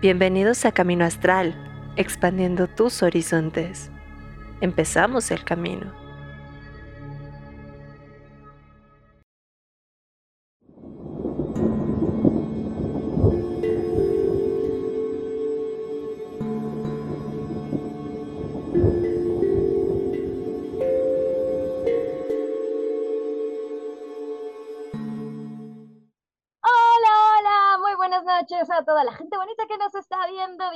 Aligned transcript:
Bienvenidos 0.00 0.64
a 0.64 0.70
Camino 0.70 1.04
Astral, 1.04 1.56
expandiendo 1.96 2.68
tus 2.68 3.02
horizontes. 3.02 3.90
Empezamos 4.60 5.32
el 5.32 5.42
camino. 5.42 5.92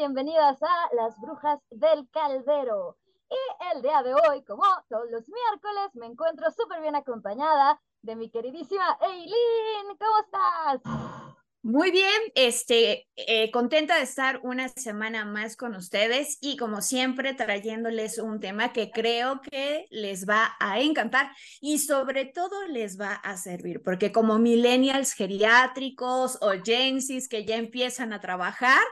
Bienvenidas 0.02 0.60
a 0.60 0.96
Las 0.96 1.16
Brujas 1.20 1.60
del 1.70 2.08
Caldero. 2.10 2.98
Y 3.30 3.72
el 3.72 3.82
día 3.82 4.02
de 4.02 4.12
hoy, 4.14 4.42
como 4.42 4.64
todos 4.88 5.08
los 5.12 5.22
miércoles, 5.28 5.94
me 5.94 6.06
encuentro 6.06 6.50
súper 6.50 6.80
bien 6.80 6.96
acompañada 6.96 7.80
de 8.02 8.16
mi 8.16 8.28
queridísima 8.28 8.98
Eileen. 9.00 9.96
¿Cómo 10.00 10.18
estás? 10.24 11.36
Muy 11.62 11.92
bien, 11.92 12.20
este, 12.34 13.06
eh, 13.14 13.52
contenta 13.52 13.94
de 13.94 14.02
estar 14.02 14.40
una 14.42 14.70
semana 14.70 15.24
más 15.24 15.56
con 15.56 15.76
ustedes 15.76 16.36
y 16.40 16.56
como 16.56 16.82
siempre 16.82 17.32
trayéndoles 17.34 18.18
un 18.18 18.40
tema 18.40 18.72
que 18.72 18.90
creo 18.90 19.40
que 19.40 19.86
les 19.90 20.28
va 20.28 20.56
a 20.58 20.80
encantar 20.80 21.30
y 21.60 21.78
sobre 21.78 22.24
todo 22.24 22.66
les 22.66 23.00
va 23.00 23.12
a 23.14 23.36
servir, 23.36 23.80
porque 23.84 24.10
como 24.10 24.40
millennials 24.40 25.12
geriátricos 25.12 26.38
o 26.42 26.50
gensis 26.60 27.28
que 27.28 27.44
ya 27.44 27.54
empiezan 27.54 28.12
a 28.12 28.20
trabajar, 28.20 28.82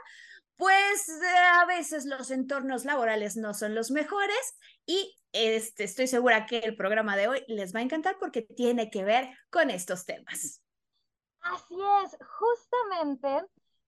pues 0.61 1.09
eh, 1.09 1.39
a 1.55 1.65
veces 1.65 2.05
los 2.05 2.31
entornos 2.31 2.85
laborales 2.85 3.35
no 3.39 3.55
son 3.55 3.75
los 3.75 3.91
mejores 3.91 4.59
y 4.85 5.19
este, 5.33 5.85
estoy 5.85 6.07
segura 6.07 6.45
que 6.45 6.59
el 6.59 6.77
programa 6.77 7.17
de 7.17 7.29
hoy 7.29 7.45
les 7.49 7.75
va 7.75 7.79
a 7.79 7.83
encantar 7.83 8.19
porque 8.21 8.43
tiene 8.43 8.91
que 8.91 9.03
ver 9.03 9.31
con 9.49 9.71
estos 9.71 10.05
temas. 10.05 10.63
Así 11.41 11.79
es, 12.05 12.19
justamente, 12.39 13.43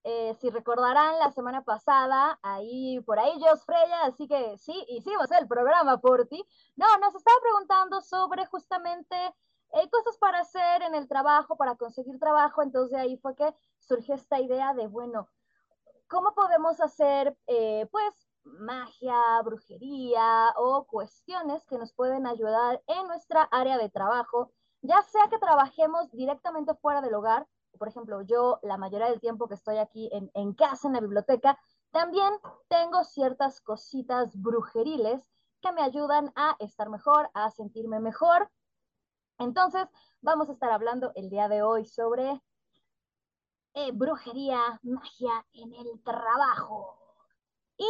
eh, 0.05 0.35
si 0.41 0.49
recordarán 0.49 1.19
la 1.19 1.31
semana 1.33 1.63
pasada, 1.63 2.39
ahí 2.43 2.99
por 3.01 3.19
ahí 3.19 3.39
Jos 3.39 3.67
Freya, 3.67 4.05
así 4.05 4.27
que 4.27 4.57
sí, 4.57 4.73
hicimos 4.89 5.31
el 5.33 5.47
programa 5.47 6.01
por 6.01 6.27
ti. 6.27 6.43
No, 6.77 6.87
nos 6.97 7.15
estaba 7.15 7.37
preguntando 7.43 8.01
sobre 8.01 8.47
justamente 8.47 9.17
eh, 9.75 9.91
cosas 9.91 10.17
para 10.17 10.41
hacer 10.41 10.81
en 10.81 10.95
el 10.95 11.07
trabajo, 11.07 11.55
para 11.59 11.77
conseguir 11.77 12.19
trabajo, 12.19 12.63
entonces 12.63 12.97
ahí 12.99 13.19
fue 13.19 13.37
que 13.37 13.55
surgió 13.79 14.15
esta 14.15 14.41
idea 14.41 14.73
de, 14.73 14.87
bueno, 14.87 15.29
¿cómo 16.13 16.35
podemos 16.35 16.81
hacer, 16.81 17.37
eh, 17.49 17.89
pues, 17.91 18.15
magia, 18.45 19.41
brujería 19.43 20.53
o 20.57 20.85
cuestiones 20.85 21.65
que 21.65 21.79
nos 21.79 21.93
pueden 21.95 22.27
ayudar 22.27 22.83
en 22.87 23.07
nuestra 23.09 23.43
área 23.51 23.79
de 23.79 23.89
trabajo? 23.89 24.53
ya 24.83 25.01
sea 25.03 25.29
que 25.29 25.39
trabajemos 25.39 26.11
directamente 26.11 26.75
fuera 26.75 27.01
del 27.01 27.15
hogar, 27.15 27.47
por 27.79 27.89
ejemplo, 27.89 28.21
yo 28.23 28.59
la 28.63 28.77
mayoría 28.77 29.09
del 29.09 29.21
tiempo 29.21 29.49
que 29.49 29.55
estoy 29.55 29.79
aquí 29.79 30.11
en, 30.13 30.53
casa, 30.55 30.89
en 30.89 30.95
la 30.95 31.01
biblioteca, 31.01 31.59
también 31.91 32.33
tengo 32.69 33.05
ciertas 33.05 33.61
cositas 33.61 34.31
brujeriles 34.41 35.21
que 35.63 35.73
me 35.73 35.83
ayudan 35.83 36.33
a 36.37 36.57
estar 36.59 36.91
mejor, 36.91 37.31
a 37.33 37.51
sentirme 37.51 38.01
mejor. 38.01 38.51
Entonces, 39.39 39.87
vamos 40.21 40.49
a 40.49 40.53
estar 40.53 40.71
hablando 40.71 41.13
el 41.15 41.31
día 41.31 41.49
de 41.49 41.63
hoy 41.63 41.87
sobre 41.87 42.43
eh, 43.75 43.91
brujería, 43.93 44.81
magia 44.83 45.47
en 45.55 45.73
el 45.75 46.03
trabajo. 46.03 46.99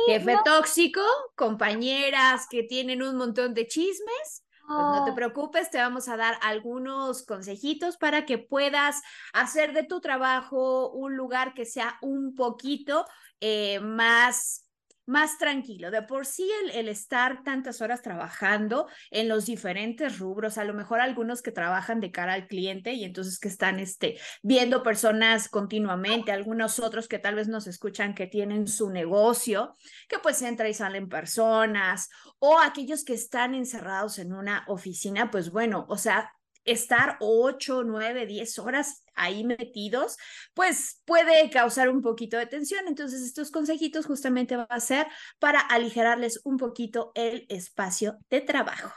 Jefe 0.06 0.38
tóxico, 0.44 1.02
compañeras 1.36 2.46
que 2.48 2.62
tienen 2.62 3.02
un 3.02 3.16
montón 3.16 3.52
de 3.52 3.66
chismes 3.66 4.44
pues 4.66 4.78
no 4.78 5.04
te 5.04 5.10
ah. 5.10 5.14
preocupes, 5.14 5.70
te 5.70 5.78
vamos 5.78 6.08
a 6.08 6.16
dar 6.16 6.38
algunos 6.42 7.24
consejitos 7.24 7.96
para 7.96 8.24
que 8.24 8.38
puedas 8.38 9.02
hacer 9.32 9.72
de 9.72 9.82
tu 9.82 10.00
trabajo 10.00 10.90
un 10.90 11.16
lugar 11.16 11.52
que 11.54 11.64
sea 11.64 11.98
un 12.00 12.34
poquito 12.34 13.04
eh, 13.40 13.80
más 13.80 14.64
más 15.12 15.36
tranquilo. 15.38 15.90
De 15.90 16.02
por 16.02 16.24
sí 16.26 16.50
el, 16.72 16.88
estar 16.88 17.44
tantas 17.44 17.82
horas 17.82 18.00
trabajando 18.02 18.88
en 19.10 19.28
los 19.28 19.44
diferentes 19.44 20.18
rubros, 20.18 20.56
a 20.56 20.64
lo 20.64 20.72
mejor 20.74 21.00
algunos 21.00 21.42
que 21.42 21.52
trabajan 21.52 22.00
de 22.00 22.10
cara 22.10 22.32
al 22.32 22.46
cliente 22.48 22.94
y 22.94 23.04
entonces 23.04 23.38
que 23.38 23.48
están 23.48 23.78
este, 23.78 24.18
viendo 24.42 24.82
personas 24.82 25.48
continuamente, 25.48 26.32
algunos 26.32 26.80
otros 26.80 27.08
que 27.08 27.18
tal 27.18 27.34
vez 27.34 27.46
nos 27.46 27.66
escuchan 27.66 28.14
que 28.14 28.26
tienen 28.26 28.66
su 28.66 28.90
negocio, 28.90 29.76
que 30.08 30.18
pues 30.18 30.40
entra 30.40 30.68
y 30.68 30.74
salen 30.74 31.08
personas, 31.08 32.08
o 32.38 32.58
aquellos 32.58 33.04
que 33.04 33.14
están 33.14 33.54
encerrados 33.54 34.18
en 34.18 34.32
una 34.32 34.64
oficina, 34.66 35.30
pues 35.30 35.50
bueno, 35.50 35.84
o 35.88 35.98
sea, 35.98 36.32
estar 36.64 37.16
ocho, 37.20 37.82
nueve, 37.84 38.26
diez 38.26 38.58
horas 38.58 39.04
ahí 39.14 39.44
metidos, 39.44 40.16
pues 40.54 41.02
puede 41.04 41.50
causar 41.50 41.88
un 41.88 42.02
poquito 42.02 42.36
de 42.36 42.46
tensión. 42.46 42.86
Entonces, 42.88 43.22
estos 43.22 43.50
consejitos 43.50 44.06
justamente 44.06 44.56
va 44.56 44.66
a 44.68 44.80
ser 44.80 45.06
para 45.38 45.60
aligerarles 45.60 46.40
un 46.44 46.56
poquito 46.56 47.12
el 47.14 47.46
espacio 47.48 48.18
de 48.30 48.40
trabajo. 48.40 48.92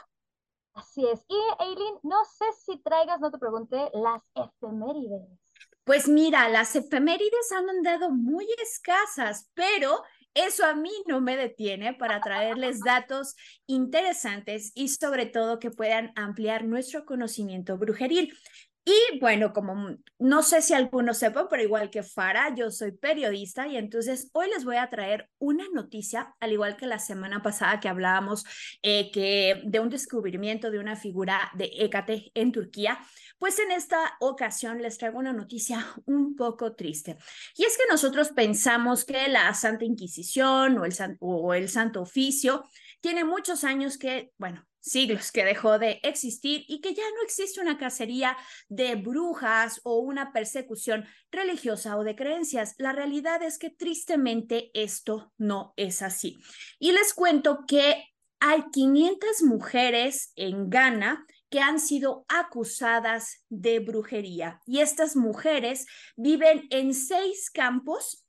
Así 0.74 1.06
es. 1.06 1.24
Y 1.28 1.64
Eileen, 1.64 1.94
no 2.02 2.22
sé 2.24 2.44
si 2.64 2.78
traigas, 2.82 3.18
no 3.20 3.30
te 3.30 3.38
pregunté, 3.38 3.90
las 3.94 4.22
efemérides. 4.34 5.26
Pues 5.84 6.08
mira, 6.08 6.48
las 6.48 6.74
efemérides 6.76 7.52
han 7.56 7.70
andado 7.70 8.10
muy 8.10 8.46
escasas, 8.60 9.50
pero 9.54 10.02
eso 10.36 10.66
a 10.66 10.74
mí 10.74 10.90
no 11.06 11.20
me 11.20 11.36
detiene 11.36 11.94
para 11.94 12.20
traerles 12.20 12.80
datos 12.80 13.34
interesantes 13.66 14.70
y 14.74 14.88
sobre 14.88 15.26
todo 15.26 15.58
que 15.58 15.70
puedan 15.70 16.12
ampliar 16.14 16.64
nuestro 16.64 17.06
conocimiento 17.06 17.78
brujeril. 17.78 18.32
Y 18.88 19.18
bueno, 19.18 19.52
como 19.52 19.96
no 20.20 20.42
sé 20.44 20.62
si 20.62 20.72
algunos 20.72 21.18
sepan, 21.18 21.48
pero 21.50 21.60
igual 21.60 21.90
que 21.90 22.04
Fara, 22.04 22.54
yo 22.54 22.70
soy 22.70 22.92
periodista 22.92 23.66
y 23.66 23.76
entonces 23.76 24.30
hoy 24.32 24.48
les 24.48 24.64
voy 24.64 24.76
a 24.76 24.88
traer 24.88 25.28
una 25.38 25.64
noticia, 25.74 26.36
al 26.38 26.52
igual 26.52 26.76
que 26.76 26.86
la 26.86 27.00
semana 27.00 27.42
pasada 27.42 27.80
que 27.80 27.88
hablábamos 27.88 28.44
eh, 28.82 29.10
que 29.10 29.60
de 29.64 29.80
un 29.80 29.90
descubrimiento 29.90 30.70
de 30.70 30.78
una 30.78 30.94
figura 30.94 31.50
de 31.54 31.68
Hécate 31.80 32.30
en 32.34 32.52
Turquía, 32.52 33.00
pues 33.38 33.58
en 33.58 33.72
esta 33.72 34.16
ocasión 34.20 34.80
les 34.80 34.98
traigo 34.98 35.18
una 35.18 35.32
noticia 35.32 35.84
un 36.06 36.36
poco 36.36 36.76
triste. 36.76 37.16
Y 37.56 37.64
es 37.64 37.76
que 37.76 37.90
nosotros 37.90 38.28
pensamos 38.36 39.04
que 39.04 39.26
la 39.26 39.52
Santa 39.54 39.84
Inquisición 39.84 40.78
o 40.78 40.84
el, 40.84 40.94
o 41.18 41.54
el 41.54 41.68
Santo 41.68 42.02
Oficio 42.02 42.62
tiene 43.00 43.24
muchos 43.24 43.64
años 43.64 43.98
que, 43.98 44.30
bueno, 44.38 44.64
siglos 44.86 45.32
que 45.32 45.44
dejó 45.44 45.78
de 45.78 46.00
existir 46.04 46.64
y 46.68 46.80
que 46.80 46.94
ya 46.94 47.02
no 47.16 47.22
existe 47.24 47.60
una 47.60 47.76
cacería 47.76 48.36
de 48.68 48.94
brujas 48.94 49.80
o 49.82 49.98
una 49.98 50.32
persecución 50.32 51.04
religiosa 51.32 51.96
o 51.96 52.04
de 52.04 52.14
creencias. 52.14 52.74
La 52.78 52.92
realidad 52.92 53.42
es 53.42 53.58
que 53.58 53.70
tristemente 53.70 54.70
esto 54.74 55.32
no 55.38 55.74
es 55.76 56.02
así. 56.02 56.38
Y 56.78 56.92
les 56.92 57.14
cuento 57.14 57.64
que 57.66 58.04
hay 58.38 58.62
500 58.72 59.42
mujeres 59.42 60.32
en 60.36 60.70
Ghana 60.70 61.26
que 61.50 61.60
han 61.60 61.80
sido 61.80 62.24
acusadas 62.28 63.44
de 63.48 63.80
brujería 63.80 64.60
y 64.66 64.80
estas 64.80 65.16
mujeres 65.16 65.86
viven 66.16 66.66
en 66.70 66.92
seis 66.92 67.50
campos 67.50 68.25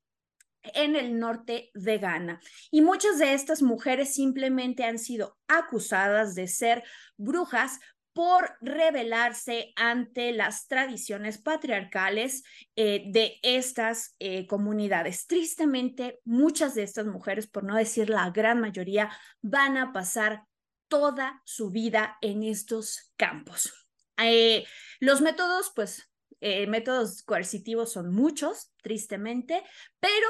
en 0.74 0.96
el 0.96 1.20
norte 1.20 1.72
de 1.74 1.98
Ghana. 1.98 2.40
Y 2.72 2.82
muchas 2.82 3.20
de 3.20 3.34
estas 3.34 3.62
mujeres 3.62 4.14
simplemente 4.14 4.84
han 4.84 5.00
sido 5.00 5.38
acusadas 5.48 6.36
de 6.36 6.48
ser 6.48 6.84
brujas 7.18 7.80
por 8.18 8.58
rebelarse 8.62 9.74
ante 9.76 10.32
las 10.32 10.68
tradiciones 10.68 11.38
patriarcales 11.38 12.44
eh, 12.76 13.04
de 13.12 13.38
estas 13.44 14.16
eh, 14.18 14.48
comunidades. 14.48 15.28
Tristemente, 15.28 16.20
muchas 16.26 16.74
de 16.74 16.82
estas 16.82 17.06
mujeres, 17.06 17.46
por 17.46 17.64
no 17.64 17.76
decir 17.76 18.10
la 18.10 18.32
gran 18.32 18.60
mayoría, 18.60 19.12
van 19.44 19.78
a 19.78 19.94
pasar 19.94 20.46
toda 20.88 21.44
su 21.46 21.70
vida 21.70 22.18
en 22.22 22.42
estos 22.42 23.14
campos. 23.18 23.72
Eh, 24.18 24.66
los 25.00 25.22
métodos, 25.22 25.72
pues 25.76 26.12
métodos 26.42 27.22
coercitivos 27.22 27.92
son 27.92 28.12
muchos, 28.12 28.72
tristemente, 28.82 29.64
pero 30.00 30.28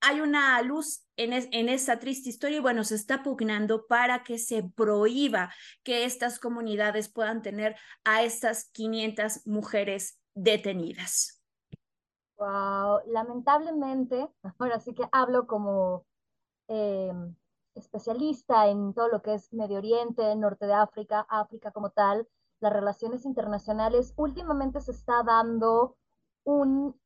hay 0.00 0.20
una 0.20 0.60
luz 0.62 1.04
en, 1.16 1.32
en 1.32 1.68
esta 1.68 1.98
triste 1.98 2.28
historia 2.28 2.58
y 2.58 2.60
bueno, 2.60 2.84
se 2.84 2.94
está 2.94 3.22
pugnando 3.22 3.86
para 3.86 4.22
que 4.22 4.38
se 4.38 4.62
prohíba 4.62 5.50
que 5.82 6.04
estas 6.04 6.38
comunidades 6.38 7.08
puedan 7.08 7.42
tener 7.42 7.76
a 8.04 8.22
estas 8.22 8.70
500 8.70 9.46
mujeres 9.46 10.20
detenidas. 10.34 11.42
Wow, 12.36 13.00
lamentablemente, 13.06 14.28
ahora 14.58 14.78
sí 14.78 14.94
que 14.94 15.04
hablo 15.10 15.46
como 15.46 16.06
eh, 16.68 17.12
especialista 17.74 18.68
en 18.68 18.94
todo 18.94 19.08
lo 19.08 19.22
que 19.22 19.34
es 19.34 19.52
Medio 19.52 19.78
Oriente, 19.78 20.34
Norte 20.36 20.66
de 20.66 20.74
África, 20.74 21.26
África 21.28 21.72
como 21.72 21.90
tal, 21.90 22.28
las 22.60 22.72
relaciones 22.72 23.24
internacionales, 23.24 24.12
últimamente 24.16 24.80
se 24.80 24.92
está 24.92 25.22
dando 25.22 25.96
un 26.44 26.98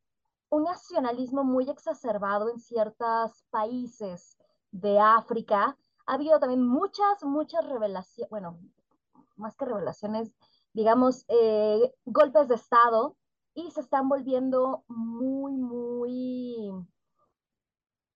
un 0.53 0.65
nacionalismo 0.65 1.45
muy 1.45 1.71
exacerbado 1.71 2.51
en 2.51 2.61
ciertos 2.61 3.43
países 3.49 4.37
de 4.71 5.01
África. 5.01 5.79
Ha 6.05 6.15
habido 6.15 6.39
también 6.39 6.63
muchas, 6.63 7.25
muchas 7.25 7.67
revelaciones, 7.67 8.29
bueno, 8.29 8.61
más 9.37 9.57
que 9.57 9.65
revelaciones, 9.65 10.31
digamos, 10.75 11.25
eh, 11.29 11.95
golpes 12.05 12.49
de 12.49 12.57
Estado 12.57 13.17
y 13.55 13.71
se 13.71 13.81
están 13.81 14.11
volviendo 14.11 14.85
muy, 14.89 15.53
muy, 15.57 16.71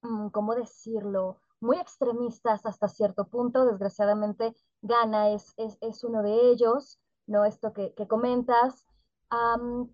mm, 0.03 0.29
¿cómo 0.29 0.55
decirlo? 0.55 1.39
Muy 1.61 1.79
extremistas 1.79 2.67
hasta 2.67 2.87
cierto 2.89 3.29
punto. 3.29 3.65
Desgraciadamente, 3.65 4.55
Ghana 4.83 5.31
es, 5.31 5.55
es, 5.57 6.05
uno 6.05 6.23
de 6.23 6.51
ellos, 6.51 7.01
¿no? 7.27 7.47
Esto 7.47 7.73
que, 7.73 7.95
comentas. 8.07 8.87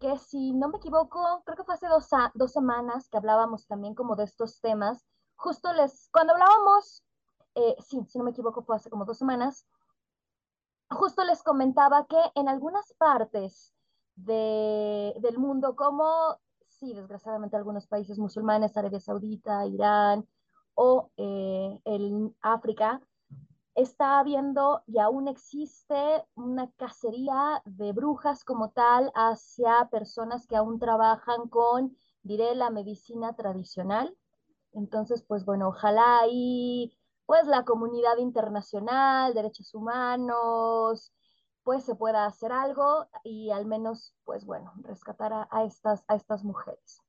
Que 0.01 0.19
si 0.19 0.53
no 0.53 0.69
me 0.69 0.77
equivoco, 0.79 1.43
creo 1.45 1.57
que 1.57 1.65
fue 1.65 1.75
hace 1.75 1.89
dos, 1.89 2.09
dos, 2.35 2.53
semanas 2.53 3.09
que 3.09 3.17
hablábamos 3.17 3.67
también 3.67 3.95
como 3.95 4.17
de 4.17 4.25
estos 4.25 4.61
temas. 4.61 5.07
Justo 5.37 5.73
les, 5.73 6.09
cuando 6.13 6.35
hablábamos, 6.35 7.03
eh, 7.55 7.77
sí, 7.81 8.05
si 8.09 8.19
no 8.19 8.25
me 8.25 8.31
equivoco, 8.31 8.63
fue 8.63 8.77
hace 8.77 8.91
como 8.91 9.05
dos 9.05 9.19
semanas, 9.19 9.67
justo 10.91 11.25
les 11.25 11.43
comentaba 11.43 12.07
que 12.07 12.21
en 12.35 12.49
algunas 12.49 12.93
partes 12.95 13.73
del 14.15 15.39
mundo, 15.39 15.75
como 15.75 16.39
sí, 16.69 16.93
desgraciadamente 16.93 17.57
algunos 17.57 17.87
países 17.87 18.19
musulmanes, 18.19 18.77
Arabia 18.77 19.01
Saudita, 19.01 19.67
Irán 19.67 20.27
o 20.75 21.11
eh, 21.17 21.81
el 21.85 22.35
África, 22.41 23.01
está 23.75 24.19
habiendo 24.19 24.83
y 24.87 24.99
aún 24.99 25.29
existe 25.29 26.25
una 26.35 26.71
cacería 26.73 27.63
de 27.65 27.93
brujas 27.93 28.45
como 28.45 28.71
tal 28.71 29.11
hacia 29.15 29.89
personas 29.91 30.47
que 30.47 30.57
aún 30.57 30.79
trabajan 30.79 31.49
con, 31.49 31.97
diré, 32.23 32.55
la 32.55 32.71
medicina 32.71 33.35
tradicional. 33.35 34.17
Entonces, 34.73 35.23
pues 35.23 35.45
bueno, 35.45 35.69
ojalá 35.69 36.21
ahí 36.21 36.97
pues 37.27 37.47
la 37.47 37.65
comunidad 37.65 38.19
internacional, 38.19 39.33
derechos 39.33 39.75
humanos, 39.75 41.13
pues 41.63 41.85
se 41.85 41.95
pueda 41.95 42.27
hacer 42.27 42.53
algo 42.53 43.07
y 43.23 43.51
al 43.51 43.67
menos, 43.67 44.15
pues 44.25 44.45
bueno, 44.45 44.73
rescatar 44.83 45.49
a, 45.51 45.65
estas, 45.65 46.05
a 46.09 46.17
estas 46.17 46.45
mujeres. 46.45 47.01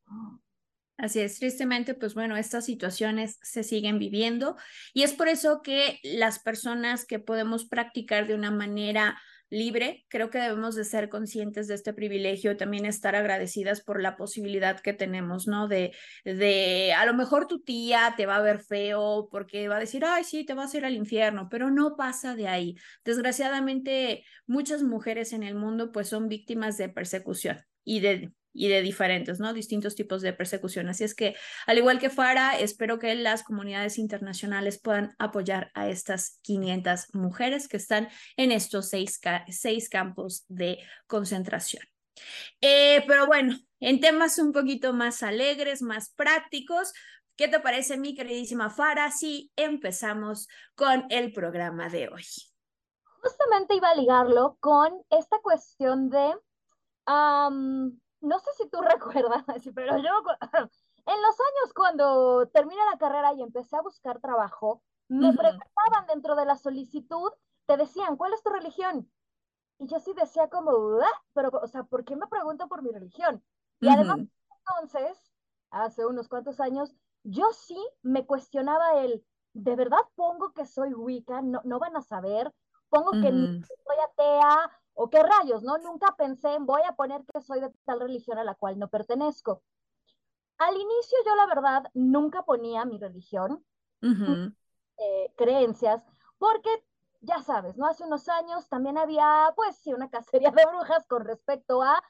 Así 0.98 1.19
es, 1.22 1.40
tristemente, 1.40 1.95
pues 1.95 2.13
bueno, 2.13 2.38
estas 2.38 2.66
situaciones 2.66 3.40
se 3.42 3.63
siguen 3.63 3.98
viviendo 3.98 4.56
y 4.94 5.01
es 5.01 5.13
por 5.13 5.28
eso 5.28 5.62
que 5.63 6.00
las 6.04 6.40
personas 6.40 7.06
que 7.06 7.18
podemos 7.19 7.66
practicar 7.66 8.28
de 8.28 8.36
una 8.36 8.51
manera 8.51 9.19
libre, 9.54 10.06
creo 10.10 10.30
que 10.30 10.40
debemos 10.40 10.75
de 10.75 10.84
ser 10.84 11.10
conscientes 11.10 11.68
de 11.68 11.75
este 11.75 11.94
privilegio 11.94 12.51
y 12.51 12.57
también 12.57 12.86
estar 12.86 13.16
agradecidas 13.16 13.81
por 13.81 14.01
la 14.01 14.18
posibilidad 14.18 14.80
que 14.80 14.94
tenemos, 14.94 15.48
¿no? 15.48 15.68
De, 15.68 15.94
de, 16.25 16.94
a 16.98 17.06
lo 17.06 17.13
mejor 17.13 17.48
tu 17.48 17.62
tía 17.62 18.13
te 18.18 18.25
va 18.25 18.38
a 18.38 18.42
ver 18.42 18.60
feo 18.60 19.30
porque 19.31 19.68
va 19.68 19.78
a 19.78 19.80
decir, 19.80 20.04
ay, 20.06 20.24
sí, 20.24 20.44
te 20.46 20.54
vas 20.54 20.74
a 20.74 20.78
ir 20.78 20.86
al 20.86 20.96
infierno, 20.96 21.50
pero 21.50 21.69
no 21.69 21.96
pasa 21.96 22.36
de 22.36 22.48
ahí. 22.48 22.75
Desgraciadamente, 23.06 24.25
muchas 24.48 24.84
mujeres 24.84 25.34
en 25.34 25.44
el 25.44 25.56
mundo 25.56 25.92
pues 25.92 26.10
son 26.10 26.30
víctimas 26.30 26.78
de 26.78 26.89
persecución 26.89 27.62
y 27.84 28.00
de 28.00 28.31
y 28.53 28.67
de 28.67 28.81
diferentes, 28.81 29.39
¿no? 29.39 29.53
Distintos 29.53 29.95
tipos 29.95 30.21
de 30.21 30.33
persecución. 30.33 30.88
Así 30.88 31.03
es 31.03 31.15
que, 31.15 31.35
al 31.65 31.77
igual 31.77 32.00
que 32.00 32.09
Fara, 32.09 32.57
espero 32.57 33.00
que 33.00 33.15
las 33.15 33.44
comunidades 33.44 33.97
internacionales 33.97 34.79
puedan 34.79 35.15
apoyar 35.17 35.71
a 35.73 35.89
estas 35.89 36.39
500 36.44 37.13
mujeres 37.13 37.67
que 37.67 37.77
están 37.77 38.09
en 38.38 38.51
estos 38.51 38.89
seis, 38.89 39.19
seis 39.50 39.89
campos 39.89 40.45
de 40.47 40.79
concentración. 41.07 41.83
Eh, 42.61 43.03
pero 43.07 43.25
bueno, 43.25 43.57
en 43.79 44.00
temas 44.00 44.38
un 44.38 44.53
poquito 44.53 44.94
más 44.94 45.23
alegres, 45.23 45.81
más 45.81 46.11
prácticos, 46.11 46.94
¿qué 47.35 47.47
te 47.47 47.59
parece, 47.59 47.97
mi 47.97 48.15
queridísima 48.15 48.69
Fara, 48.69 49.11
si 49.11 49.51
empezamos 49.55 50.47
con 50.75 51.05
el 51.09 51.33
programa 51.33 51.89
de 51.89 52.07
hoy? 52.09 52.25
Justamente 53.21 53.75
iba 53.75 53.89
a 53.89 53.95
ligarlo 53.95 54.57
con 54.59 55.01
esta 55.09 55.39
cuestión 55.39 56.09
de 56.09 56.35
no 58.24 58.40
sé 58.40 58.52
si 58.58 58.70
tú 58.70 58.81
recuerdas, 58.81 59.44
pero 59.75 59.98
yo 59.98 60.10
en 61.06 61.22
los 61.22 61.40
años 61.40 61.74
cuando 61.75 62.48
terminé 62.48 62.81
la 62.92 62.98
carrera 62.98 63.34
y 63.34 63.42
empecé 63.42 63.75
a 63.75 63.81
buscar 63.81 64.20
trabajo, 64.20 64.81
me 65.10 65.31
preguntaban 65.34 66.08
dentro 66.08 66.36
de 66.36 66.46
la 66.46 66.56
solicitud, 66.56 67.31
te 67.68 67.78
decían, 67.78 68.18
¿cuál 68.18 68.34
es 68.34 68.42
tu 68.42 68.50
religión? 68.50 69.12
Y 69.78 69.88
yo 69.88 70.00
sí 70.00 70.14
decía 70.16 70.50
como, 70.50 70.72
ah", 71.02 71.22
pero, 71.34 71.50
o 71.62 71.68
sea, 71.68 71.84
¿por 71.84 72.04
qué 72.04 72.16
me 72.16 72.28
pregunto 72.28 72.68
por 72.68 72.81
mi 72.81 72.92
religión? 72.92 73.44
Y 73.80 73.90
además, 73.90 74.20
entonces, 74.66 75.31
hace 75.70 76.06
unos 76.06 76.30
cuantos 76.30 76.60
años, 76.60 76.96
yo 77.24 77.52
sí 77.54 77.78
me 78.02 78.25
cuestionaba 78.25 79.02
el, 79.02 79.24
¿de 79.54 79.75
verdad 79.75 80.00
pongo 80.16 80.54
que 80.54 80.66
soy 80.66 80.94
Wicca? 80.94 81.42
No, 81.42 81.62
no 81.64 81.80
van 81.80 81.96
a 81.98 82.02
saber. 82.02 82.52
Pongo 82.90 83.12
que 83.12 83.30
soy 83.30 83.98
atea 84.04 84.72
o 84.94 85.10
qué 85.10 85.22
rayos, 85.22 85.63
¿no? 85.63 85.78
Nunca 85.78 86.16
pensé 86.16 86.54
en 86.54 86.66
voy 86.66 86.81
a 86.88 86.95
poner 86.95 87.24
que 87.25 87.42
soy 87.42 87.60
de 87.60 87.69
tal 87.86 88.00
religión 88.00 88.38
a 88.38 88.44
la 88.44 88.56
cual 88.56 88.78
no 88.78 88.88
pertenezco. 88.88 89.62
Al 90.57 90.75
inicio 90.75 91.18
yo 91.25 91.36
la 91.36 91.48
verdad 91.48 91.84
nunca 91.94 92.44
ponía 92.44 92.86
mi 92.86 92.98
religión, 93.00 93.66
eh, 94.01 95.34
creencias, 95.36 96.06
porque 96.38 96.69
ya 97.22 97.42
sabes, 97.42 97.78
¿no? 97.78 97.88
Hace 97.88 98.04
unos 98.04 98.28
años 98.30 98.68
también 98.69 98.98
había, 98.98 99.51
pues 99.56 99.78
sí, 99.78 99.94
una 99.94 100.10
cacería 100.10 100.51
de 100.51 100.66
brujas 100.66 101.07
con 101.07 101.25
respecto 101.25 101.81
a 101.81 102.04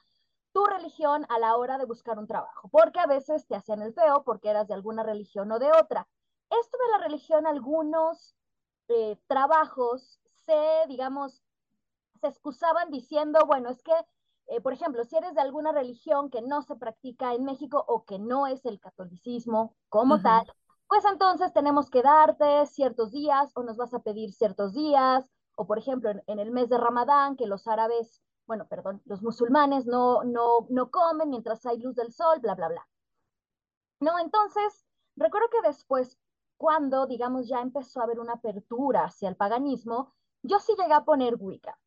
tu 0.52 0.64
religión 0.66 1.26
a 1.30 1.38
la 1.38 1.56
hora 1.56 1.78
de 1.78 1.84
buscar 1.84 2.18
un 2.18 2.26
trabajo, 2.26 2.68
porque 2.68 3.00
a 3.00 3.06
veces 3.06 3.46
te 3.46 3.56
hacían 3.56 3.82
el 3.82 3.94
feo 3.94 4.22
porque 4.24 4.50
eras 4.50 4.68
de 4.68 4.74
alguna 4.74 5.02
religión 5.02 5.50
o 5.50 5.58
de 5.58 5.70
otra. 5.72 6.06
Esto 6.50 6.78
de 6.78 6.90
la 6.92 6.98
religión, 6.98 7.46
algunos 7.46 8.36
eh, 8.88 9.16
trabajos 9.26 10.20
se, 10.46 10.86
digamos, 10.88 11.43
se 12.24 12.28
excusaban 12.28 12.90
diciendo, 12.90 13.40
bueno, 13.46 13.68
es 13.68 13.82
que, 13.82 13.92
eh, 14.46 14.60
por 14.62 14.72
ejemplo, 14.72 15.04
si 15.04 15.14
eres 15.14 15.34
de 15.34 15.42
alguna 15.42 15.72
religión 15.72 16.30
que 16.30 16.40
no 16.40 16.62
se 16.62 16.74
practica 16.74 17.34
en 17.34 17.44
México 17.44 17.84
o 17.86 18.06
que 18.06 18.18
no 18.18 18.46
es 18.46 18.64
el 18.64 18.80
catolicismo 18.80 19.76
como 19.90 20.22
tal, 20.22 20.50
pues 20.88 21.04
entonces 21.04 21.52
tenemos 21.52 21.90
que 21.90 22.00
darte 22.00 22.64
ciertos 22.64 23.10
días 23.12 23.52
o 23.54 23.62
nos 23.62 23.76
vas 23.76 23.92
a 23.92 23.98
pedir 23.98 24.32
ciertos 24.32 24.72
días, 24.72 25.28
o 25.54 25.66
por 25.66 25.76
ejemplo, 25.76 26.12
en, 26.26 26.38
el 26.38 26.50
mes 26.50 26.70
de 26.70 26.78
Ramadán, 26.78 27.36
que 27.36 27.46
los 27.46 27.68
árabes, 27.68 28.22
bueno, 28.46 28.66
perdón, 28.68 29.02
los 29.04 29.22
musulmanes 29.22 29.84
no, 29.84 30.24
no, 30.24 30.66
no 30.70 30.90
comen 30.90 31.28
mientras 31.28 31.66
hay 31.66 31.78
luz 31.78 31.94
del 31.94 32.10
sol, 32.10 32.40
bla, 32.40 32.54
bla, 32.54 32.68
bla. 32.68 32.88
No, 34.00 34.18
entonces, 34.18 34.86
recuerdo 35.14 35.48
que 35.50 35.68
después, 35.68 36.18
cuando, 36.56 37.06
digamos, 37.06 37.48
ya 37.48 37.60
empezó 37.60 38.00
a 38.00 38.04
haber 38.04 38.18
una 38.18 38.34
apertura 38.34 39.04
hacia 39.04 39.28
el 39.28 39.36
paganismo, 39.36 40.14
yo 40.42 40.58
sí 40.58 40.72
llegué 40.78 40.94
a 40.94 41.04
poner 41.04 41.36
Wicca. 41.38 41.78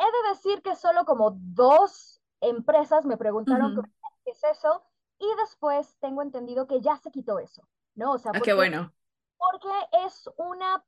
He 0.00 0.04
de 0.04 0.28
decir 0.30 0.62
que 0.62 0.76
solo 0.76 1.04
como 1.04 1.32
dos 1.38 2.22
empresas 2.40 3.04
me 3.04 3.18
preguntaron 3.18 3.82
qué 4.24 4.30
es 4.30 4.42
eso 4.44 4.82
y 5.18 5.26
después 5.42 5.94
tengo 6.00 6.22
entendido 6.22 6.66
que 6.66 6.80
ya 6.80 6.96
se 6.96 7.10
quitó 7.10 7.38
eso, 7.38 7.68
¿no? 7.94 8.12
O 8.12 8.18
sea, 8.18 8.32
ah, 8.34 8.40
qué 8.42 8.54
bueno. 8.54 8.90
Porque 9.36 10.06
es 10.06 10.26
una 10.38 10.82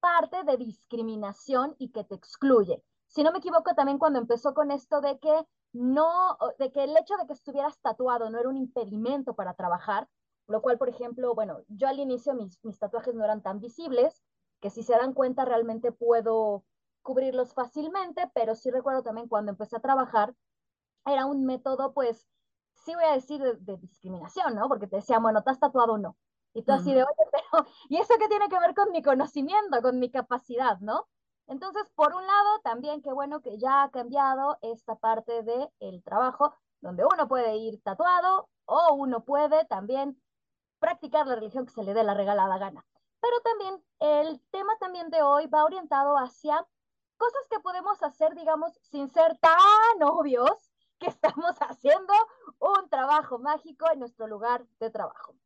parte 0.00 0.44
de 0.44 0.58
discriminación 0.58 1.74
y 1.78 1.92
que 1.92 2.04
te 2.04 2.14
excluye. 2.14 2.82
Si 3.06 3.22
no 3.22 3.32
me 3.32 3.38
equivoco, 3.38 3.74
también 3.74 3.98
cuando 3.98 4.18
empezó 4.18 4.52
con 4.52 4.70
esto 4.70 5.00
de 5.00 5.18
que 5.18 5.46
no, 5.72 6.36
de 6.58 6.70
que 6.70 6.84
el 6.84 6.94
hecho 6.96 7.16
de 7.16 7.26
que 7.26 7.32
estuvieras 7.32 7.80
tatuado 7.80 8.28
no 8.28 8.38
era 8.38 8.50
un 8.50 8.58
impedimento 8.58 9.34
para 9.34 9.54
trabajar, 9.54 10.08
lo 10.46 10.60
cual, 10.60 10.76
por 10.76 10.90
ejemplo, 10.90 11.34
bueno, 11.34 11.60
yo 11.68 11.88
al 11.88 11.98
inicio 11.98 12.34
mis, 12.34 12.62
mis 12.62 12.78
tatuajes 12.78 13.14
no 13.14 13.24
eran 13.24 13.42
tan 13.42 13.60
visibles, 13.60 14.22
que 14.60 14.68
si 14.68 14.82
se 14.82 14.92
dan 14.92 15.14
cuenta 15.14 15.46
realmente 15.46 15.90
puedo 15.92 16.64
cubrirlos 17.02 17.54
fácilmente, 17.54 18.30
pero 18.34 18.54
sí 18.54 18.70
recuerdo 18.70 19.02
también 19.02 19.28
cuando 19.28 19.50
empecé 19.52 19.76
a 19.76 19.80
trabajar, 19.80 20.34
era 21.04 21.26
un 21.26 21.44
método, 21.44 21.92
pues, 21.92 22.26
sí 22.74 22.94
voy 22.94 23.04
a 23.04 23.14
decir 23.14 23.40
de, 23.42 23.76
discriminación, 23.76 24.54
¿no? 24.54 24.68
Porque 24.68 24.86
te 24.86 24.96
decían, 24.96 25.22
bueno, 25.22 25.42
¿te 25.42 25.50
has 25.50 25.60
tatuado 25.60 25.94
o 25.94 25.98
no? 25.98 26.16
Y 26.54 26.62
tú 26.62 26.72
así 26.72 26.92
de, 26.92 27.02
oye, 27.02 27.12
pero, 27.32 27.66
¿y 27.88 27.96
eso 27.98 28.14
qué 28.18 28.28
tiene 28.28 28.48
que 28.48 28.58
ver 28.58 28.74
con 28.74 28.90
mi 28.92 29.02
conocimiento, 29.02 29.82
con 29.82 29.98
mi 29.98 30.10
capacidad, 30.10 30.78
¿no? 30.80 31.08
Entonces, 31.48 31.82
por 31.94 32.14
un 32.14 32.26
lado, 32.26 32.60
también 32.62 33.02
qué 33.02 33.12
bueno 33.12 33.42
que 33.42 33.58
ya 33.58 33.82
ha 33.82 33.90
cambiado 33.90 34.58
esta 34.62 34.96
parte 34.96 35.42
del 35.42 35.68
el 35.80 36.02
trabajo, 36.02 36.54
donde 36.80 37.04
uno 37.04 37.28
puede 37.28 37.56
ir 37.56 37.82
tatuado 37.82 38.48
o 38.66 38.94
uno 38.94 39.24
puede 39.24 39.64
también 39.66 40.20
practicar 40.78 41.26
la 41.26 41.36
religión 41.36 41.66
que 41.66 41.72
se 41.72 41.84
le 41.84 41.94
dé 41.94 42.04
la 42.04 42.14
regalada 42.14 42.58
gana. 42.58 42.84
Pero 43.20 43.40
también 43.40 43.84
el 44.00 44.40
tema 44.50 44.76
también 44.78 45.10
de 45.10 45.22
hoy 45.22 45.46
va 45.46 45.64
orientado 45.64 46.16
hacia 46.16 46.66
cosas 47.22 47.46
que 47.48 47.60
podemos 47.60 48.02
hacer, 48.02 48.34
digamos, 48.34 48.72
sin 48.90 49.08
ser 49.08 49.38
tan 49.38 50.02
obvios 50.02 50.50
que 50.98 51.06
estamos 51.06 51.54
haciendo 51.60 52.12
un 52.58 52.88
trabajo 52.90 53.38
mágico 53.38 53.86
en 53.92 54.00
nuestro 54.00 54.26
lugar 54.26 54.64
de 54.80 54.90
trabajo. 54.90 55.36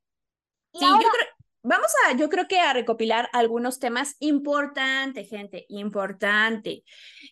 sí, 0.72 0.80
yo 0.80 0.96
creo, 0.96 1.26
vamos 1.62 1.92
a, 2.06 2.12
yo 2.12 2.30
creo 2.30 2.48
que 2.48 2.60
a 2.60 2.72
recopilar 2.72 3.28
algunos 3.34 3.78
temas 3.78 4.16
importantes, 4.20 5.28
gente, 5.28 5.66
importante. 5.68 6.82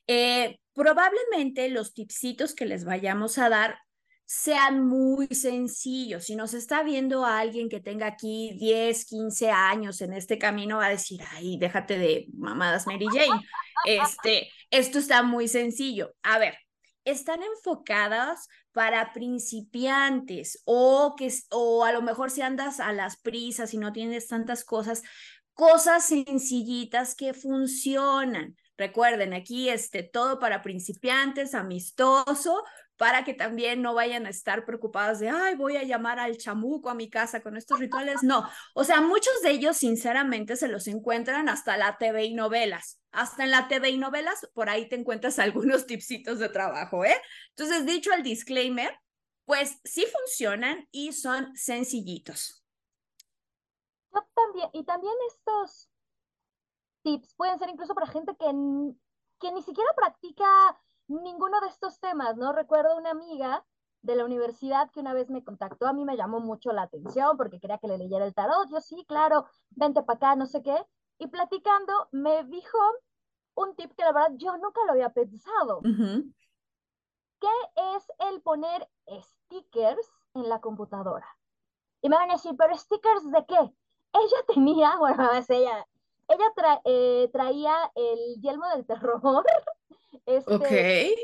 Eh, 0.07 0.61
probablemente 0.75 1.71
los 1.71 1.95
tipsitos 1.95 2.55
que 2.55 2.67
les 2.67 2.85
vayamos 2.85 3.39
a 3.39 3.49
dar 3.49 3.79
sean 4.27 4.87
muy 4.87 5.27
sencillos. 5.29 6.25
Si 6.25 6.37
nos 6.37 6.55
está 6.55 6.83
viendo 6.83 7.25
a 7.25 7.39
alguien 7.39 7.69
que 7.69 7.81
tenga 7.81 8.07
aquí 8.07 8.57
10, 8.59 9.05
15 9.05 9.51
años 9.51 10.01
en 10.01 10.13
este 10.15 10.39
camino, 10.39 10.79
va 10.79 10.87
a 10.87 10.91
decir, 10.91 11.21
ay, 11.33 11.59
déjate 11.59 11.99
de 11.99 12.27
mamadas, 12.37 12.87
Mary 12.87 13.07
Jane. 13.07 13.43
Este, 13.85 14.49
esto 14.71 14.99
está 14.99 15.23
muy 15.23 15.47
sencillo. 15.49 16.15
A 16.23 16.39
ver, 16.39 16.57
están 17.05 17.43
enfocadas 17.43 18.49
para 18.73 19.13
principiantes 19.13 20.63
o 20.65 21.15
que 21.17 21.33
o 21.51 21.85
a 21.85 21.93
lo 21.93 22.03
mejor 22.03 22.31
si 22.31 22.43
andas 22.43 22.81
a 22.81 22.93
las 22.93 23.17
prisas 23.17 23.75
y 23.75 23.79
no 23.79 23.93
tienes 23.93 24.27
tantas 24.27 24.65
cosas, 24.65 25.03
cosas 25.53 26.07
sencillitas 26.07 27.15
que 27.15 27.35
funcionan. 27.35 28.57
Recuerden, 28.77 29.35
aquí 29.35 29.69
este 29.69 30.03
todo 30.03 30.41
para 30.41 30.63
principiantes, 30.63 31.55
amistoso, 31.55 32.65
para 32.97 33.25
que 33.25 33.35
también 33.35 33.83
no 33.83 33.95
vayan 33.95 34.27
a 34.27 34.31
estar 34.31 34.65
preocupados 34.65 35.19
de, 35.19 35.29
ay, 35.29 35.57
voy 35.57 35.77
a 35.77 35.83
llamar 35.83 36.21
al 36.21 36.37
chamuco 36.37 36.91
a 36.91 36.95
mi 36.95 37.11
casa 37.11 37.43
con 37.43 37.57
estos 37.57 37.81
rituales. 37.81 38.23
No, 38.23 38.49
o 38.75 38.85
sea, 38.85 39.01
muchos 39.01 39.43
de 39.43 39.51
ellos 39.51 39.77
sinceramente 39.77 40.57
se 40.57 40.69
los 40.69 40.87
encuentran 40.87 41.49
hasta 41.49 41.77
la 41.77 41.99
TV 41.99 42.25
y 42.27 42.35
novelas. 42.35 43.01
Hasta 43.11 43.45
en 43.45 43.51
la 43.51 43.69
TV 43.69 43.91
y 43.91 43.99
novelas, 43.99 44.49
por 44.55 44.69
ahí 44.69 44.89
te 44.89 44.97
encuentras 44.97 45.39
algunos 45.41 45.87
tipsitos 45.87 46.39
de 46.39 46.49
trabajo, 46.49 47.05
¿eh? 47.05 47.21
Entonces, 47.51 47.85
dicho 47.87 48.13
el 48.13 48.23
disclaimer, 48.23 48.97
pues 49.45 49.79
sí 49.85 50.07
funcionan 50.11 50.89
y 50.91 51.13
son 51.13 51.55
sencillitos. 51.57 52.65
Yo 54.13 54.27
también, 54.35 54.69
y 54.73 54.85
también 54.85 55.15
estos 55.29 55.91
tips 57.03 57.35
pueden 57.35 57.59
ser 57.59 57.69
incluso 57.71 57.95
para 57.95 58.07
gente 58.07 58.33
que, 58.39 58.47
que 59.41 59.53
ni 59.53 59.63
siquiera 59.63 59.91
practica 59.97 60.47
ninguno 61.09 61.61
de 61.61 61.69
estos 61.69 62.01
temas, 62.01 62.37
¿no? 62.37 62.53
Recuerdo 62.53 62.97
una 62.97 63.11
amiga 63.11 63.65
de 64.03 64.17
la 64.17 64.25
universidad 64.25 64.91
que 64.91 65.01
una 65.01 65.15
vez 65.15 65.31
me 65.31 65.43
contactó, 65.43 65.87
a 65.87 65.93
mí 65.93 66.05
me 66.05 66.17
llamó 66.17 66.41
mucho 66.41 66.73
la 66.73 66.83
atención 66.83 67.37
porque 67.37 67.59
quería 67.59 67.79
que 67.79 67.89
le 67.89 67.99
leyera 67.99 68.27
el 68.27 68.35
tarot, 68.35 68.69
yo 68.71 68.81
sí, 68.81 69.05
claro, 69.09 69.47
vente 69.71 70.03
para 70.03 70.17
acá, 70.17 70.37
no 70.37 70.47
sé 70.47 70.63
qué, 70.63 70.77
y 71.19 71.27
platicando 71.29 71.93
me 72.13 72.45
dijo 72.45 72.79
un 73.55 73.75
tip 73.77 73.95
que 73.97 74.05
la 74.05 74.13
verdad 74.13 74.33
yo 74.37 74.57
nunca 74.59 74.81
lo 74.85 74.93
había 74.93 75.11
pensado, 75.11 75.81
¿Qué 77.41 77.95
es 77.97 78.13
el 78.31 78.41
poner 78.43 78.89
stickers 79.21 80.11
en 80.35 80.49
la 80.49 80.61
computadora. 80.61 81.27
Y 82.03 82.09
me 82.09 82.17
van 82.17 82.31
a 82.31 82.35
decir, 82.35 82.53
pero 82.57 82.77
stickers 82.77 83.31
de 83.31 83.45
qué? 83.47 83.55
Ella 83.57 83.75
tenía, 84.55 84.97
bueno, 84.99 85.33
es 85.33 85.49
ella, 85.51 85.87
ella 86.29 86.81
eh, 86.85 87.31
traía 87.33 87.75
el 87.95 88.41
yelmo 88.41 88.67
del 88.69 88.87
terror 88.87 89.21
este 90.27 91.15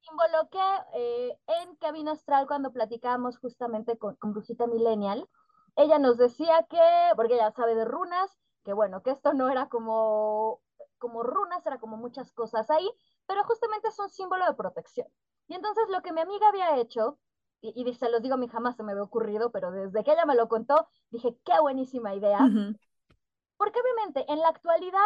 símbolo 0.00 0.48
que 0.50 0.58
eh, 0.94 1.38
en 1.46 1.76
Cabina 1.76 2.12
Astral, 2.12 2.46
cuando 2.46 2.72
platicábamos 2.72 3.38
justamente 3.38 3.96
con, 3.98 4.16
con 4.16 4.32
Brujita 4.32 4.66
Millennial, 4.66 5.28
ella 5.76 5.98
nos 5.98 6.18
decía 6.18 6.66
que, 6.68 6.78
porque 7.16 7.34
ella 7.34 7.52
sabe 7.52 7.74
de 7.74 7.84
runas, 7.84 8.38
que 8.64 8.72
bueno, 8.72 9.02
que 9.02 9.10
esto 9.10 9.32
no 9.34 9.50
era 9.50 9.68
como, 9.68 10.60
como 10.98 11.22
runas, 11.22 11.64
era 11.66 11.78
como 11.78 11.96
muchas 11.96 12.32
cosas 12.32 12.70
ahí, 12.70 12.90
pero 13.26 13.44
justamente 13.44 13.88
es 13.88 13.98
un 13.98 14.10
símbolo 14.10 14.44
de 14.46 14.54
protección. 14.54 15.08
Y 15.48 15.54
entonces 15.54 15.84
lo 15.88 16.02
que 16.02 16.12
mi 16.12 16.20
amiga 16.20 16.48
había 16.48 16.76
hecho, 16.76 17.18
y, 17.60 17.72
y 17.88 17.94
se 17.94 18.10
los 18.10 18.22
digo 18.22 18.34
a 18.34 18.38
mí 18.38 18.48
jamás 18.48 18.76
se 18.76 18.82
me 18.82 18.92
había 18.92 19.04
ocurrido, 19.04 19.50
pero 19.50 19.70
desde 19.70 20.04
que 20.04 20.12
ella 20.12 20.26
me 20.26 20.34
lo 20.34 20.48
contó, 20.48 20.88
dije, 21.10 21.36
qué 21.44 21.60
buenísima 21.60 22.14
idea. 22.14 22.52
Porque 23.56 23.80
obviamente 23.80 24.30
en 24.30 24.40
la 24.40 24.48
actualidad 24.48 25.00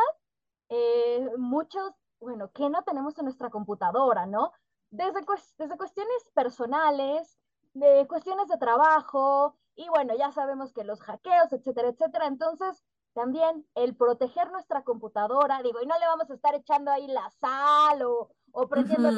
eh, 0.69 1.29
muchos 1.39 1.93
bueno, 2.21 2.51
¿qué 2.53 2.69
no 2.71 2.83
tenemos 2.83 3.19
en 3.19 3.25
nuestra 3.25 3.51
computadora, 3.51 4.27
no? 4.27 4.53
Desde, 4.91 5.21
desde 5.59 5.77
cuestiones 5.77 6.31
personales, 6.35 7.39
de 7.75 8.07
cuestiones 8.09 8.49
de 8.49 8.57
trabajo, 8.59 9.57
y 9.75 9.89
bueno, 9.89 10.15
ya 10.17 10.33
sabemos 10.33 10.73
que 10.73 10.85
los 10.85 11.03
hackeos, 11.03 11.53
etcétera, 11.53 11.89
etcétera. 11.89 12.27
Entonces, 12.27 12.83
también 13.13 13.67
el 13.75 13.95
proteger 13.95 14.51
nuestra 14.51 14.83
computadora, 14.85 15.63
digo, 15.63 15.81
y 15.83 15.87
no 15.87 15.99
le 15.99 16.07
vamos 16.07 16.31
a 16.31 16.35
estar 16.35 16.55
echando 16.55 16.91
ahí 16.91 17.07
la 17.07 17.29
sal 17.31 18.03
o, 18.03 18.31
o 18.53 18.69
prendiendo 18.69 19.09
a 19.09 19.13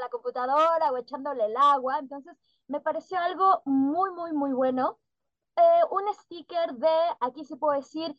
la 0.00 0.08
computadora 0.10 0.90
o 0.90 0.96
echándole 0.96 1.44
el 1.46 1.56
agua. 1.56 1.98
Entonces, 1.98 2.36
me 2.66 2.80
pareció 2.80 3.18
algo 3.18 3.62
muy, 3.64 4.10
muy, 4.10 4.32
muy 4.32 4.52
bueno. 4.52 4.98
Eh, 5.56 5.80
un 5.90 6.12
sticker 6.14 6.74
de, 6.74 6.98
aquí 7.20 7.44
sí 7.44 7.56
puedo 7.56 7.78
decir, 7.78 8.14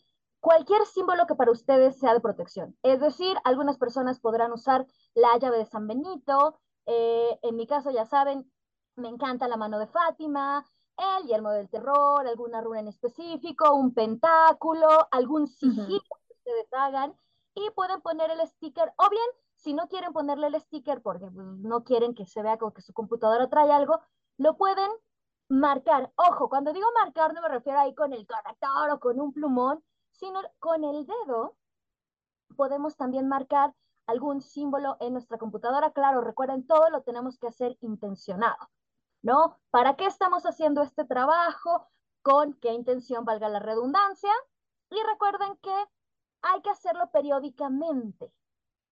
cualquier 0.48 0.86
símbolo 0.86 1.28
que 1.28 1.36
para 1.36 1.52
ustedes 1.52 2.00
sea 2.00 2.14
de 2.14 2.22
protección. 2.22 2.74
Es 2.82 3.02
decir, 3.02 3.36
algunas 3.44 3.78
personas 3.78 4.22
podrán 4.22 4.54
usar 4.54 4.88
la 5.14 5.38
llave 5.40 5.58
de 5.58 5.66
San 5.66 5.88
Benito, 5.88 6.58
eh, 6.86 7.38
en 7.42 7.58
mi 7.58 7.68
caso 7.68 7.92
ya 7.92 8.06
saben, 8.06 8.50
me 8.96 9.10
encanta 9.10 9.50
la 9.50 9.58
mano 9.58 9.78
de 9.78 9.88
Fátima, 9.88 10.66
el 11.20 11.28
yelmo 11.28 11.50
del 11.50 11.68
terror, 11.68 12.26
alguna 12.26 12.62
runa 12.62 12.80
en 12.80 12.88
específico, 12.88 13.74
un 13.74 13.94
pentáculo, 13.94 14.88
algún 15.12 15.48
sigilo 15.48 16.00
que 16.30 16.34
ustedes 16.36 16.72
hagan 16.72 17.14
y 17.54 17.70
pueden 17.72 18.00
poner 18.00 18.32
el 18.32 18.40
sticker 18.48 18.94
o 18.96 19.10
bien 19.10 19.28
si 19.58 19.74
no 19.74 19.90
quieren 19.90 20.14
ponerle 20.14 20.48
el 20.48 20.62
sticker 20.62 21.02
porque 21.02 21.26
pues, 21.30 21.46
no 21.46 21.84
quieren 21.84 22.16
que 22.16 22.26
se 22.26 22.42
vea 22.42 22.58
como 22.58 22.74
que 22.74 22.82
su 22.82 22.94
computadora 22.94 23.50
trae 23.50 23.70
algo, 23.70 24.00
lo 24.38 24.56
pueden 24.56 24.90
marcar. 25.50 26.14
Ojo, 26.16 26.48
cuando 26.48 26.72
digo 26.72 26.88
marcar 26.98 27.34
no 27.34 27.42
me 27.42 27.50
refiero 27.50 27.80
ahí 27.80 27.94
con 27.94 28.14
el 28.14 28.26
corrector 28.26 28.92
o 28.92 29.00
con 29.02 29.20
un 29.20 29.34
plumón, 29.34 29.84
sino 30.18 30.42
con 30.60 30.84
el 30.84 31.06
dedo 31.06 31.56
podemos 32.56 32.96
también 32.96 33.28
marcar 33.28 33.74
algún 34.08 34.42
símbolo 34.42 34.98
en 35.00 35.14
nuestra 35.14 35.38
computadora. 35.38 35.92
Claro, 35.92 36.22
recuerden, 36.22 36.66
todo 36.66 36.90
lo 36.90 37.02
tenemos 37.04 37.38
que 37.38 37.48
hacer 37.48 37.78
intencionado, 37.82 38.70
¿no? 39.22 39.60
¿Para 39.70 39.96
qué 39.96 40.06
estamos 40.06 40.46
haciendo 40.46 40.82
este 40.82 41.06
trabajo? 41.06 41.88
¿Con 42.22 42.54
qué 42.54 42.74
intención 42.74 43.26
valga 43.26 43.50
la 43.50 43.60
redundancia? 43.60 44.32
Y 44.90 44.96
recuerden 45.04 45.58
que 45.62 45.76
hay 46.42 46.62
que 46.62 46.70
hacerlo 46.70 47.10
periódicamente, 47.12 48.32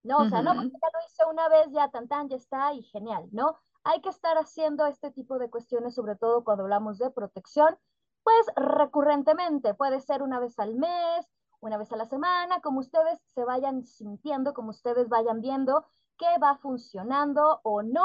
¿no? 0.02 0.18
O 0.18 0.28
sea, 0.28 0.42
no 0.42 0.54
porque 0.54 0.70
ya 0.70 0.88
lo 0.92 1.06
hice 1.06 1.24
una 1.30 1.48
vez, 1.48 1.72
ya 1.72 1.90
tan 1.90 2.08
tan, 2.08 2.28
ya 2.28 2.36
está 2.36 2.72
y 2.74 2.82
genial, 2.82 3.28
¿no? 3.32 3.56
Hay 3.84 4.00
que 4.00 4.10
estar 4.10 4.36
haciendo 4.36 4.86
este 4.86 5.10
tipo 5.10 5.38
de 5.38 5.48
cuestiones, 5.48 5.94
sobre 5.94 6.16
todo 6.16 6.44
cuando 6.44 6.64
hablamos 6.64 6.98
de 6.98 7.10
protección, 7.10 7.78
pues 8.26 8.46
recurrentemente, 8.56 9.74
puede 9.74 10.00
ser 10.00 10.20
una 10.20 10.40
vez 10.40 10.58
al 10.58 10.74
mes, 10.74 11.24
una 11.60 11.78
vez 11.78 11.92
a 11.92 11.96
la 11.96 12.06
semana, 12.06 12.60
como 12.60 12.80
ustedes 12.80 13.20
se 13.32 13.44
vayan 13.44 13.84
sintiendo, 13.84 14.52
como 14.52 14.70
ustedes 14.70 15.08
vayan 15.08 15.40
viendo 15.40 15.86
que 16.18 16.26
va 16.42 16.56
funcionando 16.56 17.60
o 17.62 17.84
no, 17.84 18.02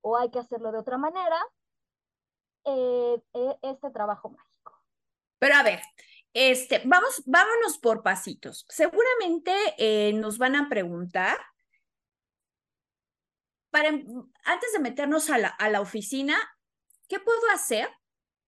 o 0.00 0.16
hay 0.16 0.30
que 0.30 0.38
hacerlo 0.38 0.72
de 0.72 0.78
otra 0.78 0.96
manera, 0.96 1.36
eh, 2.64 3.22
eh, 3.34 3.58
este 3.60 3.90
trabajo 3.90 4.30
mágico. 4.30 4.72
Pero 5.38 5.54
a 5.56 5.62
ver, 5.62 5.80
este, 6.32 6.80
vamos, 6.86 7.22
vámonos 7.26 7.76
por 7.76 8.02
pasitos. 8.02 8.64
Seguramente 8.70 9.54
eh, 9.76 10.14
nos 10.14 10.38
van 10.38 10.56
a 10.56 10.70
preguntar, 10.70 11.36
para, 13.68 13.90
antes 13.90 14.72
de 14.72 14.78
meternos 14.78 15.28
a 15.28 15.36
la, 15.36 15.48
a 15.48 15.68
la 15.68 15.82
oficina, 15.82 16.38
¿qué 17.06 17.20
puedo 17.20 17.50
hacer 17.52 17.90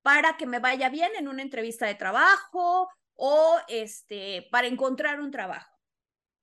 para 0.05 0.37
que 0.37 0.47
me 0.47 0.59
vaya 0.59 0.91
bien 0.91 1.11
en 1.19 1.29
una 1.29 1.41
entrevista 1.41 1.87
de 1.87 1.95
trabajo 1.95 2.91
o 3.15 3.59
este, 3.69 4.47
para 4.51 4.67
encontrar 4.67 5.19
un 5.19 5.31
trabajo. 5.31 5.71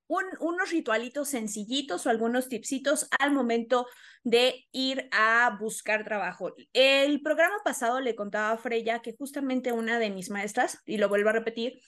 Un, 0.07 0.25
unos 0.39 0.71
ritualitos 0.71 1.29
sencillitos 1.29 2.05
o 2.05 2.09
algunos 2.09 2.49
tipsitos 2.49 3.07
al 3.19 3.31
momento 3.31 3.85
de 4.23 4.67
ir 4.71 5.07
a 5.11 5.55
buscar 5.59 6.03
trabajo. 6.03 6.55
El 6.73 7.21
programa 7.21 7.57
pasado 7.63 7.99
le 7.99 8.15
contaba 8.15 8.49
a 8.49 8.57
Freya 8.57 9.03
que 9.03 9.15
justamente 9.15 9.71
una 9.71 9.99
de 9.99 10.09
mis 10.09 10.31
maestras, 10.31 10.79
y 10.87 10.97
lo 10.97 11.07
vuelvo 11.07 11.29
a 11.29 11.33
repetir, 11.33 11.79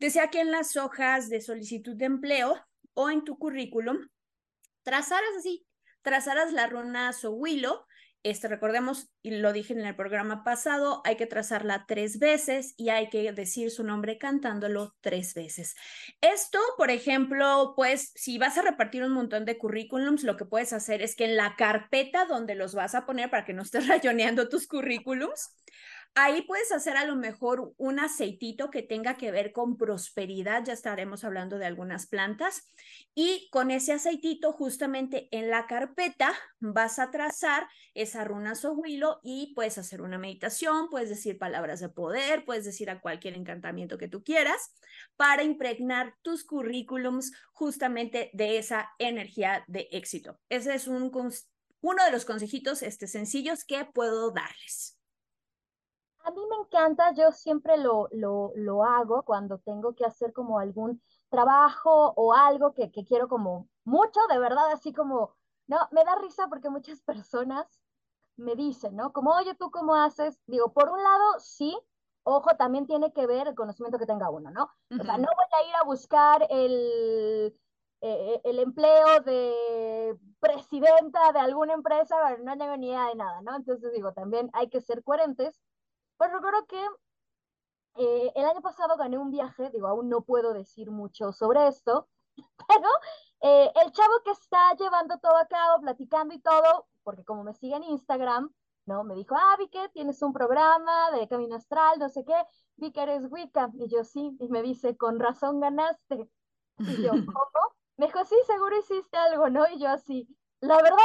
decía 0.00 0.30
que 0.30 0.40
en 0.40 0.50
las 0.50 0.76
hojas 0.76 1.28
de 1.28 1.40
solicitud 1.40 1.94
de 1.94 2.06
empleo 2.06 2.60
o 2.92 3.08
en 3.08 3.22
tu 3.22 3.38
currículum, 3.38 4.08
trazaras 4.82 5.30
así, 5.38 5.64
trazaras 6.02 6.52
la 6.52 6.66
runa 6.66 7.12
Sohuilo 7.12 7.86
este, 8.22 8.48
recordemos, 8.48 9.10
y 9.22 9.30
lo 9.30 9.52
dije 9.52 9.72
en 9.72 9.80
el 9.80 9.96
programa 9.96 10.44
pasado, 10.44 11.00
hay 11.04 11.16
que 11.16 11.26
trazarla 11.26 11.86
tres 11.88 12.18
veces 12.18 12.74
y 12.76 12.90
hay 12.90 13.08
que 13.08 13.32
decir 13.32 13.70
su 13.70 13.82
nombre 13.82 14.18
cantándolo 14.18 14.94
tres 15.00 15.34
veces. 15.34 15.74
Esto, 16.20 16.58
por 16.76 16.90
ejemplo, 16.90 17.72
pues 17.76 18.12
si 18.14 18.36
vas 18.38 18.58
a 18.58 18.62
repartir 18.62 19.04
un 19.04 19.12
montón 19.12 19.44
de 19.44 19.56
currículums, 19.56 20.22
lo 20.24 20.36
que 20.36 20.44
puedes 20.44 20.72
hacer 20.72 21.00
es 21.00 21.16
que 21.16 21.24
en 21.24 21.36
la 21.36 21.56
carpeta 21.56 22.26
donde 22.26 22.54
los 22.54 22.74
vas 22.74 22.94
a 22.94 23.06
poner 23.06 23.30
para 23.30 23.44
que 23.44 23.54
no 23.54 23.62
estés 23.62 23.86
rayoneando 23.88 24.48
tus 24.48 24.66
currículums, 24.66 25.56
Ahí 26.16 26.42
puedes 26.42 26.72
hacer 26.72 26.96
a 26.96 27.06
lo 27.06 27.14
mejor 27.14 27.72
un 27.76 28.00
aceitito 28.00 28.70
que 28.70 28.82
tenga 28.82 29.16
que 29.16 29.30
ver 29.30 29.52
con 29.52 29.76
prosperidad, 29.76 30.64
ya 30.64 30.72
estaremos 30.72 31.22
hablando 31.22 31.56
de 31.56 31.66
algunas 31.66 32.08
plantas, 32.08 32.66
y 33.14 33.48
con 33.50 33.70
ese 33.70 33.92
aceitito 33.92 34.52
justamente 34.52 35.28
en 35.30 35.50
la 35.50 35.66
carpeta 35.66 36.34
vas 36.58 36.98
a 36.98 37.12
trazar 37.12 37.68
esa 37.94 38.24
runa 38.24 38.56
sohuilo 38.56 39.20
y 39.22 39.54
puedes 39.54 39.78
hacer 39.78 40.02
una 40.02 40.18
meditación, 40.18 40.90
puedes 40.90 41.08
decir 41.08 41.38
palabras 41.38 41.78
de 41.78 41.88
poder, 41.88 42.44
puedes 42.44 42.64
decir 42.64 42.90
a 42.90 43.00
cualquier 43.00 43.34
encantamiento 43.34 43.96
que 43.96 44.08
tú 44.08 44.24
quieras 44.24 44.74
para 45.16 45.44
impregnar 45.44 46.16
tus 46.22 46.44
currículums 46.44 47.32
justamente 47.52 48.30
de 48.32 48.58
esa 48.58 48.90
energía 48.98 49.64
de 49.68 49.88
éxito. 49.92 50.40
Ese 50.48 50.74
es 50.74 50.88
un 50.88 51.10
uno 51.82 52.04
de 52.04 52.10
los 52.10 52.24
consejitos 52.24 52.82
este, 52.82 53.06
sencillos 53.06 53.64
que 53.64 53.84
puedo 53.86 54.32
darles. 54.32 54.99
A 56.30 56.32
mí 56.32 56.46
me 56.48 56.56
encanta, 56.56 57.12
yo 57.12 57.32
siempre 57.32 57.76
lo, 57.76 58.06
lo, 58.12 58.52
lo 58.54 58.84
hago 58.84 59.24
cuando 59.24 59.58
tengo 59.58 59.96
que 59.96 60.04
hacer 60.04 60.32
como 60.32 60.60
algún 60.60 61.02
trabajo 61.28 62.12
o 62.14 62.32
algo 62.32 62.72
que, 62.72 62.92
que 62.92 63.04
quiero 63.04 63.26
como 63.26 63.68
mucho, 63.82 64.20
de 64.30 64.38
verdad, 64.38 64.70
así 64.70 64.92
como, 64.92 65.34
no, 65.66 65.88
me 65.90 66.04
da 66.04 66.14
risa 66.14 66.46
porque 66.48 66.70
muchas 66.70 67.02
personas 67.02 67.82
me 68.36 68.54
dicen, 68.54 68.94
¿no? 68.94 69.12
Como, 69.12 69.32
oye, 69.32 69.56
¿tú 69.56 69.72
cómo 69.72 69.96
haces? 69.96 70.40
Digo, 70.46 70.72
por 70.72 70.88
un 70.90 71.02
lado, 71.02 71.40
sí, 71.40 71.76
ojo, 72.22 72.56
también 72.56 72.86
tiene 72.86 73.12
que 73.12 73.26
ver 73.26 73.48
el 73.48 73.56
conocimiento 73.56 73.98
que 73.98 74.06
tenga 74.06 74.30
uno, 74.30 74.52
¿no? 74.52 74.70
O 75.00 75.02
sea, 75.02 75.18
no 75.18 75.26
voy 75.26 75.60
a 75.64 75.68
ir 75.68 75.74
a 75.74 75.84
buscar 75.84 76.46
el, 76.48 77.58
eh, 78.02 78.40
el 78.44 78.60
empleo 78.60 79.20
de 79.22 80.16
presidenta 80.38 81.32
de 81.32 81.40
alguna 81.40 81.74
empresa, 81.74 82.36
no 82.38 82.56
tengo 82.56 82.76
ni 82.76 82.86
idea 82.86 83.08
de 83.08 83.16
nada, 83.16 83.42
¿no? 83.42 83.56
Entonces 83.56 83.92
digo, 83.92 84.12
también 84.12 84.48
hay 84.52 84.68
que 84.68 84.80
ser 84.80 85.02
coherentes. 85.02 85.60
Pero 86.20 86.34
recuerdo 86.34 86.66
que 86.66 86.86
eh, 87.94 88.32
el 88.36 88.44
año 88.44 88.60
pasado 88.60 88.94
gané 88.98 89.16
un 89.16 89.30
viaje, 89.30 89.70
digo, 89.70 89.88
aún 89.88 90.10
no 90.10 90.20
puedo 90.20 90.52
decir 90.52 90.90
mucho 90.90 91.32
sobre 91.32 91.66
esto, 91.66 92.08
pero 92.68 92.88
eh, 93.40 93.72
el 93.82 93.90
chavo 93.92 94.12
que 94.22 94.32
está 94.32 94.74
llevando 94.74 95.18
todo 95.18 95.34
a 95.38 95.46
cabo, 95.46 95.80
platicando 95.80 96.34
y 96.34 96.40
todo, 96.40 96.88
porque 97.04 97.24
como 97.24 97.42
me 97.42 97.54
sigue 97.54 97.76
en 97.76 97.84
Instagram, 97.84 98.54
¿no? 98.84 99.02
Me 99.02 99.14
dijo, 99.14 99.34
ah, 99.34 99.56
vi 99.58 99.68
que 99.68 99.88
tienes 99.94 100.20
un 100.20 100.34
programa 100.34 101.10
de 101.12 101.26
Camino 101.26 101.56
Astral, 101.56 101.98
no 101.98 102.10
sé 102.10 102.22
qué, 102.26 102.36
vi 102.76 102.92
que 102.92 103.02
eres 103.02 103.24
Wicca. 103.30 103.70
Y 103.72 103.88
yo, 103.88 104.04
sí, 104.04 104.36
y 104.38 104.48
me 104.48 104.60
dice, 104.60 104.98
con 104.98 105.18
razón 105.18 105.58
ganaste. 105.58 106.28
Y 106.80 107.02
yo, 107.02 107.12
¿cómo? 107.34 107.74
Me 107.96 108.06
dijo, 108.06 108.22
sí, 108.26 108.36
seguro 108.46 108.76
hiciste 108.76 109.16
algo, 109.16 109.48
¿no? 109.48 109.66
Y 109.68 109.78
yo 109.78 109.88
así, 109.88 110.28
la 110.60 110.76
verdad 110.76 110.98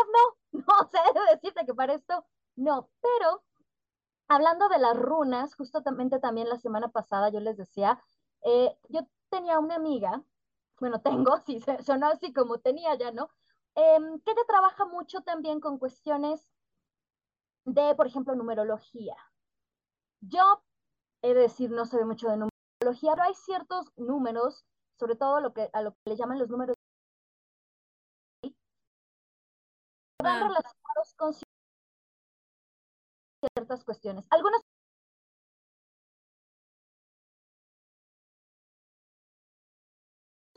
no, 0.51 0.59
no 0.67 0.89
sé 0.89 0.99
decirte 1.31 1.65
que 1.65 1.73
para 1.73 1.93
esto 1.93 2.25
no, 2.57 2.89
pero 3.01 3.43
hablando 4.27 4.67
de 4.69 4.79
las 4.79 4.97
runas, 4.97 5.55
justamente 5.55 6.19
también 6.19 6.49
la 6.49 6.57
semana 6.57 6.89
pasada 6.89 7.29
yo 7.29 7.39
les 7.39 7.57
decía, 7.57 8.01
eh, 8.43 8.77
yo 8.89 9.01
tenía 9.29 9.59
una 9.59 9.75
amiga, 9.75 10.23
bueno, 10.79 11.01
tengo, 11.29 11.37
sí, 11.45 11.59
sonó 11.83 12.07
así 12.07 12.33
como 12.33 12.59
tenía 12.59 12.95
ya, 12.95 13.11
¿no? 13.11 13.29
Em, 13.75 14.19
que 14.21 14.31
ella 14.31 14.41
trabaja 14.47 14.85
mucho 14.85 15.21
también 15.21 15.59
con 15.59 15.77
cuestiones 15.77 16.47
de, 17.65 17.95
por 17.95 18.07
ejemplo, 18.07 18.35
numerología. 18.35 19.15
Yo 20.21 20.63
he 21.21 21.33
de 21.33 21.41
decir, 21.41 21.71
no 21.71 21.85
sé 21.85 22.03
mucho 22.05 22.29
de 22.29 22.37
numerología, 22.37 23.13
pero 23.15 23.23
hay 23.23 23.33
ciertos 23.35 23.91
números, 23.97 24.65
sobre 24.97 25.15
todo 25.15 25.41
lo 25.41 25.53
que, 25.53 25.69
a 25.73 25.81
lo 25.81 25.91
que 25.91 26.11
le 26.11 26.15
llaman 26.15 26.39
los 26.39 26.49
números, 26.49 26.75
van 30.21 30.43
ah. 30.43 30.47
relacionados 30.47 31.13
con 31.17 31.33
ciertas 33.65 33.83
cuestiones. 33.83 34.25
Algunas 34.29 34.61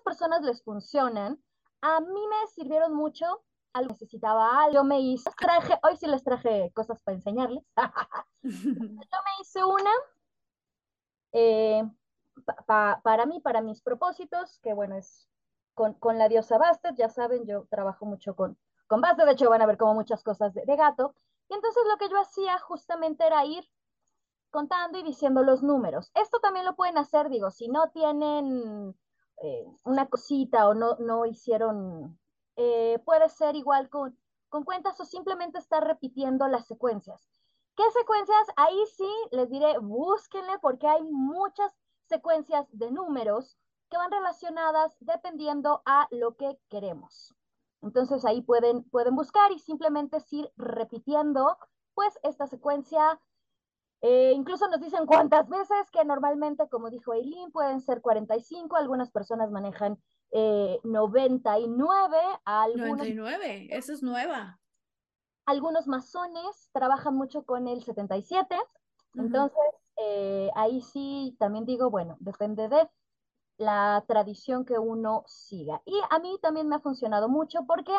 personas 0.05 0.43
les 0.43 0.63
funcionan. 0.63 1.43
A 1.81 2.01
mí 2.01 2.27
me 2.29 2.47
sirvieron 2.55 2.95
mucho. 2.95 3.45
Algo 3.73 3.93
necesitaba 3.93 4.63
algo. 4.63 4.75
Yo 4.75 4.85
me 4.85 5.01
hice, 5.01 5.31
traje, 5.39 5.79
hoy 5.83 5.97
sí 5.97 6.07
les 6.07 6.25
traje 6.25 6.71
cosas 6.75 7.03
para 7.03 7.17
enseñarles. 7.17 7.63
Yo 8.43 9.19
me 9.25 9.43
hice 9.43 9.65
una 9.65 9.91
eh, 11.33 11.83
para 13.03 13.27
mí, 13.27 13.41
para 13.41 13.61
mis 13.61 13.83
propósitos, 13.83 14.59
que 14.61 14.75
bueno, 14.75 14.97
es 14.97 15.29
con, 15.75 15.95
con 15.95 16.19
la 16.19 16.29
diosa 16.29 16.59
Bastet. 16.59 16.97
Ya 16.97 17.09
saben, 17.09 17.47
yo 17.47 17.67
trabajo 17.71 18.07
mucho 18.07 18.35
con, 18.35 18.59
con 18.87 19.01
Bastet. 19.01 19.27
De 19.27 19.33
hecho, 19.33 19.51
van 19.51 19.63
a 19.63 19.67
ver 19.67 19.77
como 19.77 19.95
muchas 19.95 20.23
cosas 20.23 20.55
de, 20.55 20.65
de 20.65 20.77
gato. 20.77 21.15
Y 21.49 21.55
entonces 21.55 21.83
lo 21.91 21.97
que 21.97 22.09
yo 22.09 22.21
hacía 22.21 22.59
justamente 22.59 23.27
era 23.27 23.45
ir 23.45 23.65
contando 24.51 24.99
y 24.99 25.03
diciendo 25.03 25.43
los 25.43 25.63
números. 25.63 26.11
Esto 26.15 26.41
también 26.41 26.65
lo 26.65 26.75
pueden 26.77 26.99
hacer, 26.99 27.29
digo, 27.29 27.51
si 27.51 27.69
no 27.69 27.91
tienen 27.91 28.95
eh, 29.43 29.67
una 29.85 30.09
cosita 30.09 30.69
o 30.69 30.75
no, 30.75 30.97
no 30.99 31.27
hicieron, 31.27 32.19
eh, 32.57 32.99
puede 33.05 33.29
ser 33.29 33.57
igual 33.57 33.89
con, 33.89 34.19
con 34.49 34.65
cuentas 34.65 34.99
o 35.01 35.05
simplemente 35.05 35.59
estar 35.59 35.87
repitiendo 35.87 36.49
las 36.49 36.67
secuencias. 36.67 37.31
¿Qué 37.77 37.85
secuencias? 37.93 38.47
Ahí 38.57 38.87
sí 38.97 39.11
les 39.31 39.49
diré, 39.51 39.79
búsquenle 39.79 40.59
porque 40.59 40.89
hay 40.89 41.03
muchas 41.03 41.73
secuencias 42.09 42.67
de 42.73 42.91
números 42.91 43.57
que 43.89 43.97
van 43.97 44.11
relacionadas 44.11 44.97
dependiendo 45.01 45.83
a 45.87 46.09
lo 46.11 46.37
que 46.37 46.59
queremos. 46.69 47.35
Entonces 47.83 48.25
ahí 48.25 48.43
pueden, 48.43 48.85
pueden 48.85 49.15
buscar 49.15 49.53
y 49.53 49.59
simplemente 49.59 50.19
ir 50.31 50.51
repitiendo 50.57 51.57
pues 51.95 52.19
esta 52.23 52.47
secuencia. 52.47 53.21
Eh, 54.01 54.33
incluso 54.35 54.69
nos 54.69 54.81
dicen 54.81 55.07
cuántas 55.07 55.49
veces, 55.49 55.91
que 55.93 56.05
normalmente, 56.05 56.69
como 56.69 56.91
dijo 56.91 57.13
Eileen, 57.13 57.51
pueden 57.51 57.81
ser 57.81 58.01
45, 58.01 58.77
algunas 58.77 59.11
personas 59.11 59.51
manejan 59.51 59.99
eh, 60.31 60.79
99. 60.85 62.17
Algunos, 62.45 62.89
99, 62.89 63.69
eso 63.71 63.93
es 63.93 64.03
nueva. 64.03 64.61
Algunos 65.47 65.87
masones 65.87 66.69
trabajan 66.73 67.15
mucho 67.15 67.45
con 67.45 67.69
el 67.69 67.83
77, 67.83 68.55
entonces 69.15 69.59
eh, 69.97 70.51
ahí 70.55 70.83
sí 70.83 71.35
también 71.39 71.65
digo, 71.65 71.91
bueno, 71.91 72.17
depende 72.21 72.69
de 72.69 72.89
la 73.59 74.05
tradición 74.07 74.65
que 74.65 74.79
uno 74.79 75.25
siga. 75.27 75.83
Y 75.85 76.01
a 76.11 76.19
mí 76.21 76.39
también 76.41 76.69
me 76.69 76.77
ha 76.77 76.81
funcionado 76.81 77.29
mucho 77.29 77.67
porque 77.67 77.93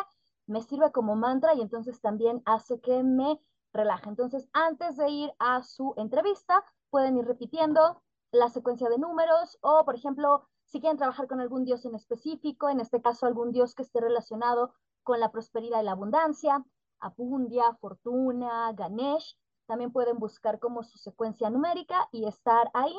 me 0.46 0.62
sirve 0.62 0.90
como 0.90 1.14
mantra 1.14 1.54
y 1.54 1.60
entonces 1.60 2.00
también 2.00 2.42
hace 2.46 2.80
que 2.80 3.02
me 3.02 3.40
relaje. 3.72 4.08
Entonces, 4.08 4.48
antes 4.52 4.96
de 4.96 5.08
ir 5.08 5.32
a 5.38 5.62
su 5.62 5.94
entrevista, 5.96 6.64
pueden 6.90 7.16
ir 7.18 7.26
repitiendo 7.26 8.02
la 8.32 8.48
secuencia 8.48 8.88
de 8.88 8.98
números 8.98 9.58
o, 9.60 9.84
por 9.84 9.94
ejemplo, 9.94 10.48
si 10.64 10.80
quieren 10.80 10.98
trabajar 10.98 11.28
con 11.28 11.40
algún 11.40 11.64
dios 11.64 11.84
en 11.84 11.94
específico, 11.94 12.68
en 12.68 12.80
este 12.80 13.00
caso 13.02 13.26
algún 13.26 13.52
dios 13.52 13.74
que 13.74 13.82
esté 13.82 14.00
relacionado 14.00 14.72
con 15.02 15.20
la 15.20 15.30
prosperidad 15.30 15.80
y 15.80 15.84
la 15.84 15.92
abundancia, 15.92 16.64
Apundia, 17.00 17.74
Fortuna, 17.80 18.72
Ganesh, 18.72 19.36
también 19.66 19.92
pueden 19.92 20.18
buscar 20.18 20.58
como 20.58 20.82
su 20.82 20.98
secuencia 20.98 21.50
numérica 21.50 22.08
y 22.12 22.26
estar 22.26 22.70
ahí 22.74 22.96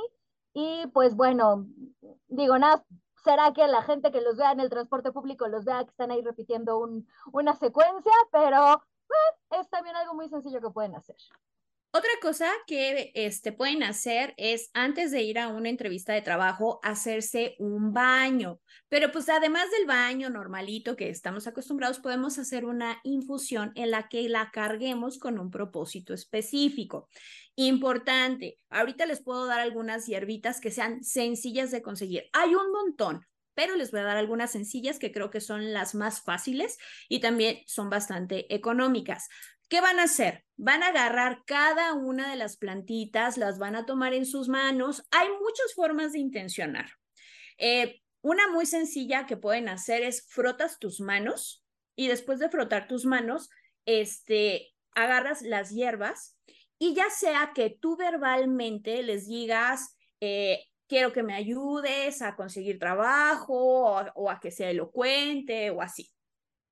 y 0.54 0.88
pues 0.88 1.16
bueno, 1.16 1.68
digo, 2.28 2.58
nada, 2.58 2.84
será 3.24 3.54
que 3.54 3.68
la 3.68 3.84
gente 3.84 4.12
que 4.12 4.22
los 4.22 4.38
vea 4.38 4.52
en 4.52 4.60
el 4.60 4.70
transporte 4.70 5.12
público 5.12 5.48
los 5.48 5.66
vea 5.66 5.84
que 5.84 5.92
están 5.92 6.12
ahí 6.12 6.22
repitiendo 6.22 6.80
un, 6.80 7.08
una 7.32 7.56
secuencia, 7.56 8.12
pero 8.32 8.84
pues, 9.08 9.62
es 9.62 9.70
también 9.70 9.96
algo 9.96 10.14
muy 10.14 10.30
sencillo 10.30 10.62
que 10.62 10.70
pueden 10.70 10.96
hacer. 10.96 11.18
Otra 11.94 12.10
cosa 12.22 12.50
que 12.68 13.12
este, 13.16 13.52
pueden 13.52 13.84
hacer 13.84 14.34
es 14.38 14.70
antes 14.74 15.12
de 15.12 15.24
ir 15.24 15.38
a 15.38 15.50
una 15.50 15.68
entrevista 15.68 16.14
de 16.14 16.22
trabajo, 16.22 16.80
hacerse 16.84 17.56
un 17.60 17.92
baño. 17.92 18.62
Pero 18.88 19.12
pues 19.12 19.28
además 19.28 19.70
del 19.72 19.88
baño 19.88 20.30
normalito 20.30 20.96
que 20.96 21.10
estamos 21.10 21.48
acostumbrados, 21.48 22.00
podemos 22.00 22.40
hacer 22.40 22.64
una 22.64 23.02
infusión 23.04 23.74
en 23.76 23.92
la 23.92 24.08
que 24.08 24.30
la 24.30 24.52
carguemos 24.52 25.20
con 25.20 25.38
un 25.38 25.52
propósito 25.52 26.14
específico. 26.14 27.10
Importante, 27.58 28.56
ahorita 28.70 29.06
les 29.06 29.22
puedo 29.22 29.46
dar 29.46 29.60
algunas 29.60 30.08
hierbitas 30.08 30.62
que 30.62 30.72
sean 30.72 31.04
sencillas 31.04 31.72
de 31.72 31.82
conseguir. 31.82 32.30
Hay 32.32 32.56
un 32.56 32.72
montón, 32.72 33.28
pero 33.54 33.76
les 33.76 33.92
voy 33.92 34.00
a 34.00 34.04
dar 34.04 34.16
algunas 34.16 34.52
sencillas 34.52 34.98
que 34.98 35.12
creo 35.12 35.30
que 35.30 35.42
son 35.42 35.74
las 35.74 35.94
más 35.94 36.22
fáciles 36.22 36.78
y 37.10 37.20
también 37.20 37.60
son 37.68 37.90
bastante 37.90 38.54
económicas. 38.56 39.28
¿Qué 39.72 39.80
van 39.80 40.00
a 40.00 40.04
hacer? 40.04 40.44
Van 40.58 40.84
a 40.84 40.88
agarrar 40.88 41.46
cada 41.46 41.94
una 41.94 42.30
de 42.30 42.36
las 42.36 42.58
plantitas, 42.58 43.38
las 43.38 43.58
van 43.58 43.78
a 43.78 43.86
tomar 43.86 44.14
en 44.14 44.26
sus 44.26 44.50
manos. 44.50 45.08
Hay 45.12 45.30
muchas 45.30 45.74
formas 45.74 46.12
de 46.12 46.20
intencionar. 46.20 46.92
Eh, 47.58 48.02
una 48.20 48.50
muy 48.50 48.66
sencilla 48.66 49.26
que 49.26 49.38
pueden 49.38 49.70
hacer 49.70 50.04
es 50.04 50.28
frotas 50.28 50.78
tus 50.78 51.00
manos 51.00 51.64
y 51.96 52.10
después 52.10 52.40
de 52.40 52.50
frotar 52.50 52.90
tus 52.90 53.06
manos, 53.06 53.50
este, 53.86 54.74
agarras 54.94 55.42
las 55.42 55.70
hierbas 55.70 56.38
y 56.78 56.94
ya 56.94 57.10
sea 57.10 57.54
que 57.56 57.70
tú 57.70 57.96
verbalmente 57.96 59.02
les 59.04 59.26
digas, 59.26 59.96
eh, 60.20 60.66
quiero 60.86 61.14
que 61.14 61.24
me 61.24 61.34
ayudes 61.34 62.22
a 62.22 62.36
conseguir 62.36 62.78
trabajo 62.78 63.54
o, 63.54 64.06
o, 64.16 64.30
a 64.30 64.42
que 64.42 64.52
sea 64.52 64.70
elocuente 64.70 65.70
o 65.70 65.82
así. 65.82 66.12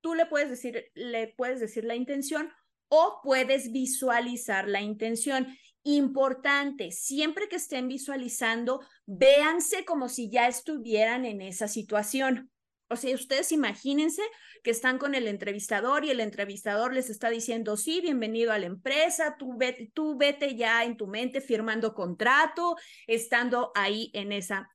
Tú 0.02 0.14
le 0.14 0.26
puedes 0.26 0.50
decir, 0.50 0.90
le 0.92 1.28
puedes 1.28 1.60
decir 1.60 1.84
la 1.84 1.94
intención 1.94 2.52
o 2.90 3.20
puedes 3.22 3.72
visualizar 3.72 4.68
la 4.68 4.82
intención. 4.82 5.46
Importante, 5.82 6.90
siempre 6.90 7.48
que 7.48 7.56
estén 7.56 7.88
visualizando, 7.88 8.80
véanse 9.06 9.86
como 9.86 10.10
si 10.10 10.28
ya 10.28 10.46
estuvieran 10.46 11.24
en 11.24 11.40
esa 11.40 11.68
situación. 11.68 12.50
O 12.90 12.96
sea, 12.96 13.14
ustedes 13.14 13.52
imagínense 13.52 14.20
que 14.64 14.72
están 14.72 14.98
con 14.98 15.14
el 15.14 15.28
entrevistador 15.28 16.04
y 16.04 16.10
el 16.10 16.18
entrevistador 16.18 16.92
les 16.92 17.08
está 17.08 17.30
diciendo, 17.30 17.76
sí, 17.76 18.00
bienvenido 18.00 18.52
a 18.52 18.58
la 18.58 18.66
empresa, 18.66 19.36
tú 19.38 19.56
vete, 19.56 19.90
tú 19.94 20.18
vete 20.18 20.56
ya 20.56 20.84
en 20.84 20.96
tu 20.96 21.06
mente 21.06 21.40
firmando 21.40 21.94
contrato, 21.94 22.76
estando 23.06 23.70
ahí 23.76 24.10
en 24.12 24.32
esa 24.32 24.68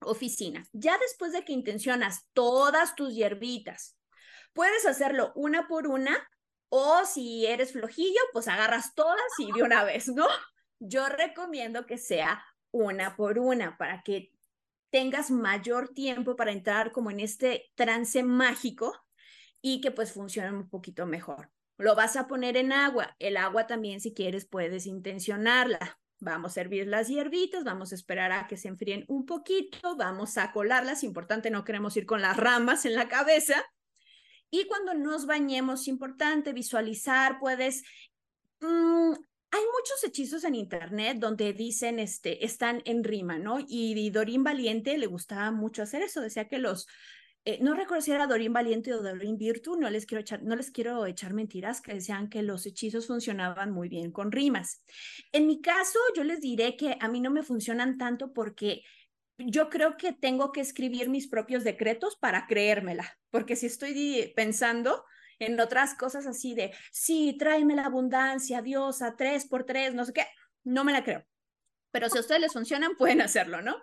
oficina. 0.00 0.66
Ya 0.72 0.96
después 0.98 1.32
de 1.32 1.44
que 1.44 1.52
intencionas 1.52 2.26
todas 2.32 2.94
tus 2.94 3.14
hierbitas, 3.14 3.98
puedes 4.54 4.86
hacerlo 4.86 5.32
una 5.34 5.68
por 5.68 5.86
una 5.86 6.16
O 6.70 7.04
si 7.04 7.46
eres 7.46 7.72
flojillo, 7.72 8.20
pues 8.32 8.48
agarras 8.48 8.94
todas 8.94 9.20
y 9.38 9.52
de 9.52 9.62
una 9.62 9.84
vez, 9.84 10.08
¿no? 10.08 10.26
Yo 10.78 11.06
recomiendo 11.08 11.84
que 11.84 11.98
sea 11.98 12.42
una 12.70 13.16
por 13.16 13.38
una 13.38 13.76
para 13.76 14.02
que 14.02 14.32
tengas 14.90 15.30
mayor 15.30 15.88
tiempo 15.90 16.36
para 16.36 16.52
entrar 16.52 16.92
como 16.92 17.10
en 17.10 17.20
este 17.20 17.70
trance 17.74 18.22
mágico 18.22 18.96
y 19.60 19.80
que 19.80 19.90
pues 19.90 20.12
funcione 20.12 20.50
un 20.52 20.68
poquito 20.68 21.06
mejor. 21.06 21.50
Lo 21.76 21.94
vas 21.94 22.16
a 22.16 22.26
poner 22.26 22.56
en 22.56 22.72
agua. 22.72 23.16
El 23.18 23.36
agua 23.36 23.66
también, 23.66 24.00
si 24.00 24.12
quieres, 24.12 24.46
puedes 24.46 24.86
intencionarla. 24.86 25.98
Vamos 26.18 26.56
a 26.56 26.60
hervir 26.60 26.86
las 26.86 27.08
hierbitas, 27.08 27.64
vamos 27.64 27.92
a 27.92 27.94
esperar 27.94 28.32
a 28.32 28.46
que 28.46 28.58
se 28.58 28.68
enfríen 28.68 29.06
un 29.08 29.24
poquito, 29.24 29.96
vamos 29.96 30.36
a 30.36 30.52
colarlas. 30.52 31.02
Importante, 31.02 31.50
no 31.50 31.64
queremos 31.64 31.96
ir 31.96 32.04
con 32.04 32.20
las 32.20 32.36
ramas 32.36 32.84
en 32.84 32.94
la 32.94 33.08
cabeza. 33.08 33.64
Y 34.50 34.66
cuando 34.66 34.94
nos 34.94 35.26
bañemos, 35.26 35.88
importante 35.88 36.52
visualizar, 36.52 37.38
puedes 37.38 37.82
mm, 38.60 39.12
hay 39.52 39.62
muchos 39.76 40.04
hechizos 40.04 40.44
en 40.44 40.54
internet 40.54 41.18
donde 41.18 41.52
dicen, 41.52 41.98
este, 41.98 42.44
están 42.44 42.82
en 42.84 43.02
rima, 43.02 43.38
¿no? 43.38 43.58
Y, 43.66 44.10
Dorín 44.10 44.44
Valiente 44.44 44.96
le 44.96 45.06
gustaba 45.06 45.50
mucho 45.50 45.82
hacer 45.82 46.02
eso, 46.02 46.20
decía 46.20 46.46
que 46.46 46.58
los, 46.58 46.86
eh, 47.44 47.58
no 47.60 47.74
recuerdo 47.74 48.02
si 48.02 48.12
era 48.12 48.28
Dorín 48.28 48.52
Valiente 48.52 48.94
o 48.94 49.02
Dorín 49.02 49.38
Virtu, 49.38 49.76
no 49.76 49.90
les 49.90 50.06
quiero 50.06 50.24
no 50.42 50.54
les 50.54 50.70
quiero 50.70 51.04
echar 51.06 51.34
mentiras, 51.34 51.80
que 51.80 51.94
decían 51.94 52.28
que 52.28 52.42
los 52.42 52.64
hechizos 52.64 53.08
funcionaban 53.08 53.72
muy 53.72 53.88
bien 53.88 54.12
con 54.12 54.30
rimas. 54.30 54.84
En 55.32 55.48
mi 55.48 55.60
caso, 55.60 55.98
yo 56.14 56.22
les 56.22 56.40
diré 56.40 56.76
que 56.76 56.96
a 57.00 57.08
mí 57.08 57.20
no 57.20 57.30
me 57.30 57.42
funcionan 57.42 57.98
tanto 57.98 58.32
porque 58.32 58.82
yo 59.46 59.70
creo 59.70 59.96
que 59.96 60.12
tengo 60.12 60.52
que 60.52 60.60
escribir 60.60 61.08
mis 61.08 61.28
propios 61.28 61.64
decretos 61.64 62.16
para 62.16 62.46
creérmela, 62.46 63.18
porque 63.30 63.56
si 63.56 63.66
estoy 63.66 64.32
pensando, 64.36 65.04
en 65.40 65.58
otras 65.58 65.94
cosas 65.94 66.26
así 66.26 66.54
de, 66.54 66.72
sí, 66.92 67.36
tráeme 67.38 67.74
la 67.74 67.86
abundancia, 67.86 68.62
Dios, 68.62 69.02
a 69.02 69.16
tres 69.16 69.46
por 69.46 69.64
tres, 69.64 69.94
no 69.94 70.04
sé 70.04 70.12
qué, 70.12 70.26
no 70.64 70.84
me 70.84 70.92
la 70.92 71.02
creo. 71.02 71.24
Pero 71.90 72.08
si 72.08 72.18
a 72.18 72.20
ustedes 72.20 72.40
les 72.40 72.52
funcionan, 72.52 72.94
pueden 72.98 73.20
hacerlo, 73.20 73.62
¿no? 73.62 73.76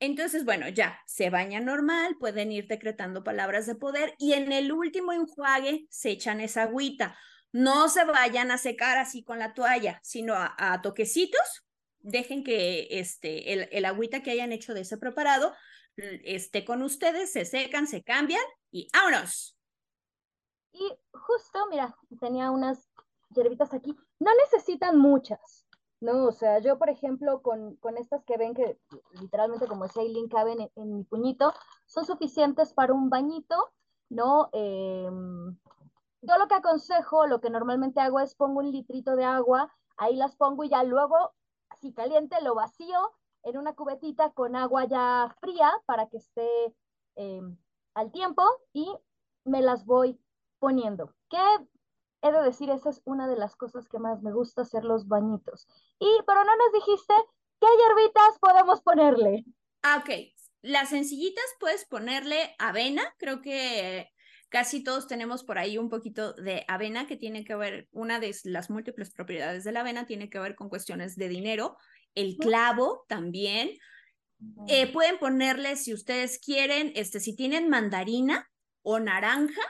Entonces, 0.00 0.44
bueno, 0.44 0.68
ya, 0.68 0.98
se 1.06 1.30
baña 1.30 1.60
normal, 1.60 2.16
pueden 2.18 2.50
ir 2.50 2.66
decretando 2.66 3.22
palabras 3.22 3.66
de 3.66 3.74
poder 3.74 4.14
y 4.18 4.32
en 4.32 4.50
el 4.50 4.72
último 4.72 5.12
enjuague 5.12 5.86
se 5.90 6.10
echan 6.10 6.40
esa 6.40 6.62
agüita. 6.62 7.16
No 7.52 7.88
se 7.88 8.04
vayan 8.04 8.50
a 8.50 8.58
secar 8.58 8.98
así 8.98 9.22
con 9.22 9.38
la 9.38 9.54
toalla, 9.54 10.00
sino 10.02 10.34
a, 10.36 10.80
toquecitos. 10.82 11.64
Dejen 12.04 12.44
que 12.44 12.86
este, 12.90 13.52
el, 13.52 13.68
el 13.72 13.84
agüita 13.86 14.22
que 14.22 14.30
hayan 14.30 14.52
hecho 14.52 14.74
de 14.74 14.82
ese 14.82 14.98
preparado 14.98 15.54
esté 15.96 16.64
con 16.64 16.82
ustedes, 16.82 17.32
se 17.32 17.44
secan, 17.44 17.86
se 17.86 18.02
cambian 18.02 18.42
y 18.70 18.88
¡vámonos! 18.92 19.56
Y 20.72 20.92
justo, 21.12 21.66
mira, 21.70 21.96
tenía 22.20 22.50
unas 22.50 22.90
hierbitas 23.30 23.72
aquí, 23.72 23.96
no 24.18 24.30
necesitan 24.44 24.98
muchas, 24.98 25.66
¿no? 26.00 26.26
O 26.26 26.32
sea, 26.32 26.58
yo, 26.58 26.78
por 26.78 26.90
ejemplo, 26.90 27.42
con, 27.42 27.76
con 27.76 27.96
estas 27.96 28.24
que 28.24 28.36
ven 28.36 28.54
que 28.54 28.78
literalmente 29.20 29.66
como 29.66 29.84
ese 29.84 30.04
link 30.04 30.32
caben 30.32 30.70
en, 30.74 30.96
mi 30.96 31.04
puñito, 31.04 31.54
son 31.86 32.04
suficientes 32.04 32.72
para 32.72 32.92
un 32.92 33.08
bañito, 33.08 33.72
¿no? 34.08 34.48
Em, 34.52 35.56
yo 36.22 36.38
lo 36.38 36.48
que 36.48 36.54
aconsejo, 36.54 37.26
lo 37.26 37.40
que 37.40 37.50
normalmente 37.50 38.00
hago 38.00 38.18
es 38.18 38.34
pongo 38.34 38.58
un 38.58 38.72
litrito 38.72 39.14
de 39.14 39.24
agua, 39.24 39.72
ahí 39.96 40.16
las 40.16 40.34
pongo 40.36 40.64
y 40.64 40.70
ya 40.70 40.82
luego, 40.82 41.34
si 41.84 41.92
caliente, 41.92 42.36
lo 42.40 42.54
vacío 42.54 43.12
en 43.42 43.58
una 43.58 43.74
cubetita 43.74 44.32
con 44.32 44.56
agua 44.56 44.86
ya 44.86 45.36
fría 45.40 45.70
para 45.84 46.08
que 46.08 46.16
esté 46.16 46.48
em, 47.14 47.58
al 47.92 48.10
tiempo 48.10 48.42
y 48.72 48.90
me 49.44 49.60
las 49.60 49.84
voy 49.84 50.18
poniendo. 50.58 51.14
¿Qué 51.28 51.36
he 52.22 52.32
de 52.32 52.42
decir? 52.42 52.70
Esa 52.70 52.88
es 52.88 53.02
una 53.04 53.28
de 53.28 53.36
las 53.36 53.54
cosas 53.54 53.86
que 53.86 53.98
más 53.98 54.22
me 54.22 54.32
gusta 54.32 54.62
hacer 54.62 54.82
los 54.82 55.08
bañitos. 55.08 55.68
Y, 55.98 56.08
pero 56.26 56.42
no 56.44 56.56
nos 56.56 56.72
dijiste 56.72 57.14
qué 57.60 57.66
hierbitas 57.66 58.38
podemos 58.40 58.80
ponerle. 58.80 59.44
Ah, 59.82 60.02
ok. 60.02 60.10
Las 60.62 60.88
sencillitas 60.88 61.44
puedes 61.60 61.84
ponerle 61.84 62.56
avena, 62.58 63.02
creo 63.18 63.42
que 63.42 64.10
casi 64.54 64.84
todos 64.84 65.08
tenemos 65.08 65.42
por 65.42 65.58
ahí 65.58 65.78
un 65.78 65.90
poquito 65.90 66.32
de 66.32 66.64
avena 66.68 67.08
que 67.08 67.16
tiene 67.16 67.44
que 67.44 67.56
ver, 67.56 67.88
una 67.90 68.20
de 68.20 68.32
las 68.44 68.70
múltiples 68.70 69.10
propiedades 69.10 69.64
de 69.64 69.72
la 69.72 69.80
avena 69.80 70.06
tiene 70.06 70.30
que 70.30 70.38
ver 70.38 70.54
con 70.54 70.68
cuestiones 70.68 71.16
de 71.16 71.28
dinero, 71.28 71.76
el 72.14 72.36
clavo 72.36 73.04
también. 73.08 73.72
Eh, 74.68 74.92
pueden 74.92 75.18
ponerle, 75.18 75.74
si 75.74 75.92
ustedes 75.92 76.38
quieren, 76.38 76.92
este, 76.94 77.18
si 77.18 77.34
tienen 77.34 77.68
mandarina 77.68 78.48
o 78.82 79.00
naranja, 79.00 79.60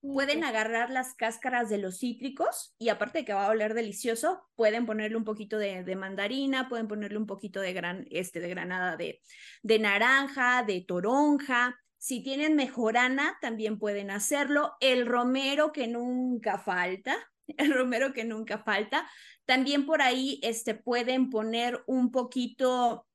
Pueden 0.00 0.44
agarrar 0.44 0.90
las 0.90 1.14
cáscaras 1.14 1.68
de 1.68 1.78
los 1.78 1.98
cítricos 1.98 2.72
y 2.78 2.88
aparte 2.88 3.18
de 3.18 3.24
que 3.24 3.32
va 3.32 3.46
a 3.46 3.50
oler 3.50 3.74
delicioso, 3.74 4.44
pueden 4.54 4.86
ponerle 4.86 5.16
un 5.16 5.24
poquito 5.24 5.58
de, 5.58 5.96
mandarina, 5.96 6.68
pueden 6.68 6.86
ponerle 6.86 7.18
un 7.18 7.26
poquito 7.26 7.60
de, 7.60 7.72
gran, 7.72 8.06
este, 8.12 8.38
de 8.38 8.48
granada 8.48 8.96
de, 8.96 9.20
de 9.64 9.78
naranja, 9.80 10.62
de 10.62 10.84
toronja. 10.86 11.76
Si 11.98 12.22
tienen 12.22 12.54
mejorana, 12.54 13.36
también 13.40 13.78
pueden 13.78 14.10
hacerlo. 14.10 14.74
El 14.80 15.06
romero 15.06 15.72
que 15.72 15.88
nunca 15.88 16.58
falta, 16.58 17.16
el 17.58 17.74
romero 17.74 18.12
que 18.12 18.24
nunca 18.24 18.58
falta. 18.58 19.08
También 19.44 19.86
por 19.86 20.02
ahí 20.02 20.40
este, 20.42 20.74
pueden 20.74 21.30
poner 21.30 21.82
un 21.86 22.10
poquito 22.10 23.06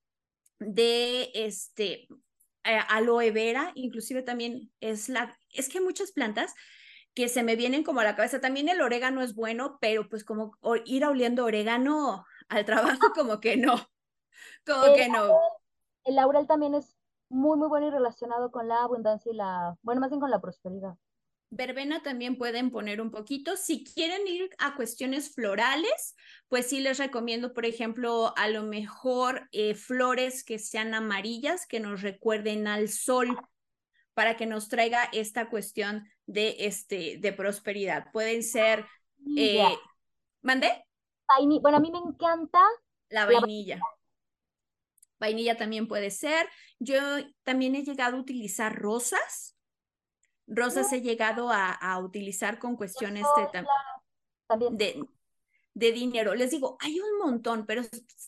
de 0.59 1.31
este, 1.33 2.07
eh, 2.65 2.79
aloe 2.89 3.31
vera, 3.31 3.71
inclusive 3.75 4.21
también 4.21 4.71
es 4.79 5.09
la, 5.09 5.37
es 5.51 5.69
que 5.69 5.79
hay 5.79 5.83
muchas 5.83 6.11
plantas 6.11 6.53
que 7.13 7.29
se 7.29 7.43
me 7.43 7.55
vienen 7.55 7.83
como 7.83 7.99
a 7.99 8.03
la 8.03 8.15
cabeza. 8.15 8.41
También 8.41 8.69
el 8.69 8.81
orégano 8.81 9.21
es 9.21 9.35
bueno, 9.35 9.77
pero 9.79 10.09
pues 10.09 10.23
como 10.23 10.57
ir 10.85 11.05
oliendo 11.05 11.45
orégano 11.45 12.25
al 12.49 12.65
trabajo 12.65 13.11
como 13.15 13.39
que 13.39 13.57
no, 13.57 13.75
como 14.65 14.95
que 14.95 15.09
no. 15.09 15.37
El 16.05 16.15
laurel 16.15 16.47
también 16.47 16.75
es 16.75 16.92
muy, 17.33 17.57
muy 17.57 17.67
bueno 17.67 17.87
y 17.87 17.91
relacionado 17.91 18.51
con 18.51 18.67
la 18.67 18.83
abundancia 18.83 19.31
y 19.31 19.35
la, 19.35 19.75
bueno, 19.81 20.01
más 20.01 20.09
bien 20.09 20.19
con 20.19 20.29
la 20.29 20.39
prosperidad. 20.39 20.95
Verbena 21.49 22.01
también 22.01 22.37
pueden 22.37 22.71
poner 22.71 23.01
un 23.01 23.11
poquito. 23.11 23.57
Si 23.57 23.83
quieren 23.83 24.27
ir 24.27 24.49
a 24.57 24.75
cuestiones 24.75 25.33
florales, 25.33 26.15
pues 26.47 26.67
sí 26.67 26.79
les 26.79 26.97
recomiendo, 26.97 27.53
por 27.53 27.65
ejemplo, 27.65 28.33
a 28.37 28.47
lo 28.47 28.63
mejor 28.63 29.49
eh, 29.51 29.75
flores 29.75 30.43
que 30.43 30.57
sean 30.57 30.93
amarillas, 30.93 31.67
que 31.67 31.79
nos 31.79 32.01
recuerden 32.01 32.67
al 32.67 32.89
sol, 32.89 33.37
para 34.13 34.35
que 34.35 34.45
nos 34.45 34.69
traiga 34.69 35.03
esta 35.11 35.49
cuestión 35.49 36.07
de, 36.25 36.55
este, 36.59 37.17
de 37.19 37.33
prosperidad. 37.33 38.11
Pueden 38.11 38.41
ser, 38.43 38.85
eh, 39.37 39.63
¿mandé? 40.41 40.85
Bueno, 41.61 41.77
a 41.77 41.81
mí 41.81 41.91
me 41.91 41.99
encanta 41.99 42.61
la 43.09 43.25
vainilla. 43.25 43.41
vainilla 43.41 44.02
también 45.57 45.87
puede 45.87 46.11
ser. 46.11 46.47
Yo 46.79 46.99
también 47.43 47.75
he 47.75 47.83
llegado 47.83 48.17
a 48.17 48.19
utilizar 48.19 48.77
rosas 48.77 49.53
Rosas 50.47 50.91
he 50.91 51.01
llegado 51.01 51.49
a, 51.51 51.99
utilizar 51.99 52.59
con 52.59 52.75
cuestiones 52.75 53.25
de, 54.77 55.01
de, 55.73 55.91
dinero. 55.91 56.35
Les 56.35 56.51
digo, 56.51 56.77
hay 56.81 56.99
un 56.99 57.17
montón, 57.17 57.65
pero 57.65 57.81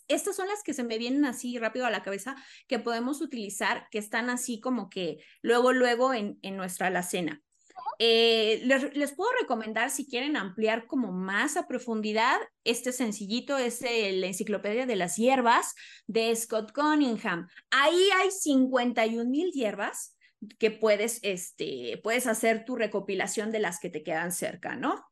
estas 0.08 0.34
son 0.34 0.48
las 0.48 0.62
que 0.62 0.72
se 0.72 0.82
me 0.82 0.98
vienen 0.98 1.24
así 1.26 1.58
rápido 1.58 1.84
a 1.86 1.90
la 1.90 2.02
cabeza 2.02 2.36
que 2.66 2.78
podemos 2.78 3.20
utilizar, 3.20 3.88
que 3.90 3.98
están 3.98 4.30
así 4.30 4.60
como 4.60 4.88
que 4.88 5.18
luego, 5.42 5.72
luego 5.72 6.14
en, 6.14 6.38
en 6.42 6.56
nuestra 6.56 6.86
alacena. 6.86 7.42
Eh, 7.98 8.62
les, 8.64 9.12
puedo 9.12 9.30
recomendar 9.40 9.90
si 9.90 10.06
quieren 10.06 10.36
ampliar 10.36 10.86
como 10.86 11.12
más 11.12 11.56
a 11.56 11.66
profundidad, 11.66 12.36
este 12.64 12.92
sencillito 12.92 13.56
es 13.56 13.80
la 13.80 14.26
enciclopedia 14.26 14.84
de 14.84 14.96
las 14.96 15.16
hierbas 15.16 15.74
de 16.06 16.34
Scott 16.36 16.72
Cunningham. 16.72 17.48
Ahí 17.70 18.08
hay 18.18 18.30
51 18.30 19.30
mil 19.30 19.50
hierbas 19.52 20.16
que 20.58 20.70
puedes, 20.70 21.20
este, 21.22 21.98
puedes 22.02 22.26
hacer 22.26 22.64
tu 22.64 22.76
recopilación 22.76 23.50
de 23.50 23.60
las 23.60 23.80
que 23.80 23.90
te 23.90 24.02
quedan 24.02 24.32
cerca, 24.32 24.76
¿no? 24.76 25.04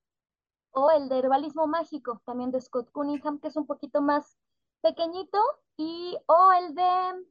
O 0.71 0.91
el 0.91 1.09
de 1.09 1.19
herbalismo 1.19 1.67
mágico, 1.67 2.21
también 2.27 2.51
de 2.51 2.61
Scott 2.61 2.91
Cunningham, 2.91 3.41
que 3.41 3.49
es 3.49 3.57
un 3.57 3.67
poquito 3.67 4.03
más 4.03 4.37
pequeñito, 4.83 5.39
y 5.77 6.17
o 6.27 6.53
el 6.53 6.75
de, 6.75 7.25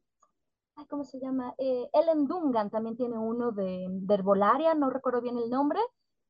ay, 0.76 0.86
¿cómo 0.88 1.04
se 1.04 1.20
llama? 1.20 1.54
Eh, 1.58 1.90
Ellen 1.94 2.26
Dungan 2.28 2.70
también 2.70 2.96
tiene 2.96 3.18
uno 3.18 3.52
de, 3.52 3.88
de 3.90 4.14
herbolaria, 4.14 4.74
no 4.74 4.90
recuerdo 4.90 5.22
bien 5.22 5.38
el 5.38 5.50
nombre, 5.50 5.80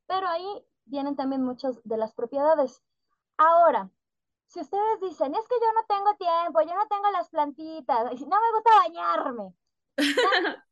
pero 0.08 0.27
ahí 0.27 0.65
vienen 0.86 1.15
también 1.15 1.43
muchas 1.43 1.82
de 1.84 1.97
las 1.97 2.13
propiedades. 2.13 2.84
Ahora, 3.38 3.89
si 4.47 4.60
ustedes 4.60 4.99
dicen, 5.01 5.34
es 5.34 5.47
que 5.47 5.56
yo 5.60 5.73
no 5.73 5.84
tengo 5.88 6.15
tiempo, 6.15 6.62
yo 6.62 6.75
no 6.75 6.88
tengo 6.88 7.10
las 7.12 7.29
plantitas, 7.29 8.03
no 8.21 8.38
me 8.39 8.51
gusta 8.53 8.69
bañarme, 8.86 9.53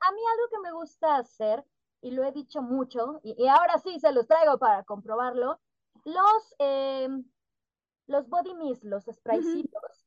a 0.00 0.12
mí 0.12 0.20
algo 0.32 0.48
que 0.50 0.60
me 0.62 0.72
gusta 0.72 1.16
hacer, 1.16 1.64
y 2.02 2.12
lo 2.12 2.22
he 2.24 2.32
dicho 2.32 2.62
mucho, 2.62 3.20
y, 3.22 3.48
ahora 3.48 3.78
sí 3.78 3.98
se 3.98 4.12
los 4.12 4.26
traigo 4.26 4.58
para 4.58 4.84
comprobarlo, 4.84 5.60
los, 6.04 6.54
em, 6.58 7.24
los 8.06 8.28
body 8.28 8.54
mist, 8.54 8.84
los 8.84 9.04
spraycitos. 9.04 10.05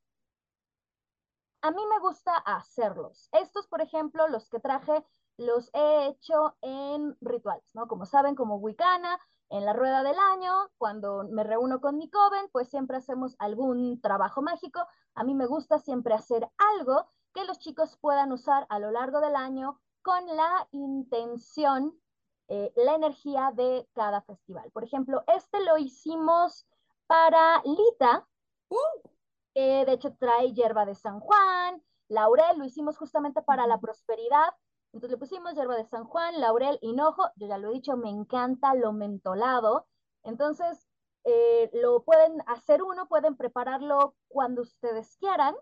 A 1.62 1.72
mí 1.72 1.82
me 1.88 2.00
gusta 2.00 2.36
hacerlos. 2.38 3.30
Estos, 3.32 3.67
por 3.67 3.82
ejemplo, 3.82 4.28
los 4.28 4.50
que 4.50 4.60
traje, 4.60 5.06
los 5.38 5.69
he 5.74 6.08
hecho 6.08 6.56
en 6.62 7.17
rituales, 7.22 7.69
¿no? 7.76 7.88
Como 7.88 8.06
saben, 8.06 8.36
como 8.36 8.56
Wicana, 8.58 9.19
En 9.52 9.65
la 9.65 9.74
rueda 9.74 10.04
del 10.04 10.17
año, 10.19 10.69
cuando 10.78 11.24
me 11.30 11.43
reúno 11.43 11.82
con 11.82 11.98
mi 11.98 12.10
coven, 12.10 12.50
pues 12.52 12.69
siempre 12.69 12.98
hacemos 12.98 13.36
algún 13.39 14.00
trabajo 14.00 14.41
mágico. 14.43 14.80
A 15.15 15.24
mí 15.24 15.34
me 15.34 15.48
gusta 15.48 15.80
siempre 15.80 16.13
hacer 16.13 16.48
algo 16.58 17.08
que 17.34 17.45
los 17.45 17.58
chicos 17.60 17.98
puedan 18.00 18.32
usar 18.32 18.67
a 18.69 18.78
lo 18.80 18.91
largo 18.91 19.19
del 19.22 19.36
año 19.36 19.80
con 20.04 20.26
la 20.36 20.67
intención, 20.72 22.00
eh, 22.48 22.72
la 22.76 22.93
energía 22.95 23.52
de 23.56 23.89
cada 23.93 24.22
festival. 24.22 24.69
Por 24.72 24.84
ejemplo, 24.84 25.24
este 25.28 25.60
lo 25.65 25.78
hicimos 25.80 26.67
para 27.08 27.62
Lita, 27.65 28.28
uh. 28.69 29.10
Que 29.54 29.86
de 29.86 29.94
hecho 29.94 30.16
trae 30.16 30.54
hierba 30.54 30.86
de 30.86 30.96
San 30.96 31.20
Juan, 31.20 31.84
laurel, 32.08 32.58
lo 32.58 32.66
hicimos 32.66 32.98
justamente 32.98 33.42
para 33.42 33.68
la 33.68 33.80
prosperidad. 33.80 34.50
Entonces 34.92 35.12
le 35.12 35.18
pusimos 35.18 35.54
hierba 35.54 35.76
de 35.76 35.86
San 35.86 36.06
Juan, 36.06 36.40
laurel, 36.42 36.80
hinojo, 36.82 37.24
yo 37.36 37.48
ya 37.48 37.58
lo 37.58 37.70
he 37.70 37.74
dicho, 37.74 37.96
me 37.98 38.10
encanta 38.10 38.74
lo 38.74 38.92
mentolado. 38.92 39.88
Entonces, 40.24 40.88
eh, 41.26 41.70
lo 41.74 42.04
pueden 42.04 42.42
hacer 42.48 42.82
uno, 42.82 43.08
pueden 43.08 43.36
prepararlo 43.38 44.16
cuando 44.28 44.64
ustedes 44.64 45.16
quieran 45.18 45.56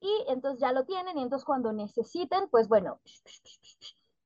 y 0.00 0.24
entonces 0.28 0.60
ya 0.60 0.72
lo 0.72 0.84
tienen 0.84 1.18
y 1.18 1.22
entonces 1.22 1.44
cuando 1.44 1.72
necesiten, 1.72 2.48
pues 2.48 2.68
bueno, 2.68 3.00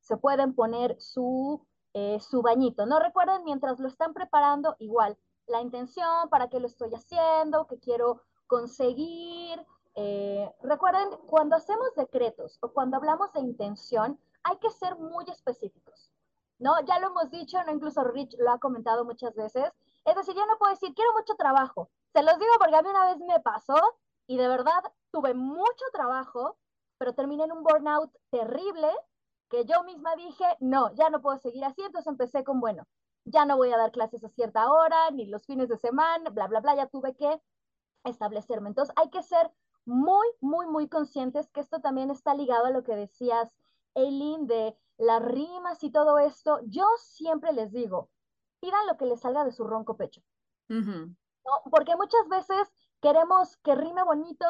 se 0.01 0.17
pueden 0.17 0.55
poner 0.55 1.01
su, 1.01 1.67
eh, 1.95 2.19
su 2.21 2.43
bañito. 2.43 2.87
No 2.87 2.99
recuerden, 3.01 3.45
mientras 3.45 3.81
lo 3.81 3.89
están 3.89 4.13
preparando, 4.15 4.77
igual, 4.79 5.17
la 5.47 5.61
intención, 5.61 6.29
para 6.29 6.49
qué 6.49 6.61
lo 6.61 6.67
estoy 6.67 6.95
haciendo, 6.95 7.67
qué 7.67 7.79
quiero 7.79 8.23
conseguir, 8.51 9.65
eh, 9.95 10.53
recuerden, 10.61 11.09
cuando 11.29 11.55
hacemos 11.55 11.95
decretos 11.95 12.59
o 12.61 12.73
cuando 12.73 12.97
hablamos 12.97 13.33
de 13.33 13.41
intención, 13.41 14.19
hay 14.43 14.57
que 14.59 14.71
ser 14.71 14.97
muy 14.99 15.25
específicos, 15.31 16.11
¿no? 16.59 16.73
Ya 16.85 16.99
lo 16.99 17.07
hemos 17.07 17.31
dicho, 17.31 17.63
¿no? 17.65 17.71
Incluso 17.73 18.03
Rich 18.03 18.35
lo 18.41 18.51
ha 18.51 18.59
comentado 18.59 19.05
muchas 19.05 19.37
veces. 19.37 19.71
Es 20.05 20.17
decir, 20.17 20.35
yo 20.35 20.45
no 20.47 20.59
puedo 20.59 20.73
decir, 20.73 20.93
quiero 20.97 21.13
mucho 21.13 21.37
trabajo. 21.37 21.91
Se 22.13 22.25
los 22.25 22.37
digo 22.41 22.51
porque 22.59 22.75
a 22.75 22.83
mí 22.83 22.89
una 22.89 23.07
vez 23.07 23.19
me 23.21 23.39
pasó 23.39 23.77
y 24.27 24.37
de 24.37 24.49
verdad 24.49 24.83
tuve 25.13 25.33
mucho 25.33 25.85
trabajo, 25.93 26.57
pero 26.99 27.15
terminé 27.15 27.45
en 27.45 27.53
un 27.53 27.63
burnout 27.63 28.11
terrible 28.31 28.91
que 29.49 29.65
yo 29.65 29.85
misma 29.85 30.17
dije, 30.17 30.45
no, 30.59 30.93
ya 30.97 31.09
no 31.09 31.23
puedo 31.23 31.39
seguir 31.39 31.65
así. 31.65 31.83
Entonces 31.83 32.09
empecé 32.09 32.43
con, 32.43 32.59
bueno, 32.59 32.89
ya 33.25 33.45
no 33.45 33.57
voy 33.57 33.71
a 33.73 33.79
dar 33.79 33.93
clases 33.93 34.25
a 34.25 34.29
cierta 34.31 34.73
hora, 34.73 35.13
ni 35.13 35.27
los 35.27 35.47
fines 35.47 35.69
de 35.69 35.77
semana, 35.79 36.31
bla, 36.31 36.49
bla, 36.49 36.59
bla, 36.61 36.75
ya 36.75 36.87
tuve 36.87 37.15
que 37.15 37.41
establecerme. 38.05 38.69
Entonces 38.69 38.95
hay 38.97 39.11
que 39.11 39.23
ser 39.23 39.51
muy, 39.85 40.27
muy, 40.41 40.67
muy 40.67 40.89
conscientes 40.89 41.51
que 41.51 41.61
esto 41.61 41.81
también 41.81 42.11
está 42.11 42.35
ligado 42.35 42.67
a 42.67 42.71
lo 42.71 42.83
que 42.83 42.97
decías, 42.97 43.57
Eileen, 43.95 44.47
de 44.47 44.77
las 44.99 45.23
rimas 45.23 45.83
y 45.83 45.91
todo 45.91 46.19
esto. 46.19 46.61
Yo 46.67 46.87
siempre 46.99 47.53
les 47.53 47.73
digo, 47.73 48.11
pidan 48.61 48.87
lo 48.87 48.97
que 48.97 49.07
les 49.07 49.21
salga 49.21 49.45
de 49.45 49.53
su 49.53 49.65
ronco 49.65 49.97
pecho. 49.97 50.23
Porque 51.71 51.97
muchas 51.97 52.29
veces 52.29 52.73
queremos 53.01 53.57
que 53.59 53.75
rime 53.75 54.05
bonito, 54.05 54.47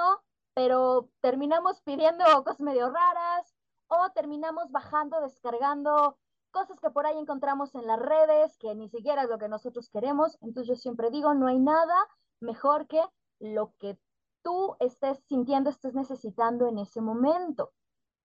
pero 0.54 1.08
terminamos 1.20 1.80
pidiendo 1.80 2.24
cosas 2.44 2.60
medio 2.60 2.90
raras 2.90 3.54
o 3.86 4.10
terminamos 4.10 4.70
bajando, 4.70 5.20
descargando 5.20 6.18
cosas 6.50 6.78
que 6.80 6.90
por 6.90 7.06
ahí 7.06 7.16
encontramos 7.16 7.74
en 7.74 7.86
las 7.86 7.98
redes, 7.98 8.58
que 8.58 8.74
ni 8.74 8.88
siquiera 8.88 9.22
es 9.22 9.30
lo 9.30 9.38
que 9.38 9.48
nosotros 9.48 9.88
queremos. 9.88 10.36
Entonces 10.42 10.68
yo 10.68 10.74
siempre 10.74 11.10
digo, 11.10 11.32
no 11.34 11.46
hay 11.46 11.58
nada 11.58 11.94
mejor 12.40 12.86
que 12.86 13.02
lo 13.40 13.74
que 13.78 13.98
tú 14.42 14.76
estés 14.78 15.18
sintiendo, 15.28 15.70
estés 15.70 15.94
necesitando 15.94 16.66
en 16.68 16.78
ese 16.78 17.00
momento. 17.00 17.72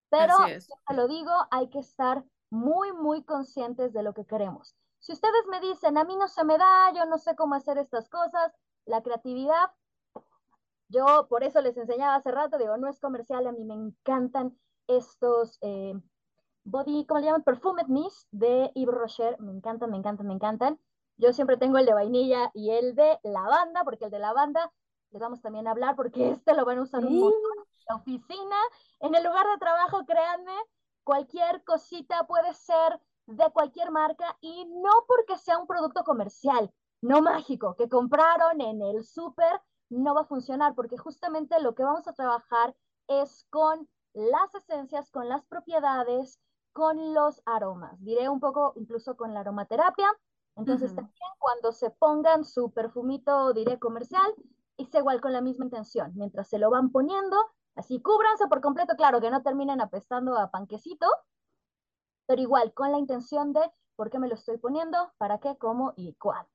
Pero, 0.09 0.35
te 0.87 0.93
lo 0.93 1.07
digo, 1.07 1.31
hay 1.51 1.69
que 1.69 1.79
estar 1.79 2.23
muy, 2.49 2.93
muy 2.93 3.23
conscientes 3.23 3.91
de 3.91 4.03
lo 4.03 4.13
que 4.13 4.25
queremos. 4.25 4.75
Si 4.99 5.11
ustedes 5.11 5.45
me 5.49 5.59
dicen, 5.59 5.97
a 5.97 6.03
mí 6.03 6.15
no 6.15 6.27
se 6.27 6.43
me 6.43 6.57
da, 6.57 6.91
yo 6.93 7.05
no 7.05 7.17
sé 7.17 7.35
cómo 7.35 7.55
hacer 7.55 7.77
estas 7.77 8.09
cosas, 8.09 8.53
la 8.85 9.01
creatividad, 9.01 9.71
yo 10.89 11.27
por 11.27 11.43
eso 11.43 11.61
les 11.61 11.77
enseñaba 11.77 12.15
hace 12.15 12.31
rato, 12.31 12.57
digo, 12.57 12.77
no 12.77 12.87
es 12.87 12.99
comercial, 12.99 13.47
a 13.47 13.51
mí 13.51 13.63
me 13.65 13.73
encantan 13.73 14.57
estos 14.87 15.57
eh, 15.61 15.93
body, 16.63 17.05
¿cómo 17.05 17.19
le 17.19 17.25
llaman? 17.27 17.43
Perfumed 17.43 17.87
Mist 17.87 18.27
de 18.31 18.71
Yves 18.75 18.95
Rocher, 18.95 19.39
me 19.39 19.51
encantan, 19.51 19.91
me 19.91 19.97
encantan, 19.97 20.27
me 20.27 20.33
encantan. 20.33 20.79
Yo 21.17 21.33
siempre 21.33 21.57
tengo 21.57 21.77
el 21.77 21.85
de 21.85 21.93
vainilla 21.93 22.51
y 22.53 22.71
el 22.71 22.95
de 22.95 23.19
lavanda, 23.23 23.83
porque 23.83 24.05
el 24.05 24.11
de 24.11 24.19
lavanda 24.19 24.71
les 25.11 25.21
vamos 25.21 25.41
también 25.41 25.67
a 25.67 25.71
hablar 25.71 25.95
porque 25.95 26.29
este 26.31 26.53
lo 26.53 26.65
van 26.65 26.79
a 26.79 26.83
usar 26.83 27.05
un 27.05 27.19
montón 27.19 27.57
en 27.57 27.85
la 27.89 27.95
oficina, 27.95 28.57
en 28.99 29.15
el 29.15 29.23
lugar 29.23 29.45
de 29.47 29.57
trabajo, 29.57 30.05
créanme, 30.05 30.55
cualquier 31.03 31.63
cosita 31.63 32.25
puede 32.27 32.53
ser 32.53 32.99
de 33.27 33.49
cualquier 33.51 33.91
marca 33.91 34.37
y 34.41 34.65
no 34.65 34.91
porque 35.07 35.37
sea 35.37 35.57
un 35.57 35.67
producto 35.67 36.03
comercial, 36.03 36.71
no 37.01 37.21
mágico, 37.21 37.75
que 37.75 37.89
compraron 37.89 38.61
en 38.61 38.81
el 38.81 39.03
súper, 39.03 39.61
no 39.89 40.13
va 40.15 40.21
a 40.21 40.25
funcionar 40.25 40.75
porque 40.75 40.97
justamente 40.97 41.59
lo 41.59 41.75
que 41.75 41.83
vamos 41.83 42.07
a 42.07 42.13
trabajar 42.13 42.75
es 43.07 43.45
con 43.49 43.87
las 44.13 44.55
esencias, 44.55 45.11
con 45.11 45.29
las 45.29 45.45
propiedades, 45.45 46.39
con 46.73 47.13
los 47.13 47.41
aromas. 47.45 48.01
Diré 48.03 48.29
un 48.29 48.39
poco 48.39 48.73
incluso 48.75 49.15
con 49.15 49.33
la 49.33 49.41
aromaterapia. 49.41 50.07
Entonces 50.55 50.95
también 50.95 51.31
cuando 51.39 51.73
se 51.73 51.89
pongan 51.89 52.45
su 52.45 52.71
perfumito, 52.71 53.53
diré 53.53 53.77
comercial, 53.77 54.33
es 54.77 54.93
igual 54.93 55.21
con 55.21 55.33
la 55.33 55.41
misma 55.41 55.65
intención. 55.65 56.11
Mientras 56.15 56.49
se 56.49 56.59
lo 56.59 56.69
van 56.69 56.91
poniendo, 56.91 57.37
así 57.75 58.01
cúbranse 58.01 58.47
por 58.47 58.61
completo, 58.61 58.95
claro, 58.95 59.21
que 59.21 59.29
no 59.29 59.41
terminen 59.41 59.81
apestando 59.81 60.37
a 60.37 60.51
panquecito, 60.51 61.07
pero 62.27 62.41
igual 62.41 62.73
con 62.73 62.91
la 62.91 62.99
intención 62.99 63.53
de 63.53 63.61
por 63.95 64.09
qué 64.09 64.19
me 64.19 64.27
lo 64.27 64.35
estoy 64.35 64.57
poniendo, 64.57 65.13
para 65.17 65.39
qué, 65.39 65.55
cómo 65.57 65.93
y 65.95 66.13
cuándo. 66.15 66.49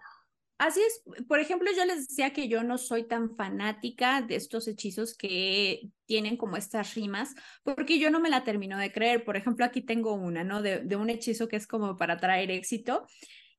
Así 0.58 0.82
es, 0.82 1.02
por 1.26 1.38
ejemplo, 1.38 1.70
yo 1.74 1.86
les 1.86 2.06
decía 2.06 2.34
que 2.34 2.46
yo 2.46 2.62
no 2.62 2.76
soy 2.76 3.04
tan 3.04 3.34
fanática 3.34 4.20
de 4.20 4.36
estos 4.36 4.68
hechizos 4.68 5.16
que 5.16 5.90
tienen 6.04 6.36
como 6.36 6.58
estas 6.58 6.94
rimas, 6.94 7.34
porque 7.62 7.98
yo 7.98 8.10
no 8.10 8.20
me 8.20 8.28
la 8.28 8.44
termino 8.44 8.76
de 8.76 8.92
creer. 8.92 9.24
Por 9.24 9.38
ejemplo, 9.38 9.64
aquí 9.64 9.80
tengo 9.80 10.12
una, 10.12 10.44
¿no? 10.44 10.60
De 10.60 10.96
un 10.96 11.08
hechizo 11.08 11.48
que 11.48 11.56
es 11.56 11.66
como 11.66 11.96
para 11.96 12.18
traer 12.18 12.50
éxito 12.50 13.06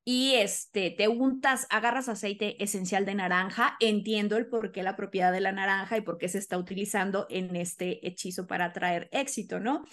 y 0.03 0.33
este, 0.35 0.89
te 0.89 1.07
untas, 1.07 1.67
agarras 1.69 2.09
aceite 2.09 2.61
esencial 2.63 3.05
de 3.05 3.13
naranja, 3.13 3.77
entiendo 3.79 4.37
el 4.37 4.47
por 4.47 4.71
qué 4.71 4.81
la 4.81 4.95
propiedad 4.95 5.31
de 5.31 5.41
la 5.41 5.51
naranja 5.51 5.97
y 5.97 6.01
por 6.01 6.17
qué 6.17 6.27
se 6.27 6.39
está 6.39 6.57
utilizando 6.57 7.27
en 7.29 7.55
este 7.55 8.05
hechizo 8.07 8.47
para 8.47 8.73
traer 8.73 9.09
éxito, 9.11 9.59
¿no? 9.59 9.85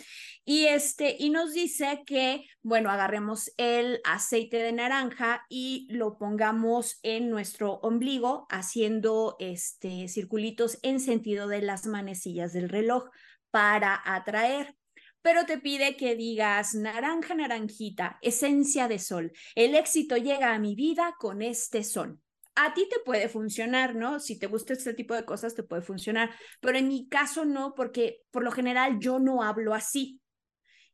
Y 0.44 0.64
este, 0.64 1.16
y 1.18 1.28
nos 1.28 1.52
dice 1.52 2.02
que, 2.06 2.46
bueno, 2.62 2.90
agarremos 2.90 3.52
el 3.58 4.00
aceite 4.04 4.56
de 4.56 4.72
naranja 4.72 5.44
y 5.50 5.86
lo 5.90 6.16
pongamos 6.16 7.00
en 7.02 7.28
nuestro 7.28 7.74
ombligo 7.74 8.46
haciendo 8.48 9.36
este 9.40 10.08
circulitos 10.08 10.78
en 10.82 11.00
sentido 11.00 11.48
de 11.48 11.60
las 11.60 11.86
manecillas 11.86 12.54
del 12.54 12.70
reloj 12.70 13.10
para 13.50 14.00
atraer 14.04 14.74
pero 15.22 15.44
te 15.46 15.58
pide 15.58 15.96
que 15.96 16.16
digas 16.16 16.74
naranja, 16.74 17.34
naranjita, 17.34 18.18
esencia 18.22 18.88
de 18.88 18.98
sol. 18.98 19.32
El 19.54 19.74
éxito 19.74 20.16
llega 20.16 20.54
a 20.54 20.58
mi 20.58 20.74
vida 20.74 21.14
con 21.18 21.42
este 21.42 21.84
son. 21.84 22.22
A 22.54 22.74
ti 22.74 22.88
te 22.88 22.98
puede 23.04 23.28
funcionar, 23.28 23.94
¿no? 23.94 24.18
Si 24.18 24.38
te 24.38 24.46
gusta 24.46 24.72
este 24.72 24.94
tipo 24.94 25.14
de 25.14 25.24
cosas, 25.24 25.54
te 25.54 25.62
puede 25.62 25.82
funcionar, 25.82 26.30
pero 26.60 26.78
en 26.78 26.88
mi 26.88 27.08
caso 27.08 27.44
no, 27.44 27.74
porque 27.74 28.22
por 28.30 28.42
lo 28.42 28.50
general 28.50 28.98
yo 28.98 29.18
no 29.18 29.42
hablo 29.42 29.74
así. 29.74 30.20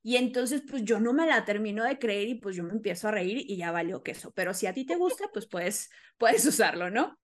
Y 0.03 0.17
entonces, 0.17 0.63
pues 0.69 0.85
yo 0.85 1.01
no 1.01 1.15
me 1.15 1.27
la 1.27 1.47
termino 1.47 1.83
de 1.83 1.99
creer 1.99 2.29
y 2.29 2.35
pues 2.35 2.57
yo 2.57 2.63
me 2.63 2.75
empiezo 2.75 3.09
a 3.09 3.13
reír 3.13 3.39
y 3.39 3.57
ya 3.57 3.73
valió 3.73 4.03
queso. 4.03 4.33
Pero 4.33 4.53
si 4.53 4.67
a 4.67 4.75
ti 4.75 4.85
te 4.85 4.97
gusta, 4.97 5.31
pues 5.33 5.47
puedes, 5.47 5.89
puedes 6.19 6.45
usarlo, 6.45 6.91
¿no? 6.91 7.19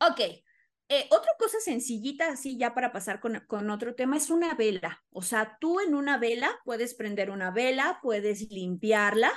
Ok, 0.00 0.20
eh, 0.88 1.06
otra 1.10 1.32
cosa 1.38 1.58
sencillita, 1.60 2.28
así 2.28 2.58
ya 2.58 2.74
para 2.74 2.92
pasar 2.92 3.20
con, 3.20 3.40
con, 3.46 3.70
otro 3.70 3.94
tema, 3.94 4.16
es 4.16 4.30
una 4.30 4.54
vela. 4.54 5.02
O 5.10 5.22
sea, 5.22 5.56
tú 5.60 5.80
en 5.80 5.94
una 5.94 6.18
vela 6.18 6.60
puedes 6.64 6.94
prender 6.94 7.30
una 7.30 7.50
vela, 7.50 7.98
puedes 8.02 8.50
limpiarla. 8.50 9.32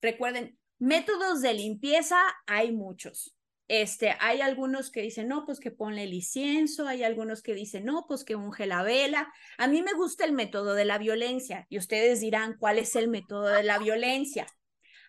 Recuerden, 0.00 0.58
métodos 0.78 1.40
de 1.40 1.54
limpieza 1.54 2.18
hay 2.46 2.72
muchos. 2.72 3.36
Este, 3.68 4.14
hay 4.20 4.42
algunos 4.42 4.90
que 4.90 5.00
dicen, 5.00 5.28
no, 5.28 5.46
pues 5.46 5.60
que 5.60 5.70
ponle 5.70 6.02
el 6.02 6.12
incienso, 6.12 6.86
hay 6.86 7.04
algunos 7.04 7.40
que 7.40 7.54
dicen, 7.54 7.86
no, 7.86 8.04
pues 8.06 8.22
que 8.22 8.36
unge 8.36 8.66
la 8.66 8.82
vela. 8.82 9.32
A 9.56 9.66
mí 9.68 9.80
me 9.80 9.94
gusta 9.94 10.26
el 10.26 10.32
método 10.32 10.74
de 10.74 10.84
la 10.84 10.98
violencia 10.98 11.66
y 11.70 11.78
ustedes 11.78 12.20
dirán, 12.20 12.56
¿cuál 12.58 12.78
es 12.78 12.96
el 12.96 13.08
método 13.08 13.46
de 13.46 13.62
la 13.62 13.78
violencia? 13.78 14.46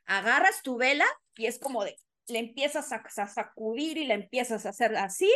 Agarras 0.05 0.61
tu 0.63 0.77
vela 0.77 1.05
y 1.35 1.47
es 1.47 1.59
como 1.59 1.83
de, 1.83 1.97
le 2.27 2.39
empiezas 2.39 2.93
a, 2.93 3.03
a 3.17 3.27
sacudir 3.27 3.97
y 3.97 4.05
la 4.05 4.13
empiezas 4.13 4.65
a 4.65 4.69
hacer 4.69 4.95
así 4.95 5.29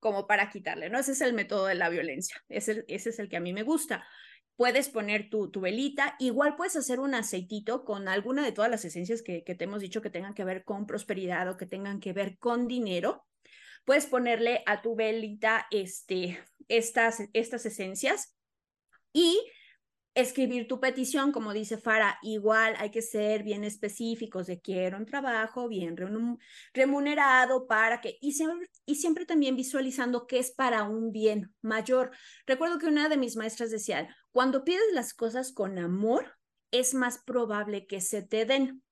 como 0.00 0.26
para 0.26 0.50
quitarle, 0.50 0.90
¿no? 0.90 0.98
Ese 0.98 1.12
es 1.12 1.20
el 1.20 1.32
método 1.32 1.66
de 1.66 1.74
la 1.74 1.88
violencia, 1.88 2.42
ese, 2.48 2.84
ese 2.88 3.10
es 3.10 3.18
el 3.18 3.28
que 3.28 3.36
a 3.36 3.40
mí 3.40 3.52
me 3.52 3.62
gusta. 3.62 4.06
Puedes 4.56 4.88
poner 4.88 5.30
tu, 5.30 5.50
tu 5.50 5.60
velita, 5.60 6.16
igual 6.18 6.56
puedes 6.56 6.74
hacer 6.76 6.98
un 6.98 7.14
aceitito 7.14 7.84
con 7.84 8.08
alguna 8.08 8.44
de 8.44 8.52
todas 8.52 8.70
las 8.70 8.84
esencias 8.84 9.22
que, 9.22 9.44
que 9.44 9.54
te 9.54 9.64
hemos 9.64 9.80
dicho 9.80 10.02
que 10.02 10.10
tengan 10.10 10.34
que 10.34 10.44
ver 10.44 10.64
con 10.64 10.86
prosperidad 10.86 11.48
o 11.48 11.56
que 11.56 11.66
tengan 11.66 12.00
que 12.00 12.12
ver 12.12 12.38
con 12.38 12.66
dinero. 12.66 13.24
Puedes 13.84 14.06
ponerle 14.06 14.62
a 14.66 14.82
tu 14.82 14.96
velita 14.96 15.66
este, 15.70 16.42
estas, 16.66 17.22
estas 17.32 17.64
esencias 17.66 18.36
y 19.12 19.40
escribir 20.20 20.66
tu 20.66 20.80
petición, 20.80 21.30
como 21.30 21.52
dice 21.52 21.78
Fara, 21.78 22.18
igual 22.22 22.74
hay 22.78 22.90
que 22.90 23.02
ser 23.02 23.44
bien 23.44 23.62
específicos 23.62 24.48
de 24.48 24.60
quiero 24.60 24.98
un 24.98 25.06
trabajo 25.06 25.68
bien 25.68 25.96
remunerado 26.74 27.68
para 27.68 28.00
que, 28.00 28.18
y 28.20 28.32
siempre, 28.32 28.68
y 28.84 28.96
siempre 28.96 29.26
también 29.26 29.54
visualizando 29.54 30.26
que 30.26 30.40
es 30.40 30.50
para 30.50 30.82
un 30.82 31.12
bien 31.12 31.54
mayor. 31.62 32.10
Recuerdo 32.46 32.80
que 32.80 32.86
una 32.86 33.08
de 33.08 33.16
mis 33.16 33.36
maestras 33.36 33.70
decía, 33.70 34.12
cuando 34.32 34.64
pides 34.64 34.92
las 34.92 35.14
cosas 35.14 35.52
con 35.52 35.78
amor, 35.78 36.36
es 36.72 36.94
más 36.94 37.18
probable 37.18 37.86
que 37.86 38.00
se 38.00 38.22
te 38.22 38.44
den. 38.44 38.82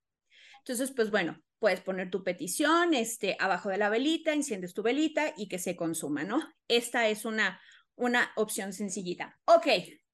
Entonces, 0.59 0.93
pues 0.93 1.11
bueno, 1.11 1.43
puedes 1.59 1.81
poner 1.81 2.09
tu 2.09 2.23
petición 2.23 2.95
este, 2.95 3.37
abajo 3.41 3.69
de 3.69 3.79
la 3.79 3.89
velita, 3.89 4.33
enciendes 4.33 4.75
tu 4.75 4.83
velita 4.85 5.35
y 5.37 5.49
que 5.49 5.59
se 5.59 5.75
consuma, 5.75 6.23
¿no? 6.23 6.41
Esta 6.69 7.09
es 7.09 7.25
una, 7.25 7.61
una 7.97 8.31
opción 8.37 8.73
sencillita. 8.73 9.39
Ok, 9.47 9.67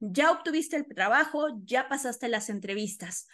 ya 0.04 0.32
obtuviste 0.32 0.76
el 0.76 0.86
trabajo, 0.86 1.46
ya 1.64 1.88
pasaste 1.88 2.28
las 2.28 2.50
entrevistas. 2.50 3.28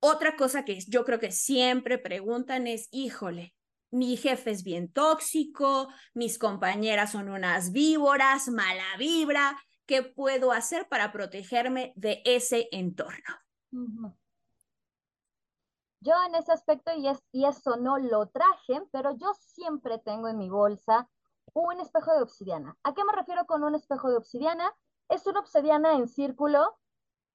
Otra 0.00 0.36
cosa 0.36 0.64
que 0.64 0.78
yo 0.86 1.04
creo 1.04 1.18
que 1.18 1.32
siempre 1.32 1.98
preguntan 1.98 2.66
es, 2.66 2.88
híjole, 2.92 3.54
mi 3.90 4.16
jefe 4.18 4.50
es 4.50 4.62
bien 4.62 4.92
tóxico, 4.92 5.88
mis 6.12 6.38
compañeras 6.38 7.12
son 7.12 7.30
unas 7.30 7.72
víboras, 7.72 8.48
mala 8.48 8.96
vibra, 8.98 9.58
¿qué 9.86 10.02
puedo 10.02 10.52
hacer 10.52 10.86
para 10.88 11.10
protegerme 11.12 11.94
de 11.96 12.20
ese 12.26 12.68
entorno? 12.70 13.34
Yo 16.00 16.12
en 16.28 16.34
ese 16.34 16.52
aspecto, 16.52 16.92
y, 16.94 17.08
es, 17.08 17.18
y 17.32 17.46
eso 17.46 17.76
no 17.76 17.98
lo 17.98 18.26
traje, 18.26 18.82
pero 18.92 19.16
yo 19.16 19.32
siempre 19.40 19.98
tengo 19.98 20.28
en 20.28 20.36
mi 20.36 20.50
bolsa 20.50 21.08
un 21.54 21.80
espejo 21.80 22.14
de 22.14 22.22
obsidiana. 22.22 22.76
¿A 22.82 22.92
qué 22.92 23.02
me 23.04 23.14
refiero 23.14 23.46
con 23.46 23.64
un 23.64 23.74
espejo 23.74 24.10
de 24.10 24.18
obsidiana? 24.18 24.70
Es 25.08 25.26
una 25.26 25.40
obsidiana 25.40 25.94
en 25.94 26.08
círculo 26.08 26.76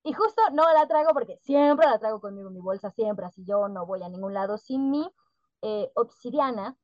y 0.03 0.13
justo 0.13 0.41
no 0.51 0.63
la 0.73 0.87
traigo 0.87 1.13
porque 1.13 1.37
siempre 1.37 1.87
la 1.87 1.97
traigo 1.97 2.19
conmigo 2.19 2.49
en 2.49 2.53
mi 2.53 2.59
bolsa, 2.59 2.91
siempre, 2.91 3.25
así 3.25 3.43
yo 3.45 3.69
no 3.69 3.85
voy 3.85 4.03
a 4.03 4.09
ningún 4.09 4.33
lado 4.33 4.57
sin 4.57 4.91
mi 4.91 5.09
eh, 5.61 5.91
obsidiana. 5.95 6.77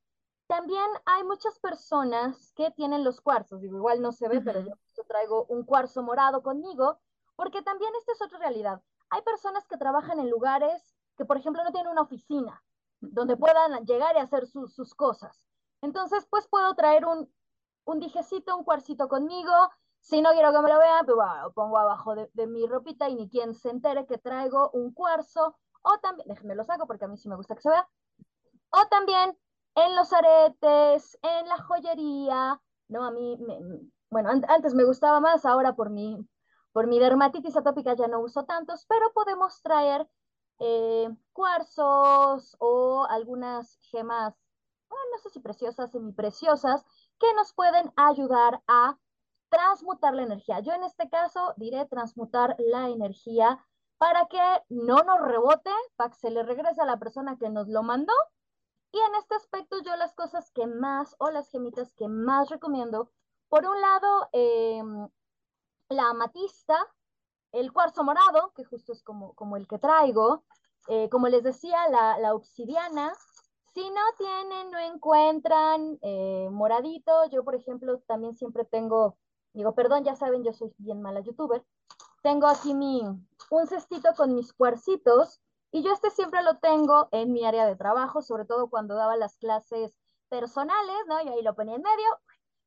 También 0.48 0.88
hay 1.06 1.24
muchas 1.24 1.60
personas 1.60 2.54
que 2.56 2.72
tienen 2.72 3.04
los 3.04 3.22
cuarzos, 3.22 3.62
digo, 3.62 3.78
igual 3.78 4.02
no 4.02 4.12
se 4.12 4.28
ve, 4.28 4.42
pero 4.42 4.62
yo, 4.62 4.74
traigo 5.08 5.46
un 5.46 5.64
cuarzo 5.64 6.02
morado 6.04 6.42
conmigo, 6.44 7.00
porque 7.36 7.62
también 7.62 7.92
esta 8.00 8.14
es 8.14 8.22
otra 8.22 8.40
realidad. 8.40 8.82
Hay 9.10 9.22
personas 9.22 9.68
que 9.68 9.78
trabajan 9.78 10.20
en 10.20 10.30
lugares 10.30 10.96
que, 11.18 11.26
por 11.26 11.38
ejemplo, 11.38 11.64
no 11.64 11.72
tienen 11.72 11.92
una 11.92 12.02
oficina 12.02 12.64
donde 13.00 13.38
puedan 13.38 13.86
llegar 13.86 14.16
y 14.16 14.20
hacer 14.20 14.48
sus 14.48 14.94
cosas. 14.96 15.46
Entonces, 15.82 16.26
pues 16.30 16.48
puedo 16.48 16.74
traer 16.76 17.06
un, 17.06 17.32
un 17.86 18.00
dijecito, 18.00 18.56
un 18.56 18.64
cuarcito 18.64 19.08
conmigo, 19.08 19.52
si 20.00 20.22
no 20.22 20.32
quiero 20.32 20.52
que 20.52 20.62
me 20.62 20.70
lo 20.70 20.80
vean, 20.80 21.06
pues 21.06 21.16
bueno, 21.16 21.42
lo 21.44 21.54
pongo 21.54 21.78
abajo 21.78 22.16
de, 22.16 22.48
mi 22.48 22.66
ropita 22.66 23.10
y 23.10 23.16
ni 23.16 23.30
quien 23.30 23.54
se 23.54 23.70
entere 23.70 24.06
que 24.06 24.18
traigo 24.18 24.70
un 24.72 24.94
cuarzo. 24.94 25.56
O 25.82 25.98
también, 26.00 26.28
déjenme 26.28 26.56
lo 26.56 26.64
saco 26.64 26.88
porque 26.88 27.06
a 27.06 27.08
mí 27.08 27.18
sí 27.18 27.30
me 27.30 27.36
gusta 27.36 27.56
que 27.56 27.62
se 27.62 27.70
vea. 27.70 27.88
O 28.72 28.88
también 28.90 29.38
en 29.76 29.96
los 29.96 30.12
aretes, 30.14 31.18
en 31.22 31.48
la 31.48 31.58
joyería. 31.64 32.62
No, 32.88 33.04
a 33.06 33.12
mí, 33.12 33.38
bueno, 34.10 34.30
antes 34.48 34.74
me 34.74 34.84
gustaba 34.84 35.20
más, 35.20 35.46
ahora 35.46 35.76
por 35.76 35.90
mi, 35.90 36.28
por 36.72 36.88
mi 36.88 37.00
dermatitis 37.00 37.56
atópica 37.56 37.94
ya 37.94 38.08
no 38.08 38.20
uso 38.20 38.46
tantos, 38.46 38.86
pero 38.88 39.12
podemos 39.14 39.62
traer 39.62 40.10
eh, 40.60 41.10
cuarzos 41.34 42.56
o 42.60 43.06
algunas 43.10 43.78
gemas, 43.92 44.34
no 44.90 45.18
sé 45.20 45.30
si 45.30 45.40
preciosas, 45.40 45.92
semipreciosas, 45.92 46.84
que 47.20 47.34
nos 47.36 47.54
pueden 47.54 47.92
ayudar 47.96 48.62
a 48.68 48.98
transmutar 49.50 50.14
la 50.14 50.24
energía. 50.24 50.60
Yo 50.60 50.74
en 50.74 50.84
este 50.84 51.10
caso 51.10 51.54
diré 51.58 51.86
transmutar 51.86 52.56
la 52.60 52.90
energía 52.90 53.64
para 53.98 54.28
que 54.28 54.42
no 54.70 55.04
nos 55.04 55.20
rebote, 55.22 55.72
para 55.96 56.12
que 56.12 56.18
se 56.18 56.32
le 56.32 56.44
regrese 56.44 56.82
a 56.82 56.86
la 56.86 56.98
persona 56.98 57.38
que 57.38 57.50
nos 57.50 57.68
lo 57.68 57.84
mandó. 57.84 58.14
Y 58.92 58.98
en 58.98 59.16
este 59.16 59.36
aspecto 59.36 59.82
yo 59.84 59.96
las 59.98 60.14
cosas 60.14 60.52
que 60.52 60.66
más 60.66 61.16
o 61.20 61.30
las 61.30 61.50
gemitas 61.50 61.94
que 61.94 62.08
más 62.08 62.50
recomiendo, 62.50 63.12
por 63.50 63.66
un 63.66 63.80
lado, 63.80 64.30
em, 64.32 65.10
la 65.90 66.10
amatista, 66.10 66.78
el 67.52 67.74
cuarzo 67.74 68.04
morado, 68.04 68.52
que 68.56 68.64
justo 68.64 68.94
es 68.94 69.04
como, 69.04 69.34
como 69.34 69.58
el 69.58 69.68
que 69.68 69.80
traigo, 69.80 70.44
eh, 70.88 71.10
como 71.10 71.28
les 71.28 71.44
decía, 71.44 71.88
la, 71.90 72.34
obsidiana. 72.34 73.14
Si 73.74 73.90
no 73.90 74.02
tienen, 74.18 74.72
no 74.72 74.80
encuentran 74.80 76.00
eh, 76.02 76.50
moradito, 76.52 77.26
yo 77.30 77.44
por 77.44 77.56
ejemplo 77.56 78.00
también 78.08 78.36
siempre 78.36 78.66
tengo 78.66 79.18
Digo, 79.60 79.76
perdón, 79.76 80.06
ya 80.06 80.16
saben, 80.16 80.46
yo 80.46 80.54
soy 80.54 80.74
bien 80.78 81.02
mala 81.02 81.20
youtuber. 81.20 81.66
Tengo 82.24 82.48
aquí 82.48 82.74
mi, 82.74 83.02
un 83.52 83.68
cestito 83.68 84.14
con 84.16 84.34
mis 84.34 84.54
cuarcitos 84.54 85.42
y 85.70 85.84
yo 85.84 85.92
este 85.92 86.12
siempre 86.12 86.42
lo 86.44 86.60
tengo 86.60 87.10
en 87.12 87.34
mi 87.34 87.44
área 87.44 87.66
de 87.66 87.76
trabajo, 87.76 88.22
sobre 88.22 88.46
todo 88.46 88.70
cuando 88.70 88.96
daba 88.96 89.18
las 89.18 89.36
clases 89.36 89.94
personales, 90.30 90.96
¿no? 91.10 91.20
Y 91.20 91.28
ahí 91.28 91.42
lo 91.42 91.56
ponía 91.56 91.76
en 91.76 91.82
medio 91.82 92.08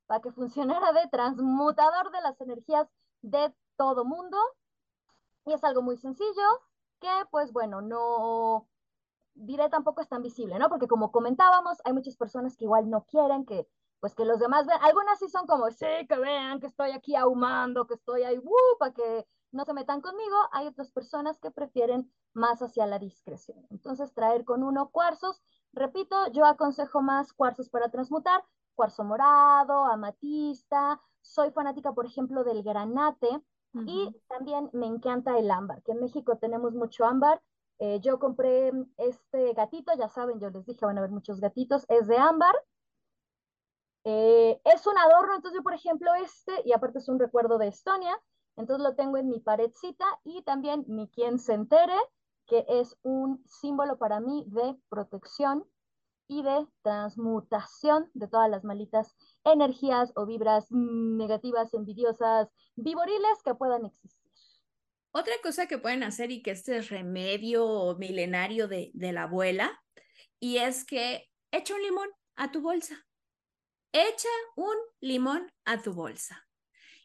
para 0.06 0.20
que 0.20 0.32
funcionara 0.32 0.92
de 0.92 1.08
transmutador 1.08 2.10
de 2.10 2.20
las 2.20 2.38
energías 2.42 2.86
de 3.22 3.54
todo 3.78 4.04
mundo. 4.04 4.36
Y 5.46 5.54
es 5.54 5.64
algo 5.64 5.80
muy 5.80 5.96
sencillo 5.96 6.44
que, 7.00 7.08
pues 7.30 7.54
bueno, 7.54 7.80
no 7.80 8.68
diré 9.32 9.70
tampoco 9.70 10.02
es 10.02 10.10
tan 10.10 10.20
visible, 10.20 10.58
¿no? 10.58 10.68
Porque 10.68 10.88
como 10.88 11.10
comentábamos, 11.10 11.78
hay 11.86 11.94
muchas 11.94 12.18
personas 12.18 12.54
que 12.54 12.66
igual 12.66 12.90
no 12.90 13.04
quieren 13.04 13.46
que 13.46 13.66
pues 14.02 14.16
que 14.16 14.24
los 14.24 14.40
demás 14.40 14.66
vean, 14.66 14.82
algunas 14.82 15.20
sí 15.20 15.28
son 15.28 15.46
como, 15.46 15.70
sí, 15.70 15.86
que 16.08 16.18
vean 16.18 16.58
que 16.58 16.66
estoy 16.66 16.90
aquí 16.90 17.14
ahumando, 17.14 17.86
que 17.86 17.94
estoy 17.94 18.24
ahí, 18.24 18.36
uh, 18.36 18.76
para 18.76 18.92
que 18.92 19.28
no 19.52 19.64
se 19.64 19.72
metan 19.74 20.00
conmigo, 20.00 20.34
hay 20.50 20.66
otras 20.66 20.90
personas 20.90 21.38
que 21.38 21.52
prefieren 21.52 22.12
más 22.32 22.60
hacia 22.62 22.84
la 22.86 22.98
discreción. 22.98 23.64
Entonces, 23.70 24.12
traer 24.12 24.44
con 24.44 24.64
uno 24.64 24.90
cuarzos, 24.90 25.40
repito, 25.72 26.16
yo 26.32 26.46
aconsejo 26.46 27.00
más 27.00 27.32
cuarzos 27.32 27.68
para 27.68 27.90
transmutar, 27.90 28.44
cuarzo 28.74 29.04
morado, 29.04 29.84
amatista, 29.84 31.00
soy 31.20 31.52
fanática, 31.52 31.92
por 31.92 32.04
ejemplo, 32.04 32.42
del 32.42 32.64
granate, 32.64 33.40
y 33.86 34.20
también 34.28 34.68
me 34.72 34.86
encanta 34.86 35.38
el 35.38 35.48
ámbar, 35.48 35.80
que 35.84 35.92
en 35.92 36.00
México 36.00 36.36
tenemos 36.38 36.74
mucho 36.74 37.04
ámbar. 37.04 37.40
Eh, 37.78 38.00
yo 38.00 38.18
compré 38.18 38.72
este 38.96 39.52
gatito, 39.54 39.92
ya 39.96 40.08
saben, 40.08 40.40
yo 40.40 40.50
les 40.50 40.66
dije, 40.66 40.84
van 40.84 40.98
a 40.98 41.02
ver 41.02 41.10
muchos 41.10 41.40
gatitos, 41.40 41.86
es 41.88 42.08
de 42.08 42.18
ámbar, 42.18 42.54
eh, 44.04 44.60
es 44.64 44.86
un 44.86 44.98
adorno, 44.98 45.36
entonces 45.36 45.62
por 45.62 45.74
ejemplo, 45.74 46.12
este, 46.14 46.52
y 46.64 46.72
aparte 46.72 46.98
es 46.98 47.08
un 47.08 47.18
recuerdo 47.18 47.58
de 47.58 47.68
Estonia, 47.68 48.18
entonces 48.56 48.82
lo 48.82 48.94
tengo 48.94 49.16
en 49.16 49.28
mi 49.28 49.40
paredcita 49.40 50.04
y 50.24 50.42
también 50.42 50.84
mi 50.88 51.08
quien 51.08 51.38
se 51.38 51.54
entere, 51.54 51.96
que 52.46 52.64
es 52.68 52.96
un 53.02 53.44
símbolo 53.46 53.98
para 53.98 54.20
mí 54.20 54.44
de 54.48 54.76
protección 54.88 55.64
y 56.28 56.42
de 56.42 56.66
transmutación 56.82 58.10
de 58.14 58.26
todas 58.26 58.50
las 58.50 58.64
malitas 58.64 59.14
energías 59.44 60.12
o 60.16 60.26
vibras 60.26 60.66
negativas, 60.70 61.72
envidiosas, 61.72 62.48
viboriles 62.74 63.42
que 63.44 63.54
puedan 63.54 63.86
existir. 63.86 64.30
Otra 65.12 65.34
cosa 65.42 65.66
que 65.66 65.78
pueden 65.78 66.02
hacer 66.02 66.30
y 66.30 66.42
que 66.42 66.52
este 66.52 66.78
es 66.78 66.90
remedio 66.90 67.96
milenario 67.98 68.66
de, 68.66 68.90
de 68.94 69.12
la 69.12 69.24
abuela, 69.24 69.70
y 70.40 70.56
es 70.56 70.84
que 70.84 71.28
echa 71.52 71.74
un 71.74 71.82
limón 71.82 72.08
a 72.34 72.50
tu 72.50 72.62
bolsa 72.62 72.96
echa 73.92 74.28
un 74.56 74.74
limón 75.00 75.50
a 75.64 75.80
tu 75.80 75.92
bolsa. 75.92 76.46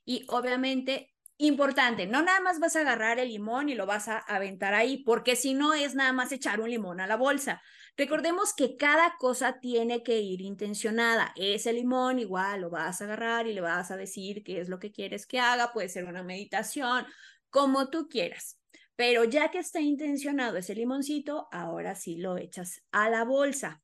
Y 0.05 0.25
obviamente, 0.29 1.13
importante, 1.37 2.07
no 2.07 2.21
nada 2.23 2.39
más 2.39 2.59
vas 2.59 2.75
a 2.75 2.81
agarrar 2.81 3.19
el 3.19 3.29
limón 3.29 3.69
y 3.69 3.75
lo 3.75 3.85
vas 3.85 4.07
a 4.07 4.19
aventar 4.19 4.73
ahí, 4.73 5.03
porque 5.03 5.35
si 5.35 5.53
no 5.53 5.73
es 5.73 5.95
nada 5.95 6.13
más 6.13 6.31
echar 6.31 6.61
un 6.61 6.69
limón 6.69 6.99
a 6.99 7.07
la 7.07 7.17
bolsa. 7.17 7.61
Recordemos 7.97 8.53
que 8.53 8.77
cada 8.77 9.15
cosa 9.17 9.59
tiene 9.59 10.03
que 10.03 10.19
ir 10.19 10.41
intencionada. 10.41 11.33
Ese 11.35 11.73
limón 11.73 12.19
igual 12.19 12.61
lo 12.61 12.69
vas 12.69 13.01
a 13.01 13.05
agarrar 13.05 13.47
y 13.47 13.53
le 13.53 13.61
vas 13.61 13.91
a 13.91 13.97
decir 13.97 14.43
qué 14.43 14.61
es 14.61 14.69
lo 14.69 14.79
que 14.79 14.91
quieres 14.91 15.25
que 15.25 15.39
haga, 15.39 15.73
puede 15.73 15.89
ser 15.89 16.05
una 16.05 16.23
meditación, 16.23 17.05
como 17.49 17.89
tú 17.89 18.07
quieras. 18.07 18.59
Pero 18.95 19.23
ya 19.25 19.51
que 19.51 19.59
está 19.59 19.79
intencionado 19.79 20.57
ese 20.57 20.73
limoncito, 20.73 21.47
ahora 21.51 21.95
sí 21.95 22.17
lo 22.17 22.37
echas 22.37 22.81
a 22.91 23.09
la 23.09 23.23
bolsa. 23.23 23.81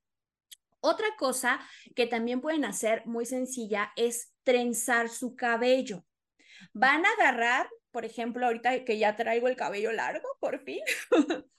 Otra 0.85 1.07
cosa 1.17 1.61
que 1.95 2.07
también 2.07 2.41
pueden 2.41 2.65
hacer 2.65 3.05
muy 3.05 3.25
sencilla 3.25 3.93
es 3.95 4.33
trenzar 4.43 5.07
su 5.07 5.33
cabello. 5.33 6.03
Van 6.73 7.05
a 7.05 7.09
agarrar, 7.17 7.69
por 7.91 8.03
ejemplo, 8.03 8.45
ahorita 8.45 8.83
que 8.83 8.97
ya 8.97 9.15
traigo 9.15 9.47
el 9.47 9.55
cabello 9.55 9.93
largo, 9.93 10.27
por 10.41 10.61
fin, 10.65 10.81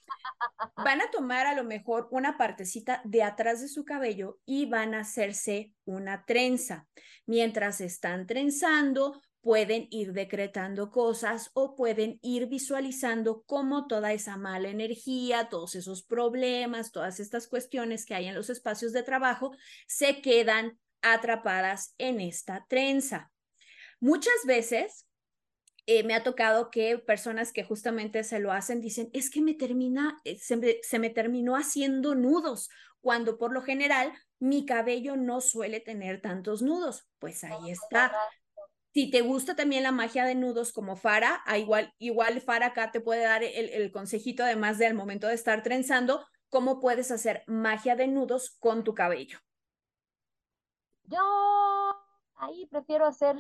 van 0.77 1.01
a 1.01 1.11
tomar 1.11 1.47
a 1.47 1.55
lo 1.55 1.65
mejor 1.65 2.07
una 2.11 2.37
partecita 2.37 3.01
de 3.05 3.23
atrás 3.23 3.63
de 3.63 3.69
su 3.69 3.87
cabello 3.87 4.41
y 4.45 4.67
van 4.67 4.93
a 4.93 5.01
hacerse 5.01 5.73
una 5.87 6.27
trenza. 6.27 6.87
Mientras 7.25 7.81
están 7.81 8.27
trenzando, 8.27 9.23
pueden 9.45 9.89
ir 9.91 10.15
decretando 10.15 10.91
cosas 10.91 11.51
o 11.53 11.77
pueden 11.77 12.19
ir 12.23 12.47
visualizando 12.47 13.45
cómo 13.47 13.87
toda 13.87 14.15
esa 14.15 14.39
mala 14.39 14.71
energía, 14.71 15.51
todos 15.51 15.75
esos 15.75 16.03
problemas, 16.03 16.93
todas 16.93 17.21
estas 17.21 17.47
cuestiones 17.47 18.07
que 18.07 18.15
hay 18.15 18.27
en 18.27 18.35
los 18.35 18.49
espacios 18.49 18.95
de 18.95 19.03
trabajo 19.03 19.55
se 19.87 20.23
quedan 20.23 20.79
atrapadas 21.03 21.95
en 21.99 22.23
esta 22.23 22.65
trenza. 22.71 23.31
Muchas 24.01 24.47
veces 24.47 25.07
eh, 25.85 26.05
me 26.05 26.15
ha 26.15 26.23
tocado 26.23 26.71
que 26.71 26.97
personas 26.97 27.53
que 27.53 27.65
justamente 27.65 28.25
se 28.25 28.39
lo 28.39 28.51
hacen 28.51 28.81
dicen, 28.81 29.11
es 29.13 29.29
que 29.29 29.43
me 29.43 29.53
termina, 29.53 30.19
eh, 30.25 30.39
se 30.39 30.57
me, 30.57 30.79
se 30.81 30.99
me 30.99 31.11
terminó 31.11 31.55
haciendo 31.55 32.15
nudos, 32.15 32.71
cuando 33.03 33.37
por 33.37 33.53
lo 33.53 33.61
general 33.61 34.15
mi 34.39 34.65
cabello 34.65 35.17
no 35.19 35.43
suele 35.43 35.81
tener 35.81 36.23
tantos 36.23 36.63
nudos. 36.63 37.07
Pues 37.19 37.45
ahí 37.45 37.71
está. 37.71 38.11
Si 38.95 39.11
te 39.11 39.23
gusta 39.23 39.57
también 39.57 39.83
la 39.83 39.91
magia 39.91 40.25
de 40.25 40.37
nudos 40.37 40.73
como 40.73 40.95
Fara, 40.95 41.43
a 41.47 41.59
igual, 41.59 41.93
igual 41.99 42.41
Fara 42.41 42.67
acá 42.67 42.93
te 42.93 43.01
puede 43.01 43.25
dar 43.25 43.43
el, 43.43 43.91
consejito, 43.91 44.45
además 44.45 44.79
de 44.79 44.87
al 44.87 44.95
momento 44.95 45.27
de 45.27 45.35
estar 45.35 45.65
trenzando, 45.65 46.25
cómo 46.49 46.79
puedes 46.79 47.11
hacer 47.11 47.43
magia 47.49 47.97
de 47.97 48.07
nudos 48.07 48.57
con 48.61 48.85
tu 48.85 48.95
cabello. 48.95 49.41
Yo 51.03 51.19
ahí 52.37 52.67
prefiero 52.67 53.05
hacer 53.07 53.37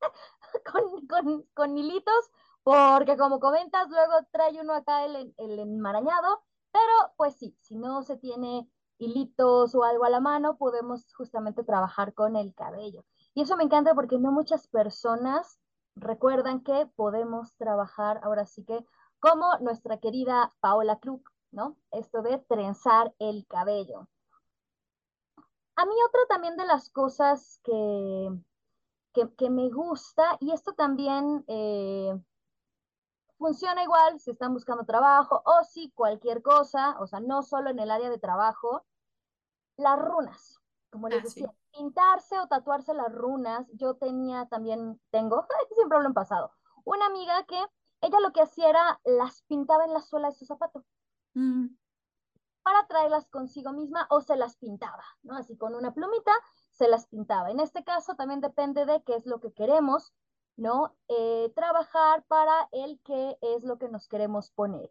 con, 1.54 1.78
hilitos, 1.78 2.32
porque 2.64 3.16
como 3.16 3.38
comentas, 3.38 3.88
luego 3.90 4.14
trae 4.32 4.60
uno 4.60 4.74
acá 4.74 5.04
el, 5.04 5.32
el 5.36 5.60
enmarañado, 5.60 6.42
pero 6.72 7.14
pues 7.16 7.36
sí, 7.36 7.56
si 7.60 7.76
no 7.76 8.02
se 8.02 8.16
tiene 8.16 8.68
hilitos 8.98 9.76
o 9.76 9.84
algo 9.84 10.04
a 10.04 10.10
la 10.10 10.18
mano, 10.18 10.56
podemos 10.58 11.14
justamente 11.14 11.62
trabajar 11.62 12.14
con 12.14 12.34
el 12.34 12.52
cabello. 12.52 13.04
Y 13.34 13.42
eso 13.42 13.56
me 13.56 13.64
encanta 13.64 13.94
porque 13.94 14.18
no 14.18 14.32
muchas 14.32 14.66
personas 14.66 15.58
recuerdan 15.94 16.62
que 16.62 16.86
podemos 16.96 17.54
trabajar 17.56 18.20
ahora 18.22 18.46
sí 18.46 18.64
que 18.64 18.84
como 19.20 19.58
nuestra 19.58 19.98
querida 19.98 20.52
Paola 20.60 20.98
Krug, 20.98 21.22
¿no? 21.50 21.76
Esto 21.90 22.22
de 22.22 22.38
trenzar 22.38 23.14
el 23.18 23.46
cabello. 23.46 24.08
A 25.76 25.86
mí 25.86 25.94
otra 26.08 26.20
también 26.28 26.56
de 26.56 26.66
las 26.66 26.90
cosas 26.90 27.60
que, 27.62 28.30
que, 29.36 29.50
me 29.50 29.70
gusta, 29.70 30.36
y 30.40 30.52
esto 30.52 30.72
también 30.72 31.44
eh, 31.46 32.20
funciona 33.38 33.82
igual 33.84 34.18
si 34.18 34.32
están 34.32 34.54
buscando 34.54 34.84
trabajo 34.84 35.40
o 35.44 35.64
si 35.64 35.90
cualquier 35.92 36.42
cosa, 36.42 36.96
o 36.98 37.06
sea, 37.06 37.20
no 37.20 37.42
solo 37.42 37.70
en 37.70 37.78
el 37.78 37.90
área 37.90 38.10
de 38.10 38.18
trabajo, 38.18 38.84
las 39.76 39.98
runas, 39.98 40.57
como 40.90 41.08
les 41.08 41.20
ah, 41.20 41.22
decía, 41.22 41.54
pintarse 41.72 42.38
o 42.38 42.48
tatuarse 42.48 42.94
las 42.94 43.12
runas, 43.12 43.66
yo 43.74 43.94
tenía 43.94 44.46
también, 44.46 45.00
tengo, 45.10 45.46
siempre 45.74 45.98
lo 46.00 46.06
han 46.06 46.14
pasado, 46.14 46.52
una 46.84 47.06
amiga 47.06 47.44
que 47.44 47.62
ella 48.00 48.20
lo 48.20 48.32
que 48.32 48.42
hacía 48.42 48.68
era 48.68 49.00
las 49.04 49.42
pintaba 49.42 49.84
en 49.84 49.92
la 49.92 50.00
suela 50.00 50.28
de 50.28 50.34
su 50.34 50.46
zapato. 50.46 50.84
Mm. 51.34 51.68
para 52.62 52.86
traerlas 52.86 53.28
consigo 53.28 53.72
misma 53.72 54.06
o 54.10 54.20
se 54.20 54.36
las 54.36 54.56
pintaba, 54.56 55.04
¿no? 55.22 55.36
Así 55.36 55.56
con 55.56 55.74
una 55.74 55.92
plumita 55.94 56.32
se 56.72 56.88
las 56.88 57.06
pintaba. 57.06 57.50
En 57.50 57.60
este 57.60 57.84
caso 57.84 58.14
también 58.14 58.40
depende 58.40 58.84
de 58.84 59.02
qué 59.04 59.14
es 59.14 59.24
lo 59.26 59.40
que 59.40 59.52
queremos, 59.52 60.12
¿no? 60.56 60.94
Eh, 61.08 61.52
trabajar 61.54 62.24
para 62.24 62.68
el 62.72 63.00
qué 63.04 63.38
es 63.40 63.62
lo 63.62 63.78
que 63.78 63.88
nos 63.88 64.06
queremos 64.08 64.50
poner. 64.50 64.90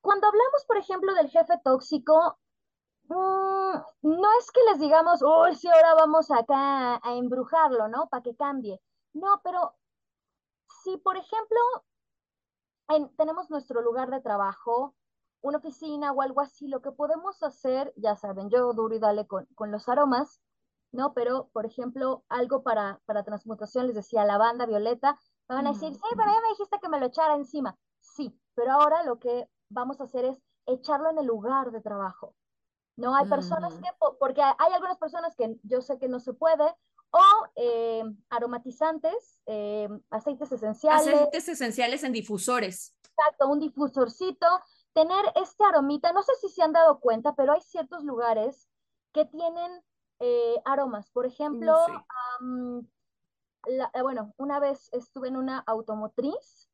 Cuando 0.00 0.26
hablamos, 0.26 0.64
por 0.66 0.78
ejemplo, 0.78 1.14
del 1.14 1.28
jefe 1.28 1.58
tóxico, 1.62 2.38
mm, 3.08 3.74
no 4.02 4.28
es 4.38 4.50
que 4.50 4.60
les 4.70 4.80
digamos, 4.80 5.22
uy, 5.22 5.54
si 5.54 5.68
ahora 5.68 5.94
vamos 5.94 6.30
acá 6.30 7.00
a 7.02 7.16
embrujarlo, 7.16 7.88
¿no? 7.88 8.08
Para 8.08 8.22
que 8.22 8.36
cambie. 8.36 8.80
No, 9.14 9.40
pero 9.44 9.74
si, 10.82 10.96
por 10.98 11.16
ejemplo, 11.16 11.58
tenemos 13.16 13.50
nuestro 13.50 13.80
lugar 13.82 14.10
de 14.10 14.20
trabajo, 14.20 14.94
una 15.40 15.58
oficina 15.58 16.12
o 16.12 16.22
algo 16.22 16.40
así, 16.40 16.68
lo 16.68 16.82
que 16.82 16.92
podemos 16.92 17.42
hacer, 17.42 17.92
ya 17.96 18.16
saben, 18.16 18.50
yo 18.50 18.72
duro 18.72 18.94
y 18.94 18.98
dale 18.98 19.26
con, 19.26 19.46
con 19.54 19.70
los 19.70 19.88
aromas, 19.88 20.40
¿no? 20.92 21.14
Pero, 21.14 21.48
por 21.52 21.66
ejemplo, 21.66 22.24
algo 22.28 22.62
para, 22.62 23.00
para 23.06 23.24
transmutación, 23.24 23.86
les 23.86 23.96
decía 23.96 24.24
lavanda, 24.24 24.66
violeta, 24.66 25.18
me 25.48 25.56
van 25.56 25.66
a 25.66 25.72
decir, 25.72 25.92
sí, 25.94 26.00
pero 26.16 26.30
ya 26.30 26.40
me 26.40 26.48
dijiste 26.50 26.78
que 26.80 26.88
me 26.88 27.00
lo 27.00 27.06
echara 27.06 27.34
encima. 27.34 27.76
Sí, 28.00 28.38
pero 28.54 28.72
ahora 28.72 29.02
lo 29.02 29.18
que 29.18 29.48
vamos 29.68 30.00
a 30.00 30.04
hacer 30.04 30.24
es 30.24 30.42
echarlo 30.66 31.10
en 31.10 31.18
el 31.18 31.26
lugar 31.26 31.70
de 31.72 31.80
trabajo. 31.80 32.34
No 32.96 33.14
hay 33.14 33.26
personas 33.26 33.74
que, 33.74 33.88
porque 34.18 34.42
hay 34.42 34.72
algunas 34.72 34.98
personas 34.98 35.34
que 35.34 35.56
yo 35.62 35.80
sé 35.80 35.98
que 35.98 36.08
no 36.08 36.20
se 36.20 36.32
puede, 36.34 36.64
o 37.10 37.22
eh, 37.56 38.04
aromatizantes, 38.30 39.40
eh, 39.46 39.88
aceites 40.10 40.50
esenciales. 40.52 41.06
Aceites 41.06 41.48
esenciales 41.48 42.04
en 42.04 42.12
difusores. 42.12 42.94
Exacto, 43.04 43.48
un 43.48 43.60
difusorcito. 43.60 44.46
Tener 44.92 45.24
este 45.36 45.64
aromita, 45.64 46.12
no 46.12 46.22
sé 46.22 46.32
si 46.40 46.48
se 46.48 46.62
han 46.62 46.72
dado 46.72 47.00
cuenta, 47.00 47.34
pero 47.34 47.52
hay 47.52 47.60
ciertos 47.62 48.04
lugares 48.04 48.68
que 49.12 49.24
tienen 49.24 49.82
eh, 50.20 50.60
aromas. 50.64 51.10
Por 51.10 51.26
ejemplo, 51.26 51.74
eh, 53.66 54.02
bueno, 54.02 54.34
una 54.36 54.58
vez 54.58 54.88
estuve 54.92 55.28
en 55.28 55.36
una 55.36 55.58
automotriz 55.60 56.68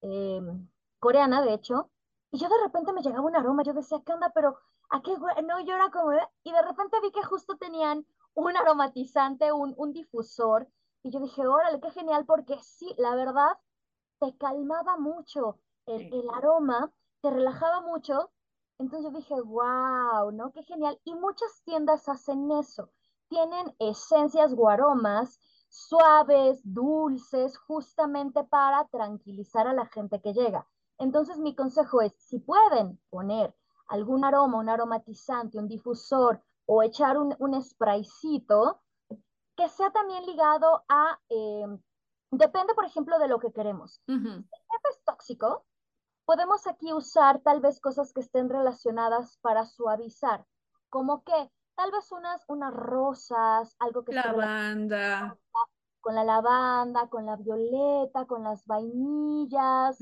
em, 0.00 0.68
coreana, 0.98 1.42
de 1.42 1.54
hecho, 1.54 1.90
y 2.30 2.38
yo 2.38 2.48
de 2.48 2.62
repente 2.62 2.92
me 2.92 3.02
llegaba 3.02 3.26
un 3.26 3.36
aroma, 3.36 3.62
yo 3.62 3.74
decía, 3.74 4.00
¿qué 4.04 4.12
onda? 4.12 4.30
Pero, 4.34 4.58
¿a 4.92 5.02
qué 5.02 5.16
No, 5.42 5.60
yo 5.60 5.74
era 5.74 5.90
como, 5.90 6.12
y 6.44 6.52
de 6.52 6.62
repente 6.62 7.00
vi 7.02 7.10
que 7.10 7.24
justo 7.24 7.56
tenían 7.56 8.06
un 8.34 8.56
aromatizante, 8.56 9.52
un, 9.52 9.74
un 9.76 9.92
difusor, 9.92 10.68
y 11.02 11.10
yo 11.10 11.20
dije, 11.20 11.46
órale, 11.46 11.80
qué 11.80 11.90
genial, 11.90 12.24
porque 12.26 12.58
sí, 12.62 12.94
la 12.98 13.14
verdad, 13.14 13.58
te 14.20 14.36
calmaba 14.36 14.98
mucho 14.98 15.58
el, 15.86 16.12
el 16.12 16.28
aroma, 16.34 16.92
te 17.22 17.30
relajaba 17.30 17.80
mucho, 17.80 18.30
entonces 18.78 19.10
yo 19.10 19.18
dije, 19.18 19.40
wow, 19.40 20.30
¿no? 20.32 20.52
Qué 20.52 20.62
genial. 20.64 20.98
Y 21.04 21.14
muchas 21.14 21.62
tiendas 21.64 22.08
hacen 22.08 22.50
eso. 22.52 22.90
Tienen 23.28 23.74
esencias 23.78 24.52
o 24.56 24.68
aromas 24.68 25.40
suaves, 25.68 26.60
dulces, 26.64 27.56
justamente 27.56 28.44
para 28.44 28.86
tranquilizar 28.88 29.66
a 29.66 29.72
la 29.72 29.86
gente 29.86 30.20
que 30.20 30.34
llega. 30.34 30.66
Entonces 30.98 31.38
mi 31.38 31.54
consejo 31.54 32.02
es, 32.02 32.12
si 32.18 32.40
pueden 32.40 33.00
poner 33.08 33.54
algún 33.88 34.24
aroma, 34.24 34.58
un 34.58 34.68
aromatizante, 34.68 35.58
un 35.58 35.68
difusor 35.68 36.42
o 36.66 36.82
echar 36.82 37.18
un, 37.18 37.34
un 37.38 37.62
spraycito, 37.62 38.80
que 39.56 39.68
sea 39.68 39.90
también 39.90 40.24
ligado 40.26 40.84
a, 40.88 41.18
eh, 41.28 41.66
depende 42.30 42.74
por 42.74 42.84
ejemplo 42.84 43.18
de 43.18 43.28
lo 43.28 43.38
que 43.38 43.52
queremos. 43.52 44.00
Si 44.06 44.48
es 44.90 45.04
tóxico, 45.04 45.64
podemos 46.24 46.66
aquí 46.66 46.92
usar 46.92 47.40
tal 47.40 47.60
vez 47.60 47.80
cosas 47.80 48.12
que 48.12 48.20
estén 48.20 48.48
relacionadas 48.48 49.38
para 49.38 49.66
suavizar, 49.66 50.46
como 50.88 51.22
que 51.24 51.50
tal 51.74 51.90
vez 51.90 52.10
unas, 52.12 52.44
unas 52.48 52.72
rosas, 52.72 53.76
algo 53.78 54.04
que 54.04 54.12
lavanda. 54.12 55.36
Con 56.00 56.14
la 56.16 56.24
lavanda, 56.24 57.08
con 57.08 57.26
la 57.26 57.36
violeta, 57.36 58.26
con 58.26 58.42
las 58.42 58.66
vainillas. 58.66 59.98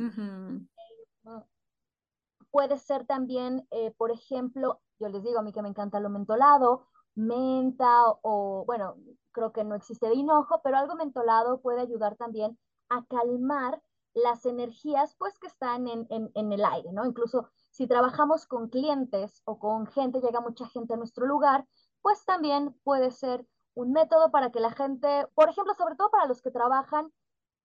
Puede 2.50 2.78
ser 2.78 3.06
también, 3.06 3.66
eh, 3.70 3.92
por 3.96 4.10
ejemplo, 4.10 4.80
yo 4.98 5.08
les 5.08 5.22
digo 5.22 5.38
a 5.38 5.42
mí 5.42 5.52
que 5.52 5.62
me 5.62 5.68
encanta 5.68 6.00
lo 6.00 6.10
mentolado, 6.10 6.86
menta 7.14 8.04
o, 8.22 8.64
bueno, 8.66 8.96
creo 9.32 9.52
que 9.52 9.64
no 9.64 9.74
existe 9.74 10.08
de 10.08 10.14
hinojo, 10.14 10.60
pero 10.62 10.76
algo 10.76 10.94
mentolado 10.94 11.60
puede 11.60 11.80
ayudar 11.80 12.16
también 12.16 12.58
a 12.88 13.04
calmar 13.06 13.80
las 14.14 14.44
energías 14.44 15.14
pues 15.16 15.38
que 15.38 15.46
están 15.46 15.86
en, 15.86 16.06
en, 16.10 16.52
el 16.52 16.64
aire, 16.64 16.92
¿no? 16.92 17.06
Incluso 17.06 17.48
si 17.70 17.86
trabajamos 17.86 18.46
con 18.46 18.68
clientes 18.68 19.42
o 19.44 19.58
con 19.58 19.86
gente, 19.86 20.20
llega 20.20 20.40
mucha 20.40 20.66
gente 20.68 20.94
a 20.94 20.96
nuestro 20.96 21.26
lugar, 21.26 21.66
pues 22.02 22.24
también 22.24 22.74
puede 22.82 23.12
ser 23.12 23.46
un 23.74 23.92
método 23.92 24.32
para 24.32 24.50
que 24.50 24.58
la 24.58 24.72
gente, 24.72 25.26
por 25.34 25.48
ejemplo, 25.48 25.74
sobre 25.74 25.94
todo 25.94 26.10
para 26.10 26.26
los 26.26 26.42
que 26.42 26.50
trabajan 26.50 27.12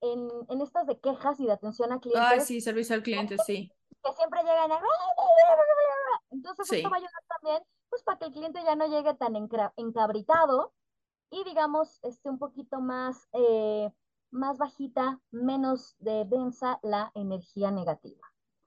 en, 0.02 0.30
en 0.50 0.62
estas 0.62 0.86
de 0.86 1.00
quejas 1.00 1.40
y 1.40 1.48
de 1.48 1.54
atención 1.54 1.92
a 1.92 2.00
clientes. 2.00 2.32
Ay, 2.32 2.42
sí, 2.42 2.62
servicio 2.62 2.96
al 2.96 3.02
cliente, 3.02 3.38
sí. 3.40 3.72
Que 4.06 4.14
siempre 4.14 4.42
llegan 4.42 4.72
a... 4.72 4.82
Entonces 6.32 6.72
esto 6.72 6.90
va 6.90 6.98
a 6.98 7.00
ayudar 7.00 7.24
también, 7.28 7.64
pues 7.90 8.04
para 8.04 8.20
que 8.20 8.26
el 8.26 8.32
cliente 8.32 8.64
ya 8.64 8.76
no 8.76 8.88
llegue 8.88 9.14
tan 9.16 9.36
encabritado 9.78 10.74
y 11.32 11.44
digamos, 11.44 12.00
esté 12.04 12.30
un 12.30 12.40
poquito 12.40 12.80
más... 12.80 13.28
Eh, 13.34 13.92
más 14.36 14.58
bajita, 14.58 15.20
menos 15.32 15.96
de 16.00 16.26
densa 16.26 16.80
la 16.84 17.12
energía 17.16 17.72
negativa. 17.72 18.22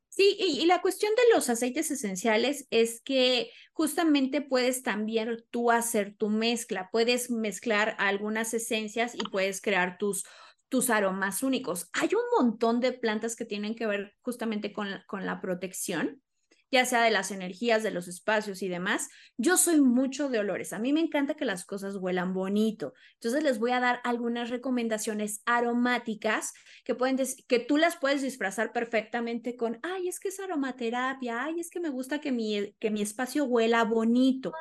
Sí, 0.09 0.37
y, 0.39 0.67
la 0.67 0.81
cuestión 0.81 1.13
de 1.15 1.35
los 1.35 1.49
aceites 1.49 1.91
esenciales 1.93 2.67
es 2.71 3.01
que 3.03 3.53
justamente 3.73 4.41
puedes 4.41 4.83
también 4.83 5.45
tú 5.51 5.71
hacer 5.71 6.17
tu 6.17 6.29
mezcla, 6.29 6.89
puedes 6.91 7.31
mezclar 7.31 7.95
algunas 7.99 8.53
esencias 8.53 9.15
y 9.15 9.19
puedes 9.31 9.61
crear 9.61 9.97
tus, 9.99 10.25
tus 10.69 10.91
aromas 10.91 11.43
únicos. 11.43 11.89
Hay 11.93 12.11
un 12.15 12.45
montón 12.45 12.81
de 12.81 12.93
plantas 12.93 13.37
que 13.37 13.45
tienen 13.45 13.75
que 13.75 13.87
ver 13.87 14.15
justamente 14.21 14.73
con, 14.73 14.89
con 15.07 15.27
la 15.27 15.41
protección 15.41 16.23
ya 16.71 16.85
sea 16.85 17.03
de 17.03 17.11
las 17.11 17.31
energías, 17.31 17.83
de 17.83 17.91
los 17.91 18.09
espacios 18.09 18.63
y 18.63 18.69
demás. 18.69 19.09
Yo 19.37 19.57
soy 19.57 19.81
mucho 19.81 20.29
de 20.29 20.39
olores. 20.39 20.73
A 20.73 20.79
mí 20.79 20.93
me 20.93 21.01
encanta 21.01 21.35
que 21.35 21.45
las 21.45 21.65
cosas 21.65 21.97
huelan 21.97 22.35
bonito. 22.35 22.93
Entonces 23.15 23.43
les 23.43 23.59
voy 23.59 23.71
a 23.73 23.81
dar 23.81 24.01
algunas 24.05 24.51
recomendaciones 24.51 25.43
aromáticas 25.47 26.53
que 26.85 26.95
pueden 26.95 27.17
que 27.47 27.59
tú 27.59 27.79
las 27.79 27.97
puedes 27.97 28.23
disfrazar 28.23 28.73
perfectamente 28.73 29.57
con, 29.57 29.79
ay, 29.83 30.09
es 30.09 30.21
que 30.21 30.29
es 30.29 30.41
aromaterapia, 30.41 31.45
ay, 31.45 31.61
es 31.61 31.71
que 31.71 31.81
me 31.81 31.89
gusta 31.89 32.21
que 32.21 32.33
mi, 32.33 32.75
que 32.79 32.91
mi 32.91 33.03
espacio 33.03 33.45
huela 33.45 33.85
bonito. 33.85 34.53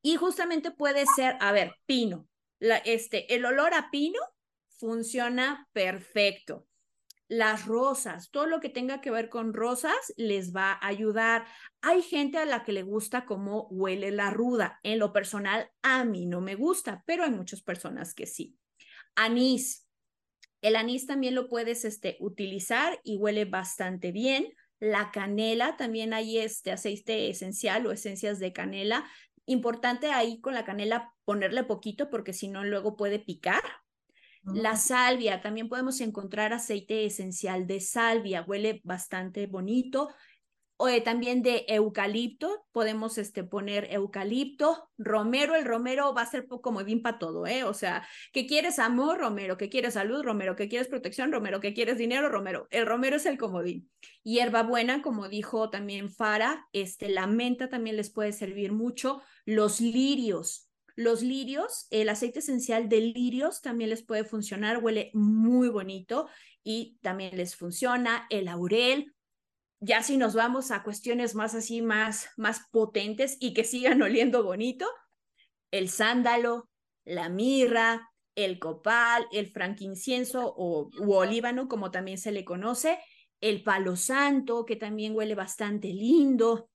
Y 0.00 0.16
justamente 0.16 0.70
puede 0.70 1.04
ser, 1.14 1.36
a 1.40 1.52
ver, 1.52 1.74
pino. 1.86 2.26
La, 2.60 2.78
este, 2.78 3.34
el 3.34 3.44
olor 3.44 3.74
a 3.74 3.90
pino 3.90 4.18
funciona 4.78 5.68
perfecto. 5.72 6.66
las 7.30 7.66
rosas, 7.66 8.30
todo 8.30 8.46
lo 8.46 8.58
que 8.58 8.70
tenga 8.70 9.02
que 9.02 9.10
ver 9.10 9.28
con 9.28 9.52
rosas 9.52 10.14
les 10.16 10.54
va 10.56 10.72
a 10.72 10.86
ayudar. 10.86 11.46
Hay 11.82 12.00
gente 12.00 12.38
a 12.38 12.46
la 12.46 12.64
que 12.64 12.72
le 12.72 12.82
gusta 12.82 13.26
cómo 13.26 13.68
huele 13.70 14.10
la 14.10 14.30
ruda. 14.30 14.80
En 14.82 14.98
lo 14.98 15.12
personal, 15.12 15.70
a 15.82 16.04
mí 16.04 16.24
no 16.24 16.40
me 16.40 16.54
gusta, 16.54 17.02
pero 17.06 17.24
hay 17.24 17.30
muchas 17.30 17.60
personas 17.62 18.14
que 18.14 18.26
sí. 18.26 18.56
Anís. 19.14 19.86
El 20.62 20.74
anís 20.74 21.06
también 21.06 21.34
lo 21.34 21.48
puedes 21.48 21.84
este, 21.84 22.16
utilizar 22.20 22.98
y 23.04 23.18
huele 23.18 23.44
bastante 23.44 24.10
bien. 24.10 24.48
La 24.80 25.10
canela, 25.10 25.76
también 25.76 26.14
hay 26.14 26.38
este 26.38 26.72
aceite 26.72 27.28
esencial 27.28 27.86
o 27.86 27.92
esencias 27.92 28.38
de 28.38 28.54
canela. 28.54 29.04
Importante 29.44 30.12
ahí 30.12 30.40
con 30.40 30.54
la 30.54 30.64
canela 30.64 31.12
ponerle 31.24 31.64
poquito 31.64 32.08
porque 32.08 32.32
si 32.32 32.48
no 32.48 32.64
luego 32.64 32.96
puede 32.96 33.18
picar. 33.18 33.62
La 34.54 34.76
salvia, 34.76 35.40
también 35.40 35.68
podemos 35.68 36.00
encontrar 36.00 36.52
aceite 36.52 37.04
esencial 37.04 37.66
de 37.66 37.80
salvia, 37.80 38.42
huele 38.42 38.80
bastante 38.84 39.46
bonito. 39.46 40.08
O, 40.80 40.88
también 41.02 41.42
de 41.42 41.64
eucalipto, 41.66 42.64
podemos 42.70 43.18
este, 43.18 43.42
poner 43.42 43.88
eucalipto, 43.90 44.88
romero, 44.96 45.56
el 45.56 45.64
romero 45.64 46.14
va 46.14 46.22
a 46.22 46.26
ser 46.26 46.46
poco 46.46 46.62
comodín 46.62 47.02
para 47.02 47.18
todo, 47.18 47.48
¿eh? 47.48 47.64
O 47.64 47.74
sea, 47.74 48.06
que 48.32 48.46
quieres 48.46 48.78
amor, 48.78 49.18
romero, 49.18 49.56
que 49.56 49.68
quieres 49.68 49.94
salud, 49.94 50.22
romero, 50.22 50.54
que 50.54 50.68
quieres 50.68 50.86
protección, 50.86 51.32
romero, 51.32 51.58
que 51.58 51.74
quieres 51.74 51.98
dinero, 51.98 52.28
romero. 52.28 52.68
El 52.70 52.86
romero 52.86 53.16
es 53.16 53.26
el 53.26 53.38
comodín. 53.38 53.90
Hierbabuena, 54.22 55.02
como 55.02 55.28
dijo 55.28 55.68
también 55.68 56.10
Fara, 56.10 56.68
este, 56.72 57.08
la 57.08 57.26
menta 57.26 57.68
también 57.68 57.96
les 57.96 58.10
puede 58.10 58.32
servir 58.32 58.70
mucho. 58.70 59.20
Los 59.46 59.80
lirios, 59.80 60.67
los 60.98 61.22
lirios, 61.22 61.86
el 61.90 62.08
aceite 62.08 62.40
esencial 62.40 62.88
de 62.88 63.00
lirios 63.00 63.62
también 63.62 63.90
les 63.90 64.02
puede 64.02 64.24
funcionar, 64.24 64.82
huele 64.82 65.12
muy 65.14 65.68
bonito 65.68 66.28
y 66.64 66.98
también 67.02 67.36
les 67.36 67.54
funciona. 67.54 68.26
El 68.30 68.46
laurel, 68.46 69.14
ya 69.78 70.02
si 70.02 70.16
nos 70.16 70.34
vamos 70.34 70.72
a 70.72 70.82
cuestiones 70.82 71.36
más 71.36 71.54
así, 71.54 71.82
más, 71.82 72.30
más 72.36 72.62
potentes 72.72 73.36
y 73.38 73.54
que 73.54 73.62
sigan 73.62 74.02
oliendo 74.02 74.42
bonito, 74.42 74.88
el 75.70 75.88
sándalo, 75.88 76.68
la 77.04 77.28
mirra, 77.28 78.10
el 78.34 78.58
copal, 78.58 79.28
el 79.30 79.52
franquincienso 79.52 80.52
o 80.56 80.90
u 80.98 81.12
olíbano, 81.12 81.68
como 81.68 81.92
también 81.92 82.18
se 82.18 82.32
le 82.32 82.44
conoce, 82.44 82.98
el 83.40 83.62
palo 83.62 83.94
santo, 83.94 84.64
que 84.64 84.74
también 84.74 85.14
huele 85.14 85.36
bastante 85.36 85.92
lindo. 85.92 86.68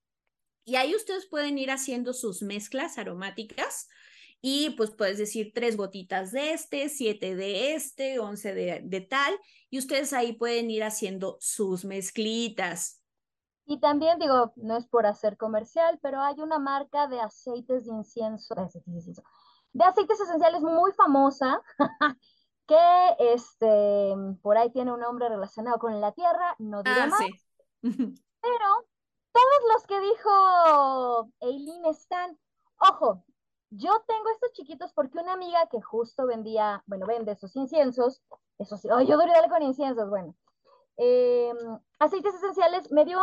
Y 0.64 0.76
ahí 0.76 0.96
ustedes 0.96 1.26
pueden 1.26 1.58
ir 1.58 1.72
haciendo 1.72 2.14
sus 2.14 2.42
mezclas 2.42 2.98
aromáticas 2.98 3.90
y 4.46 4.72
pues 4.72 4.92
puedes 4.92 5.18
decir 5.18 5.54
tres 5.56 5.78
gotitas 5.78 6.34
de 6.34 6.52
este, 6.52 6.90
siete 6.90 7.34
de 7.34 7.76
este, 7.76 8.20
once 8.20 8.54
de, 8.54 8.82
de 8.84 9.00
tal, 9.00 9.34
y 9.70 9.80
ustedes 9.80 10.12
ahí 10.12 10.34
pueden 10.34 10.70
ir 10.70 10.84
haciendo 10.84 11.38
sus 11.40 11.86
mezclitas. 11.86 13.02
Y 13.66 13.80
también 13.80 14.20
digo, 14.20 14.52
no 14.58 14.76
es 14.76 14.86
por 14.86 15.06
hacer 15.06 15.38
comercial, 15.38 15.98
pero 16.02 16.22
hay 16.22 16.36
una 16.42 16.60
marca 16.60 17.08
de 17.08 17.22
aceites 17.22 17.86
de 17.86 17.94
incienso, 17.94 18.54
de 18.54 19.84
aceites 19.86 20.20
esenciales 20.20 20.62
muy 20.62 20.92
famosa, 20.92 21.62
que 22.68 23.16
este, 23.20 24.14
por 24.42 24.58
ahí 24.58 24.74
tiene 24.74 24.92
un 24.92 25.00
nombre 25.00 25.30
relacionado 25.30 25.80
con 25.80 26.02
la 26.02 26.12
tierra, 26.12 26.54
no 26.60 26.84
diré 26.84 27.00
ah, 27.00 27.08
más. 27.08 27.22
Pero 27.82 28.66
todos 29.32 29.74
los 29.74 29.88
que 29.88 30.02
dijo 30.02 31.32
Eileen 31.40 31.86
están, 31.86 32.38
ojo, 32.82 33.24
yo 33.76 34.04
tengo 34.08 34.30
estos 34.30 34.52
chiquitos 34.54 34.94
porque 34.94 35.20
una 35.20 35.34
amiga 35.34 35.68
que 35.68 35.82
justo 35.82 36.28
vendía, 36.28 36.84
bueno, 36.86 37.06
vende 37.06 37.32
esos 37.32 37.56
inciensos, 37.56 38.22
eso 38.60 38.78
sí, 38.78 38.88
yo 38.88 39.18
debería 39.18 39.50
con 39.50 39.64
inciensos, 39.64 40.10
bueno, 40.10 40.36
em, 40.98 41.58
aceites 42.00 42.36
esenciales, 42.36 42.92
me 42.92 43.06
dio 43.06 43.20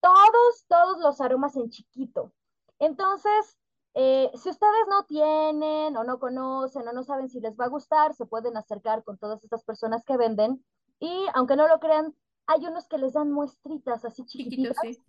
todos, 0.00 0.66
todos 0.68 0.98
los 1.00 1.20
aromas 1.20 1.56
en 1.56 1.70
chiquito. 1.70 2.32
Entonces, 2.78 3.58
eh, 3.94 4.30
si 4.34 4.50
ustedes 4.50 4.86
no 4.88 5.04
tienen 5.04 5.96
o 5.96 6.04
no 6.04 6.18
conocen 6.18 6.86
o 6.86 6.92
no 6.92 7.02
saben 7.02 7.28
si 7.28 7.40
les 7.40 7.58
va 7.58 7.64
a 7.64 7.68
gustar, 7.68 8.14
se 8.14 8.26
pueden 8.26 8.56
acercar 8.56 9.02
con 9.02 9.18
todas 9.18 9.42
estas 9.42 9.64
personas 9.64 10.04
que 10.04 10.16
venden 10.16 10.64
y 11.00 11.26
aunque 11.34 11.56
no 11.56 11.66
lo 11.66 11.80
crean, 11.80 12.14
hay 12.46 12.66
unos 12.66 12.86
que 12.86 12.98
les 12.98 13.14
dan 13.14 13.32
muestritas 13.32 14.04
así 14.04 14.24
chiquititas. 14.24 14.76
sí. 14.82 15.02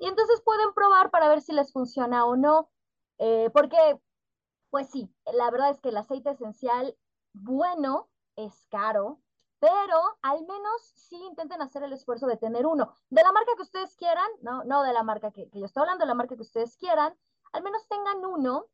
Y 0.00 0.06
entonces 0.06 0.40
pueden 0.42 0.72
probar 0.74 1.10
para 1.10 1.28
ver 1.28 1.42
si 1.42 1.52
les 1.52 1.72
funciona 1.72 2.24
o 2.24 2.36
no. 2.36 2.70
Eh, 3.18 3.50
porque, 3.52 3.98
pues 4.70 4.88
sí, 4.90 5.10
la 5.32 5.50
verdad 5.50 5.70
es 5.70 5.80
que 5.80 5.88
el 5.88 5.96
aceite 5.96 6.30
esencial 6.30 6.96
bueno 7.32 8.08
es 8.36 8.66
caro, 8.70 9.20
pero 9.58 10.18
al 10.22 10.40
menos 10.46 10.92
sí 10.94 11.16
intenten 11.16 11.62
hacer 11.62 11.82
el 11.82 11.92
esfuerzo 11.92 12.26
de 12.26 12.36
tener 12.36 12.66
uno. 12.66 12.92
De 13.10 13.22
la 13.22 13.32
marca 13.32 13.52
que 13.56 13.62
ustedes 13.62 13.96
quieran, 13.96 14.28
no, 14.42 14.64
no 14.64 14.82
de 14.82 14.92
la 14.92 15.02
marca 15.02 15.30
que, 15.30 15.48
yo 15.52 15.64
estoy 15.64 15.82
hablando, 15.82 16.04
de 16.04 16.08
la 16.08 16.14
marca 16.14 16.36
que 16.36 16.42
ustedes 16.42 16.76
quieran, 16.76 17.14
al 17.52 17.62
menos 17.62 17.86
tengan 17.88 18.24
uno 18.24 18.66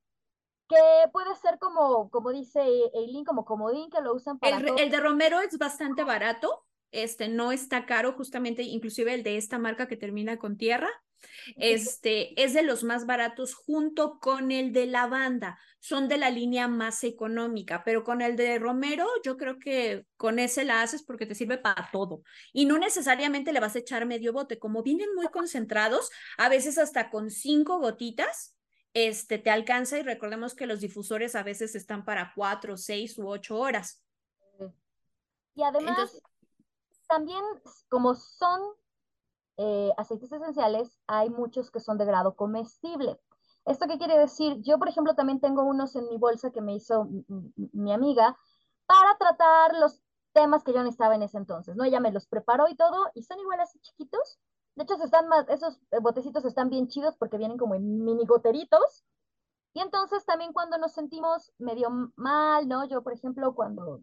que 0.68 1.10
puede 1.12 1.34
ser 1.36 1.58
como, 1.58 2.10
como 2.10 2.30
dice 2.30 2.62
Eileen, 2.94 3.24
como 3.24 3.44
comodín, 3.44 3.90
que 3.90 4.00
lo 4.00 4.14
usan 4.14 4.38
para... 4.38 4.56
El, 4.56 4.78
el 4.78 4.90
de 4.90 5.00
Romero 5.00 5.40
es 5.40 5.58
bastante 5.58 6.02
barato, 6.02 6.64
este 6.90 7.28
no 7.28 7.52
está 7.52 7.86
caro, 7.86 8.14
justamente, 8.14 8.62
inclusive 8.62 9.14
el 9.14 9.22
de 9.22 9.36
esta 9.36 9.58
marca 9.58 9.86
que 9.86 9.96
termina 9.96 10.38
con 10.38 10.56
tierra, 10.56 10.88
este 11.56 12.40
es 12.42 12.54
de 12.54 12.62
los 12.62 12.84
más 12.84 13.06
baratos 13.06 13.54
junto 13.54 14.18
con 14.20 14.52
el 14.52 14.72
de 14.72 14.86
lavanda. 14.86 15.58
Son 15.80 16.08
de 16.08 16.16
la 16.16 16.30
línea 16.30 16.68
más 16.68 17.02
económica, 17.02 17.82
pero 17.84 18.04
con 18.04 18.22
el 18.22 18.36
de 18.36 18.58
Romero 18.58 19.06
yo 19.24 19.36
creo 19.36 19.58
que 19.58 20.06
con 20.16 20.38
ese 20.38 20.64
la 20.64 20.82
haces 20.82 21.02
porque 21.02 21.26
te 21.26 21.34
sirve 21.34 21.58
para 21.58 21.90
todo. 21.90 22.22
Y 22.52 22.66
no 22.66 22.78
necesariamente 22.78 23.52
le 23.52 23.60
vas 23.60 23.74
a 23.74 23.80
echar 23.80 24.06
medio 24.06 24.32
bote. 24.32 24.58
Como 24.58 24.82
vienen 24.82 25.14
muy 25.14 25.26
concentrados, 25.28 26.10
a 26.38 26.48
veces 26.48 26.78
hasta 26.78 27.10
con 27.10 27.30
cinco 27.30 27.78
gotitas, 27.78 28.56
este 28.94 29.38
te 29.38 29.50
alcanza 29.50 29.98
y 29.98 30.02
recordemos 30.02 30.54
que 30.54 30.66
los 30.66 30.80
difusores 30.80 31.34
a 31.34 31.42
veces 31.42 31.74
están 31.74 32.04
para 32.04 32.32
cuatro, 32.34 32.76
seis 32.76 33.18
u 33.18 33.28
ocho 33.28 33.58
horas. 33.58 34.02
Y 35.54 35.62
además, 35.62 36.20
también 37.08 37.42
como 37.88 38.14
son 38.14 38.60
eh, 39.56 39.90
aceites 39.96 40.32
esenciales, 40.32 40.98
hay 41.06 41.30
muchos 41.30 41.70
que 41.70 41.80
son 41.80 41.98
de 41.98 42.04
grado 42.04 42.34
comestible. 42.36 43.18
¿Esto 43.64 43.86
qué 43.86 43.98
quiere 43.98 44.18
decir? 44.18 44.60
Yo, 44.62 44.78
por 44.78 44.88
ejemplo, 44.88 45.14
también 45.14 45.40
tengo 45.40 45.62
unos 45.62 45.94
en 45.94 46.08
mi 46.08 46.16
bolsa 46.16 46.50
que 46.50 46.60
me 46.60 46.74
hizo 46.74 47.08
mi 47.72 47.92
amiga 47.92 48.36
para 48.86 49.16
tratar 49.18 49.74
los 49.76 50.02
temas 50.32 50.64
que 50.64 50.72
yo 50.72 50.82
necesitaba 50.82 51.14
en 51.14 51.22
ese 51.22 51.38
entonces, 51.38 51.76
¿no? 51.76 51.84
Ella 51.84 52.00
me 52.00 52.10
los 52.12 52.26
preparó 52.26 52.68
y 52.68 52.74
todo, 52.74 53.10
y 53.14 53.22
son 53.22 53.38
igual 53.38 53.60
así 53.60 53.78
chiquitos. 53.80 54.38
De 54.74 54.84
hecho, 54.84 54.94
están 54.94 55.28
más, 55.28 55.48
esos 55.48 55.78
eh, 55.90 55.98
botecitos 56.00 56.44
están 56.44 56.70
bien 56.70 56.88
chidos 56.88 57.16
porque 57.16 57.36
vienen 57.38 57.58
como 57.58 57.74
en 57.74 58.04
mini 58.04 58.24
goteritos. 58.26 59.04
Y 59.74 59.80
entonces 59.80 60.24
también 60.26 60.52
cuando 60.52 60.78
nos 60.78 60.92
sentimos 60.92 61.52
medio 61.58 61.88
mal, 62.16 62.68
¿no? 62.68 62.84
Yo, 62.86 63.02
por 63.02 63.12
ejemplo, 63.12 63.54
cuando... 63.54 64.02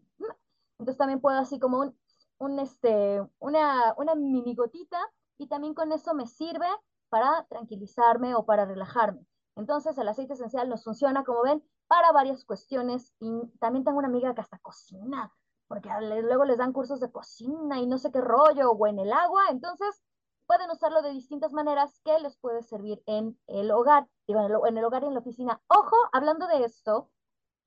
Entonces 0.78 0.96
también 0.96 1.20
puedo 1.20 1.38
así 1.38 1.58
como 1.58 1.80
un, 1.80 1.98
un 2.38 2.58
este, 2.58 3.22
una, 3.38 3.94
una 3.98 4.14
mini 4.14 4.54
gotita 4.54 4.98
y 5.40 5.46
también 5.46 5.72
con 5.72 5.90
eso 5.90 6.12
me 6.14 6.26
sirve 6.26 6.68
para 7.08 7.46
tranquilizarme 7.48 8.34
o 8.34 8.44
para 8.44 8.66
relajarme. 8.66 9.26
Entonces 9.56 9.96
el 9.96 10.06
aceite 10.06 10.34
esencial 10.34 10.68
nos 10.68 10.84
funciona, 10.84 11.24
como 11.24 11.42
ven, 11.42 11.64
para 11.88 12.12
varias 12.12 12.44
cuestiones 12.44 13.14
y 13.18 13.48
también 13.58 13.84
tengo 13.84 13.98
una 13.98 14.08
amiga 14.08 14.34
que 14.34 14.42
hasta 14.42 14.58
cocina, 14.58 15.32
porque 15.66 15.88
luego 16.00 16.44
les 16.44 16.58
dan 16.58 16.74
cursos 16.74 17.00
de 17.00 17.10
cocina 17.10 17.78
y 17.78 17.86
no 17.86 17.96
sé 17.96 18.12
qué 18.12 18.20
rollo 18.20 18.70
o 18.70 18.86
en 18.86 18.98
el 18.98 19.12
agua, 19.12 19.44
entonces 19.50 20.02
pueden 20.46 20.70
usarlo 20.70 21.00
de 21.00 21.10
distintas 21.10 21.52
maneras 21.52 22.00
que 22.04 22.18
les 22.20 22.36
puede 22.36 22.62
servir 22.62 23.02
en 23.06 23.38
el 23.46 23.70
hogar, 23.70 24.08
digo, 24.26 24.40
en 24.66 24.76
el, 24.76 24.84
hogar 24.84 25.04
y 25.04 25.06
en 25.06 25.14
la 25.14 25.20
oficina. 25.20 25.62
Ojo, 25.68 25.96
hablando 26.12 26.46
de 26.48 26.64
esto, 26.64 27.10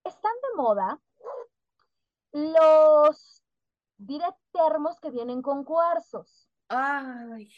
están 0.03 0.34
de 0.43 0.61
moda 0.61 1.01
los, 2.34 3.41
diré, 3.97 4.26
termos 4.51 4.99
que 4.99 5.09
vienen 5.09 5.41
con 5.41 5.63
cuarzos. 5.63 6.53
Ay. 6.76 7.51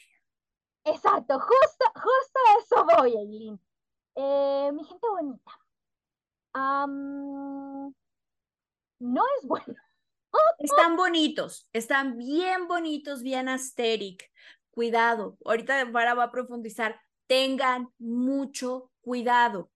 Exacto, 0.83 1.39
justo, 1.39 1.85
justo 1.95 2.39
a 2.39 2.59
eso 2.59 2.85
voy, 2.85 3.15
Eileen. 3.17 3.59
Eh, 4.15 4.71
mi 4.73 4.83
gente 4.83 5.07
bonita. 5.07 5.51
no 8.99 9.23
es 9.39 9.47
bueno. 9.47 9.75
Están 10.59 10.97
bonitos, 10.97 11.69
están 11.71 12.17
bien 12.17 12.67
bonitos, 12.67 13.23
bien 13.23 13.47
asteric. 13.47 14.29
Cuidado, 14.69 15.37
ahorita 15.45 15.89
para 15.93 16.13
va 16.13 16.25
a 16.25 16.31
profundizar. 16.31 16.99
Tengan 17.25 17.93
mucho 17.97 18.91
cuidado. 19.01 19.71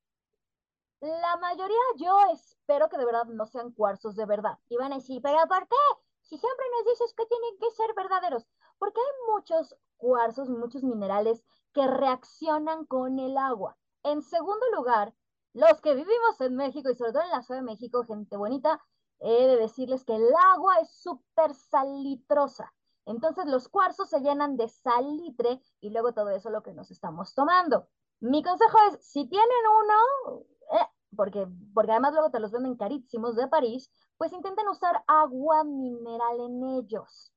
La 0.99 1.37
mayoría 1.37 1.77
yo 1.95 2.13
espero 2.33 2.89
que 2.89 2.97
de 2.97 3.05
verdad 3.05 3.23
no 3.25 3.45
sean 3.45 3.71
cuarzos 3.71 4.17
de 4.17 4.25
verdad. 4.25 4.59
Y 4.67 4.75
van 4.75 4.91
a 4.91 4.97
decir, 4.97 5.21
pero 5.21 5.37
¿por 5.47 5.65
qué? 5.67 5.75
Si 6.23 6.37
siempre 6.37 6.65
nos 6.77 6.93
dices 6.93 7.13
que 7.13 7.25
tienen 7.25 7.57
que 7.57 7.71
ser 7.71 7.93
verdaderos. 7.95 8.45
Porque 8.79 8.99
hay 8.99 9.33
muchos 9.33 9.75
cuarzos, 9.97 10.49
muchos 10.49 10.83
minerales 10.83 11.43
que 11.73 11.85
reaccionan 11.85 12.85
con 12.85 13.19
el 13.19 13.37
agua. 13.37 13.77
En 14.03 14.21
segundo 14.21 14.65
lugar, 14.75 15.13
los 15.53 15.81
que 15.81 15.93
vivimos 15.93 16.39
en 16.41 16.55
México 16.55 16.89
y 16.89 16.95
sobre 16.95 17.11
todo 17.11 17.23
en 17.23 17.29
la 17.29 17.43
Ciudad 17.43 17.59
de 17.59 17.65
México, 17.65 18.03
gente 18.05 18.37
bonita, 18.37 18.81
he 19.19 19.47
de 19.47 19.57
decirles 19.57 20.05
que 20.05 20.15
el 20.15 20.27
agua 20.53 20.79
es 20.79 20.89
súper 20.89 21.53
salitrosa. 21.53 22.73
Entonces 23.05 23.45
los 23.47 23.67
cuarzos 23.67 24.09
se 24.09 24.21
llenan 24.21 24.55
de 24.55 24.69
salitre 24.69 25.61
y 25.81 25.89
luego 25.89 26.13
todo 26.13 26.29
eso 26.29 26.49
es 26.49 26.53
lo 26.53 26.63
que 26.63 26.73
nos 26.73 26.91
estamos 26.91 27.33
tomando. 27.33 27.87
Mi 28.19 28.43
consejo 28.43 28.77
es, 28.89 29.03
si 29.03 29.27
tienen 29.27 29.49
uno, 29.83 30.43
eh, 30.73 30.85
porque, 31.15 31.47
porque 31.73 31.91
además 31.91 32.13
luego 32.13 32.29
te 32.29 32.39
los 32.39 32.51
venden 32.51 32.75
carísimos 32.75 33.35
de 33.35 33.47
París, 33.47 33.91
pues 34.17 34.31
intenten 34.33 34.67
usar 34.67 35.03
agua 35.07 35.63
mineral 35.63 36.39
en 36.39 36.63
ellos, 36.77 37.33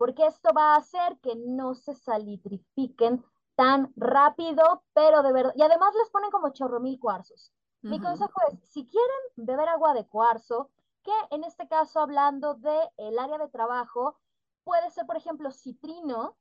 porque 0.00 0.26
esto 0.26 0.54
va 0.56 0.72
a 0.72 0.76
hacer 0.78 1.18
que 1.20 1.36
no 1.36 1.74
se 1.74 1.94
salitrifiquen 1.94 3.22
tan 3.54 3.92
rápido, 3.96 4.82
pero 4.94 5.22
de 5.22 5.30
verdad, 5.30 5.52
y 5.54 5.60
además 5.60 5.92
les 5.94 6.08
ponen 6.08 6.30
como 6.30 6.54
chorro 6.54 6.80
mil 6.80 6.98
cuarzos. 6.98 7.52
Mi 7.82 8.00
consejo 8.00 8.32
es, 8.48 8.58
si 8.66 8.86
quieren 8.86 9.18
beber 9.36 9.68
agua 9.68 9.92
de 9.92 10.06
cuarzo, 10.06 10.70
que 11.02 11.12
en 11.30 11.44
este 11.44 11.68
caso 11.68 12.00
hablando 12.00 12.54
del 12.54 12.88
el 12.96 13.18
área 13.18 13.36
de 13.36 13.50
trabajo, 13.50 14.18
puede 14.64 14.90
ser, 14.90 15.04
por 15.04 15.18
ejemplo, 15.18 15.50
citrino, 15.50 16.34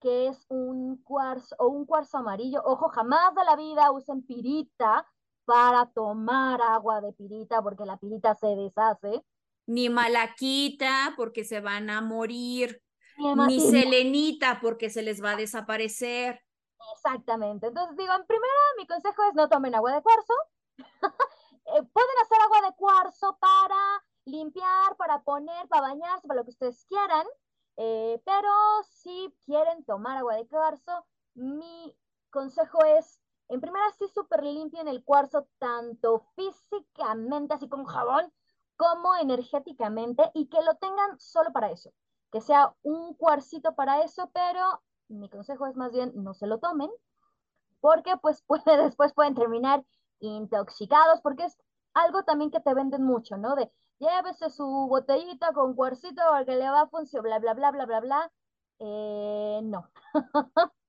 que 0.00 0.28
es 0.28 0.46
un 0.48 0.96
cuarzo 1.02 1.54
o 1.58 1.68
un 1.68 1.84
cuarzo 1.84 2.16
amarillo. 2.16 2.62
Ojo, 2.64 2.88
jamás 2.88 3.34
de 3.34 3.44
la 3.44 3.56
vida 3.56 3.92
usen 3.92 4.22
pirita 4.22 5.06
para 5.44 5.84
tomar 5.92 6.62
agua 6.62 7.02
de 7.02 7.12
pirita 7.12 7.60
porque 7.60 7.84
la 7.84 7.98
pirita 7.98 8.34
se 8.34 8.56
deshace. 8.56 9.22
Ni 9.66 9.90
malaquita 9.90 11.12
porque 11.14 11.44
se 11.44 11.60
van 11.60 11.90
a 11.90 12.00
morir. 12.00 12.82
Ni, 13.16 13.60
selenita 13.60 14.58
porque 14.60 14.90
se 14.90 15.02
les 15.02 15.22
va 15.22 15.32
a 15.32 15.36
desaparecer. 15.36 16.40
Exactamente. 16.94 17.68
Entonces 17.68 17.96
digo, 17.96 18.12
en 18.12 18.26
primera, 18.26 18.52
mi 18.78 18.86
consejo 18.86 19.22
es 19.28 19.34
no 19.34 19.48
tomen 19.48 19.74
agua 19.74 19.94
de 19.94 20.02
cuarzo. 20.02 20.34
Eh, 21.64 21.80
pueden 21.92 22.18
hacer 22.22 22.40
agua 22.40 22.68
de 22.68 22.74
cuarzo 22.74 23.38
para 23.40 24.04
limpiar, 24.24 24.96
para 24.96 25.22
poner, 25.22 25.68
para 25.68 25.82
bañarse, 25.82 26.26
para 26.26 26.40
lo 26.40 26.44
que 26.44 26.50
ustedes 26.50 26.84
quieran. 26.86 27.24
Eh, 27.76 28.20
pero 28.24 28.50
si 28.90 29.32
quieren 29.44 29.84
tomar 29.84 30.18
agua 30.18 30.34
de 30.34 30.46
cuarzo, 30.48 31.06
mi 31.34 31.96
consejo 32.30 32.84
es, 32.84 33.20
en 33.48 33.60
primera, 33.60 33.84
sí 33.92 34.08
súper 34.08 34.42
limpien 34.42 34.88
el 34.88 35.04
cuarzo, 35.04 35.46
tanto 35.58 36.26
físicamente, 36.34 37.54
así 37.54 37.68
como 37.68 37.84
jabón, 37.84 38.32
como 38.76 39.14
energéticamente, 39.16 40.30
y 40.34 40.48
que 40.48 40.60
lo 40.62 40.74
tengan 40.74 41.18
solo 41.18 41.52
para 41.52 41.70
eso. 41.70 41.92
Que 42.32 42.40
sea 42.40 42.74
un 42.82 43.14
cuarcito 43.14 43.74
para 43.74 44.02
eso, 44.02 44.30
pero 44.34 44.82
mi 45.08 45.28
consejo 45.28 45.66
es 45.66 45.76
más 45.76 45.92
bien 45.92 46.12
no 46.14 46.34
se 46.34 46.46
lo 46.46 46.58
tomen, 46.58 46.90
porque 47.80 48.16
pues 48.16 48.42
puede, 48.46 48.82
después 48.82 49.12
pueden 49.12 49.34
terminar 49.34 49.84
intoxicados, 50.20 51.20
porque 51.20 51.44
es 51.44 51.58
algo 51.94 52.24
también 52.24 52.50
que 52.50 52.60
te 52.60 52.74
venden 52.74 53.02
mucho, 53.04 53.36
¿no? 53.36 53.54
De 53.54 53.70
llévese 53.98 54.50
su 54.50 54.64
botellita 54.88 55.52
con 55.52 55.74
cuarcito 55.74 56.22
que 56.46 56.56
le 56.56 56.70
va 56.70 56.82
a 56.82 56.88
funcionar, 56.88 57.40
bla, 57.40 57.54
bla, 57.54 57.70
bla, 57.70 57.70
bla, 57.70 57.86
bla, 57.86 58.00
bla. 58.00 58.32
Eh, 58.80 59.60
no. 59.62 59.90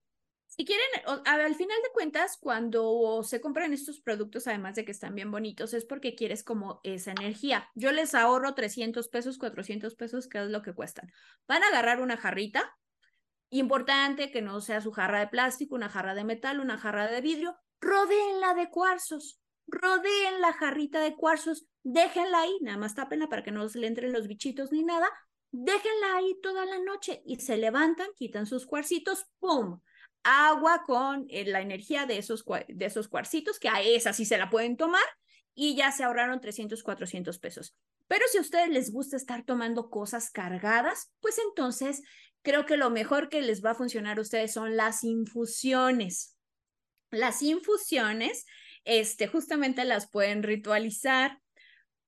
Si 0.55 0.65
quieren, 0.65 0.85
al 1.25 1.55
final 1.55 1.77
de 1.81 1.89
cuentas, 1.93 2.37
cuando 2.39 3.23
se 3.23 3.41
compran 3.41 3.73
estos 3.73 3.99
productos, 3.99 4.45
además 4.45 4.75
de 4.75 4.85
que 4.85 4.91
están 4.91 5.15
bien 5.15 5.31
bonitos, 5.31 5.73
es 5.73 5.83
porque 5.83 6.13
quieres 6.13 6.43
como 6.43 6.79
esa 6.83 7.11
energía. 7.11 7.71
Yo 7.73 7.91
les 7.91 8.13
ahorro 8.13 8.53
300 8.53 9.07
pesos, 9.07 9.39
400 9.39 9.95
pesos, 9.95 10.27
que 10.27 10.37
es 10.37 10.51
lo 10.51 10.61
que 10.61 10.75
cuestan. 10.75 11.11
Van 11.47 11.63
a 11.63 11.69
agarrar 11.69 12.01
una 12.01 12.17
jarrita, 12.17 12.77
importante 13.49 14.29
que 14.29 14.43
no 14.43 14.61
sea 14.61 14.79
su 14.79 14.91
jarra 14.91 15.21
de 15.21 15.27
plástico, 15.27 15.73
una 15.73 15.89
jarra 15.89 16.13
de 16.13 16.23
metal, 16.23 16.59
una 16.59 16.77
jarra 16.77 17.07
de 17.07 17.21
vidrio, 17.21 17.57
rodeenla 17.81 18.53
de 18.53 18.69
cuarzos, 18.69 19.41
rodeen 19.65 20.39
la 20.39 20.53
jarrita 20.53 20.99
de 20.99 21.15
cuarzos, 21.15 21.65
déjenla 21.81 22.41
ahí, 22.41 22.59
nada 22.61 22.77
más 22.77 22.93
tápenla 22.93 23.27
para 23.27 23.41
que 23.41 23.51
no 23.51 23.67
se 23.69 23.79
le 23.79 23.87
entren 23.87 24.13
los 24.13 24.27
bichitos 24.27 24.71
ni 24.71 24.83
nada, 24.83 25.09
déjenla 25.49 26.15
ahí 26.15 26.39
toda 26.43 26.65
la 26.65 26.77
noche 26.77 27.23
y 27.25 27.37
se 27.37 27.57
levantan, 27.57 28.09
quitan 28.15 28.45
sus 28.45 28.67
cuarcitos, 28.67 29.25
¡pum! 29.39 29.81
Agua 30.23 30.83
con 30.85 31.25
eh, 31.29 31.45
la 31.45 31.61
energía 31.61 32.05
de 32.05 32.17
esos, 32.17 32.45
de 32.67 32.85
esos 32.85 33.07
cuarcitos, 33.07 33.59
que 33.59 33.69
a 33.69 33.81
esa 33.81 34.13
sí 34.13 34.25
se 34.25 34.37
la 34.37 34.49
pueden 34.49 34.77
tomar 34.77 35.03
y 35.55 35.75
ya 35.75 35.91
se 35.91 36.03
ahorraron 36.03 36.39
300, 36.41 36.81
400 36.83 37.39
pesos. 37.39 37.75
Pero 38.07 38.25
si 38.31 38.37
a 38.37 38.41
ustedes 38.41 38.69
les 38.69 38.91
gusta 38.91 39.17
estar 39.17 39.43
tomando 39.43 39.89
cosas 39.89 40.29
cargadas, 40.29 41.11
pues 41.19 41.39
entonces 41.39 42.01
creo 42.41 42.65
que 42.65 42.77
lo 42.77 42.89
mejor 42.89 43.29
que 43.29 43.41
les 43.41 43.63
va 43.63 43.71
a 43.71 43.75
funcionar 43.75 44.17
a 44.17 44.21
ustedes 44.21 44.53
son 44.53 44.75
las 44.75 45.03
infusiones. 45.03 46.37
Las 47.09 47.41
infusiones, 47.41 48.45
este, 48.83 49.27
justamente 49.27 49.85
las 49.85 50.09
pueden 50.09 50.43
ritualizar. 50.43 51.39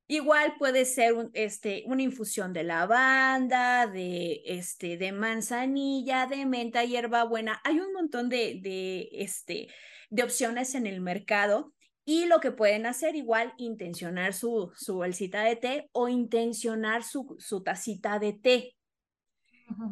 Igual 0.08 0.54
puede 0.60 0.86
ser 0.86 1.16
este, 1.34 1.84
una 1.88 2.04
infusión 2.04 2.54
de 2.54 2.64
lavanda, 2.64 3.88
de, 3.88 4.44
este, 4.46 4.98
de 4.98 5.12
manzanilla, 5.12 6.28
de 6.28 6.46
menta, 6.46 6.84
hierbabuena. 6.84 7.60
Hay 7.64 7.80
un 7.80 7.92
montón 7.92 8.30
de, 8.30 8.60
de, 8.62 9.10
este, 9.14 9.68
de 10.12 10.24
opciones 10.24 10.76
en 10.76 10.86
el 10.86 11.02
mercado. 11.02 11.74
Y 12.08 12.26
lo 12.26 12.40
que 12.40 12.52
pueden 12.52 12.86
hacer 12.86 13.16
igual, 13.16 13.56
intencionar 13.58 14.34
su, 14.34 14.72
su 14.76 14.94
bolsita 14.94 15.42
de 15.42 15.56
té 15.56 15.90
o 15.92 16.08
intencionar 16.08 17.04
su, 17.04 17.36
su 17.40 17.64
tacita 17.64 18.20
de 18.20 18.34
té. 18.34 18.76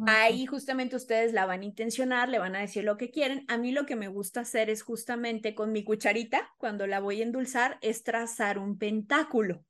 Ahí 0.05 0.45
justamente 0.45 0.95
ustedes 0.95 1.33
la 1.33 1.47
van 1.47 1.61
a 1.61 1.65
intencionar, 1.65 2.29
le 2.29 2.37
van 2.37 2.55
a 2.55 2.59
decir 2.59 2.83
lo 2.83 2.97
que 2.97 3.09
quieren. 3.09 3.45
A 3.47 3.57
mí 3.57 3.71
lo 3.71 3.87
que 3.87 3.95
me 3.95 4.09
gusta 4.09 4.41
hacer 4.41 4.69
es 4.69 4.83
justamente 4.83 5.55
con 5.55 5.71
mi 5.71 5.83
cucharita, 5.83 6.53
cuando 6.57 6.85
la 6.85 6.99
voy 6.99 7.21
a 7.21 7.23
endulzar, 7.23 7.79
es 7.81 8.03
trazar 8.03 8.59
un 8.59 8.77
pentáculo. 8.77 9.65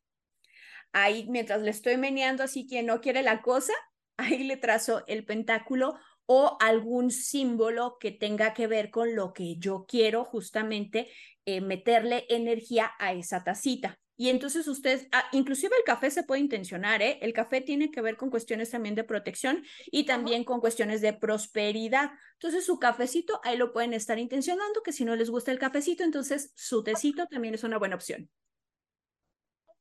Ahí 0.94 1.26
mientras 1.30 1.62
le 1.62 1.72
estoy 1.72 1.98
meneando 1.98 2.44
así 2.44 2.66
quien 2.68 2.86
no 2.86 3.02
quiere 3.02 3.24
la 3.24 3.41
cosa, 3.41 3.74
ahí 4.18 4.44
le 4.44 4.58
trazo 4.58 5.04
el 5.08 5.26
pentáculo 5.26 5.96
o 6.26 6.58
algún 6.62 7.12
símbolo 7.12 7.98
que 8.00 8.12
tenga 8.12 8.54
que 8.54 8.68
ver 8.68 8.91
con 8.91 9.16
lo 9.16 9.34
que 9.34 9.58
yo 9.58 9.86
quiero 9.88 10.24
justamente 10.24 11.10
eh, 11.46 11.60
meterle 11.60 12.26
energía 12.30 12.91
a 13.00 13.14
esa 13.14 13.44
tacita. 13.44 14.00
Y 14.16 14.30
entonces 14.30 14.68
ustedes, 14.68 15.08
ah, 15.12 15.26
inclusive 15.32 15.76
el 15.76 15.84
café 15.84 16.12
se 16.12 16.24
puede 16.24 16.39
intencionar, 16.39 17.02
¿eh? 17.02 17.18
El 17.22 17.34
café 17.34 17.62
tiene 17.62 17.89
que 17.89 18.02
ver 18.02 18.16
con 18.16 18.30
cuestiones 18.30 18.70
también 18.70 18.94
de 18.94 19.04
protección 19.04 19.64
y 19.88 20.06
también 20.06 20.44
con 20.44 20.60
cuestiones 20.60 21.02
de 21.02 21.14
prosperidad. 21.14 22.12
Entonces 22.34 22.66
su 22.66 22.80
cafecito, 22.80 23.41
ahí 23.44 23.58
lo 23.58 23.74
pueden 23.74 23.94
estar 23.94 24.20
intencionando, 24.20 24.84
que 24.84 24.94
si 24.94 25.04
no 25.04 25.16
les 25.16 25.32
gusta 25.32 25.52
el 25.52 25.60
cafecito, 25.60 26.04
entonces 26.04 26.54
su 26.56 26.84
tecito 26.84 27.26
también 27.26 27.56
es 27.56 27.64
una 27.64 27.80
buena 27.80 27.96
opción. 27.96 28.30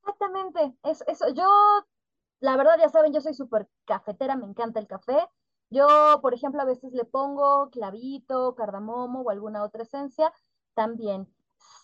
Exactamente, 0.03 0.77
es, 0.83 1.05
eso. 1.07 1.29
Yo, 1.29 1.47
la 2.41 2.57
verdad, 2.57 2.77
ya 2.79 2.89
saben, 2.89 3.13
yo 3.13 3.21
soy 3.21 3.35
súper 3.35 3.69
cafetera, 3.85 4.37
me 4.37 4.47
encanta 4.47 4.81
el 4.81 4.89
café. 4.89 5.29
Yo, 5.71 5.87
por 6.21 6.35
ejemplo, 6.35 6.61
a 6.61 6.67
veces 6.67 6.93
le 6.93 7.05
pongo 7.05 7.71
clavito, 7.71 8.55
cardamomo 8.55 9.21
o 9.23 9.31
alguna 9.31 9.63
otra 9.63 9.85
esencia 9.85 10.33
también. 10.75 11.33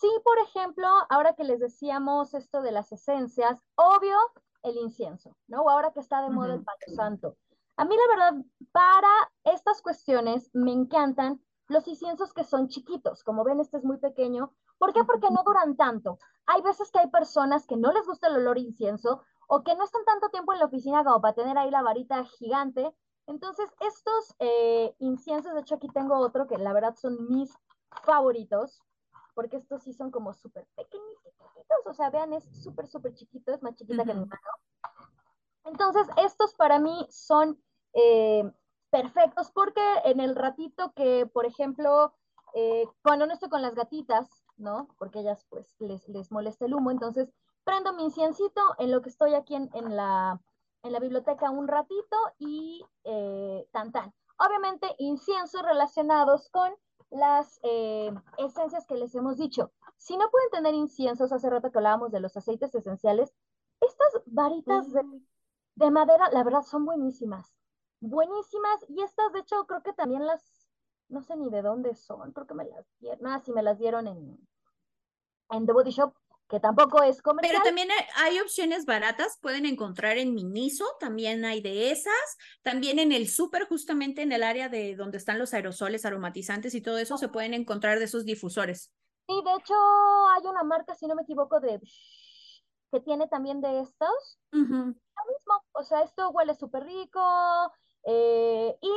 Sí, 0.00 0.08
por 0.24 0.38
ejemplo, 0.40 0.86
ahora 1.08 1.34
que 1.34 1.44
les 1.44 1.60
decíamos 1.60 2.34
esto 2.34 2.60
de 2.60 2.72
las 2.72 2.92
esencias, 2.92 3.64
obvio, 3.76 4.16
el 4.62 4.76
incienso, 4.76 5.36
¿no? 5.46 5.68
Ahora 5.70 5.92
que 5.92 6.00
está 6.00 6.22
de 6.22 6.30
moda 6.30 6.54
el 6.54 6.64
palo 6.64 6.96
santo. 6.96 7.36
A 7.76 7.84
mí, 7.84 7.94
la 7.96 8.16
verdad, 8.16 8.44
para 8.72 9.08
estas 9.44 9.80
cuestiones 9.80 10.50
me 10.52 10.72
encantan 10.72 11.40
los 11.68 11.86
inciensos 11.86 12.32
que 12.32 12.44
son 12.44 12.68
chiquitos. 12.68 13.22
Como 13.22 13.44
ven, 13.44 13.60
este 13.60 13.76
es 13.76 13.84
muy 13.84 13.98
pequeño. 13.98 14.52
¿Por 14.78 14.92
qué? 14.92 15.04
Porque 15.04 15.30
no 15.30 15.42
duran 15.44 15.76
tanto. 15.76 16.18
Hay 16.46 16.62
veces 16.62 16.90
que 16.90 17.00
hay 17.00 17.10
personas 17.10 17.66
que 17.66 17.76
no 17.76 17.92
les 17.92 18.06
gusta 18.06 18.28
el 18.28 18.36
olor 18.36 18.58
incienso 18.58 19.22
o 19.48 19.62
que 19.62 19.74
no 19.74 19.84
están 19.84 20.04
tanto 20.04 20.28
tiempo 20.28 20.52
en 20.52 20.60
la 20.60 20.66
oficina 20.66 21.04
como 21.04 21.20
para 21.20 21.34
tener 21.34 21.58
ahí 21.58 21.70
la 21.70 21.82
varita 21.82 22.24
gigante. 22.24 22.94
Entonces, 23.26 23.70
estos 23.80 24.34
eh, 24.38 24.94
inciensos, 24.98 25.52
de 25.54 25.60
hecho 25.60 25.74
aquí 25.74 25.88
tengo 25.88 26.18
otro 26.18 26.46
que 26.46 26.56
la 26.58 26.72
verdad 26.72 26.94
son 26.96 27.28
mis 27.28 27.52
favoritos 28.04 28.80
porque 29.38 29.58
estos 29.58 29.84
sí 29.84 29.92
son 29.92 30.10
como 30.10 30.34
súper 30.34 30.66
pequeñitos, 30.74 31.32
o 31.86 31.94
sea, 31.94 32.10
vean, 32.10 32.32
es 32.32 32.44
súper, 32.60 32.88
súper 32.88 33.14
chiquito, 33.14 33.52
es 33.52 33.62
más 33.62 33.76
chiquita 33.76 34.04
que 34.04 34.12
mi 34.12 34.26
mano. 34.26 34.42
Entonces, 35.62 36.08
estos 36.16 36.54
para 36.56 36.80
mí 36.80 37.06
son 37.08 37.56
eh, 37.92 38.50
perfectos 38.90 39.52
porque 39.52 39.80
en 40.04 40.18
el 40.18 40.34
ratito 40.34 40.92
que, 40.96 41.26
por 41.26 41.46
ejemplo, 41.46 42.12
eh, 42.52 42.84
cuando 43.04 43.26
no 43.26 43.32
estoy 43.32 43.48
con 43.48 43.62
las 43.62 43.76
gatitas, 43.76 44.28
¿no? 44.58 44.88
Porque 44.98 45.20
ellas 45.20 45.46
pues 45.48 45.74
les, 45.78 46.08
les 46.08 46.30
molesta 46.30 46.66
el 46.66 46.74
humo, 46.74 46.90
entonces 46.90 47.32
prendo 47.64 47.92
mi 47.92 48.04
inciencito 48.04 48.60
en 48.78 48.90
lo 48.90 49.02
que 49.02 49.10
estoy 49.10 49.34
aquí 49.34 49.54
en, 49.54 49.70
en, 49.74 49.96
la, 49.96 50.40
en 50.82 50.92
la 50.92 51.00
biblioteca 51.00 51.50
un 51.50 51.68
ratito 51.68 52.16
y 52.38 52.84
eh, 53.04 53.68
tan 53.72 53.92
tan. 53.92 54.12
Obviamente 54.38 54.94
inciensos 54.98 55.62
relacionados 55.62 56.48
con 56.50 56.72
las 57.10 57.58
eh, 57.62 58.12
esencias 58.38 58.86
que 58.86 58.96
les 58.96 59.14
hemos 59.14 59.36
dicho. 59.36 59.72
Si 59.96 60.16
no 60.16 60.30
pueden 60.30 60.50
tener 60.50 60.74
inciensos, 60.74 61.32
hace 61.32 61.50
rato 61.50 61.70
que 61.70 61.78
hablábamos 61.78 62.12
de 62.12 62.20
los 62.20 62.36
aceites 62.36 62.74
esenciales, 62.74 63.34
estas 63.80 64.22
varitas 64.26 64.92
de, 64.92 65.02
de, 65.74 65.90
madera, 65.90 66.30
la 66.32 66.44
verdad, 66.44 66.62
son 66.62 66.84
buenísimas. 66.84 67.54
Buenísimas. 68.00 68.84
Y 68.88 69.02
estas, 69.02 69.32
de 69.32 69.40
hecho, 69.40 69.66
creo 69.66 69.82
que 69.82 69.92
también 69.92 70.26
las, 70.26 70.57
no 71.08 71.22
sé 71.22 71.36
ni 71.36 71.50
de 71.50 71.62
dónde 71.62 71.94
son, 71.94 72.32
creo 72.32 72.46
que 72.46 72.54
me 72.54 72.64
las 72.64 72.86
dieron, 72.98 73.26
ah, 73.26 73.40
sí, 73.44 73.52
me 73.52 73.62
las 73.62 73.78
dieron 73.78 74.06
en, 74.06 74.38
en 75.50 75.66
The 75.66 75.72
Body 75.72 75.90
Shop. 75.90 76.14
que 76.48 76.60
tampoco 76.60 77.02
es 77.02 77.20
comercial. 77.20 77.52
Pero 77.52 77.64
también 77.64 77.88
hay 78.16 78.40
opciones 78.40 78.86
baratas, 78.86 79.38
pueden 79.40 79.66
encontrar 79.66 80.16
en 80.16 80.34
Miniso, 80.34 80.84
también 80.98 81.44
hay 81.44 81.60
de 81.60 81.90
esas, 81.90 82.36
también 82.62 82.98
en 82.98 83.12
el 83.12 83.28
súper, 83.28 83.68
justamente 83.68 84.22
en 84.22 84.32
el 84.32 84.42
área 84.42 84.68
de 84.68 84.96
donde 84.96 85.18
están 85.18 85.38
los 85.38 85.52
aerosoles 85.52 86.06
aromatizantes 86.06 86.74
y 86.74 86.80
todo 86.80 86.98
eso, 86.98 87.18
se 87.18 87.28
pueden 87.28 87.52
encontrar 87.52 87.98
de 87.98 88.06
esos 88.06 88.24
difusores. 88.24 88.90
Sí, 89.26 89.42
de 89.44 89.54
hecho 89.56 89.74
hay 90.34 90.46
una 90.46 90.64
marca, 90.64 90.94
si 90.94 91.06
no 91.06 91.14
me 91.14 91.22
equivoco, 91.22 91.60
de 91.60 91.80
que 92.90 93.00
tiene 93.00 93.28
también 93.28 93.60
de 93.60 93.80
estos. 93.80 94.38
Lo 94.50 94.60
mismo, 94.62 95.62
o 95.72 95.82
sea, 95.82 96.00
esto 96.00 96.30
huele 96.30 96.54
súper 96.54 96.84
rico 96.84 97.72
eh, 98.04 98.74
y 98.80 98.90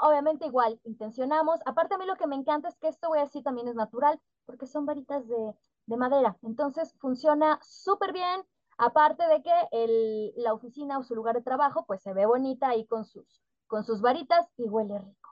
obviamente 0.00 0.46
igual 0.46 0.80
intencionamos. 0.84 1.60
Aparte 1.66 1.94
a 1.94 1.98
mí 1.98 2.06
lo 2.06 2.16
que 2.16 2.26
me 2.26 2.36
encanta 2.36 2.68
es 2.68 2.76
que 2.78 2.88
esto 2.88 3.08
voy 3.08 3.18
a 3.18 3.24
decir 3.24 3.42
también 3.42 3.68
es 3.68 3.74
natural, 3.74 4.20
porque 4.46 4.66
son 4.66 4.86
varitas 4.86 5.26
de, 5.28 5.54
de 5.86 5.96
madera. 5.96 6.36
Entonces 6.42 6.94
funciona 6.98 7.58
súper 7.62 8.12
bien. 8.12 8.42
Aparte 8.78 9.24
de 9.26 9.42
que 9.42 9.52
el, 9.70 10.32
la 10.36 10.54
oficina 10.54 10.98
o 10.98 11.04
su 11.04 11.14
lugar 11.14 11.36
de 11.36 11.42
trabajo 11.42 11.84
pues 11.86 12.02
se 12.02 12.14
ve 12.14 12.26
bonita 12.26 12.70
ahí 12.70 12.86
con 12.86 13.04
sus, 13.04 13.42
con 13.66 13.84
sus 13.84 14.00
varitas 14.00 14.46
y 14.56 14.64
huele 14.64 14.98
rico. 14.98 15.30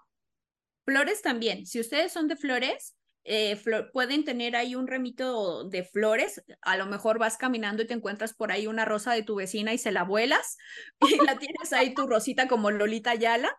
Flores 0.85 1.23
también. 1.23 1.67
Si 1.67 1.81
ustedes 1.81 2.13
son 2.13 2.29
de 2.29 2.37
flores, 2.37 2.97
eh, 3.25 3.61
pueden 3.93 4.25
tener 4.25 4.57
ahí 4.57 4.75
un 4.75 4.87
remito 4.87 5.65
de 5.65 5.85
flores. 5.85 6.43
A 6.63 6.77
lo 6.77 6.87
mejor 6.87 7.19
vas 7.19 7.37
caminando 7.37 7.83
y 7.83 7.87
te 7.87 7.95
encuentras 7.95 8.35
por 8.35 8.53
ahí 8.53 8.67
una 8.67 8.85
rosa 8.85 9.13
de 9.13 9.23
tu 9.23 9.37
vecina 9.37 9.73
y 9.73 9.79
se 9.79 9.93
la 9.93 10.05
vuelas 10.05 10.59
y 11.01 11.25
la 11.25 11.39
tienes 11.39 11.73
ahí 11.73 11.95
tu 11.95 12.07
rosita 12.07 12.47
como 12.47 12.71
Lolita 12.71 13.15
Yala 13.15 13.59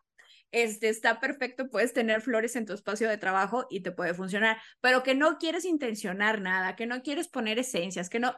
este, 0.52 0.89
está 0.89 1.20
perfecto, 1.20 1.70
puedes 1.70 1.93
tener 1.93 2.22
flores 2.22 2.56
en 2.56 2.66
tu 2.66 2.74
espacio 2.74 3.10
de 3.10 3.18
trabajo 3.18 3.68
y 3.70 3.82
te 3.82 3.91
puede 3.91 4.14
funcionar, 4.14 4.58
pero 4.82 5.04
que 5.04 5.16
no 5.16 5.38
quieres 5.38 5.66
intencionar 5.66 6.41
nada, 6.41 6.76
que 6.76 6.86
no 6.86 7.02
quieres 7.04 7.28
poner 7.28 7.60
esencias, 7.60 8.10
que 8.10 8.20
no, 8.20 8.36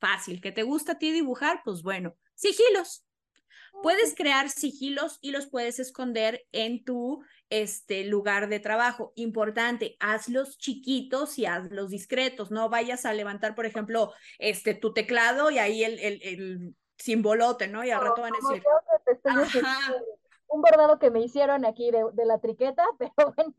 fácil, 0.00 0.40
que 0.40 0.52
te 0.52 0.62
gusta 0.62 0.92
a 0.92 0.98
ti 0.98 1.12
dibujar, 1.12 1.60
pues 1.64 1.82
bueno, 1.82 2.16
sigilos. 2.34 3.04
Puedes 3.82 4.14
crear 4.14 4.50
sigilos 4.50 5.18
y 5.22 5.30
los 5.30 5.46
puedes 5.46 5.78
esconder 5.78 6.44
en 6.52 6.84
tu 6.84 7.24
este, 7.50 8.04
lugar 8.04 8.48
de 8.48 8.60
trabajo. 8.60 9.12
Importante, 9.16 9.96
hazlos 9.98 10.58
chiquitos 10.58 11.38
y 11.38 11.46
hazlos 11.46 11.90
discretos. 11.90 12.50
No 12.50 12.68
vayas 12.68 13.06
a 13.06 13.14
levantar, 13.14 13.54
por 13.54 13.64
ejemplo, 13.64 14.12
este, 14.38 14.74
tu 14.74 14.92
teclado 14.92 15.50
y 15.50 15.58
ahí 15.58 15.84
el, 15.84 15.98
el, 16.00 16.22
el 16.22 16.76
simbolote, 16.98 17.66
¿no? 17.66 17.82
Y 17.84 17.90
al 17.90 18.02
rato 18.02 18.22
van 18.22 18.34
a 18.34 18.36
decir 18.36 18.62
un 20.52 20.62
bordado 20.62 20.98
que 20.98 21.10
me 21.10 21.20
hicieron 21.20 21.64
aquí 21.64 21.90
de, 21.90 22.04
de 22.12 22.26
la 22.26 22.38
triqueta, 22.38 22.84
pero 22.98 23.32
bueno. 23.34 23.54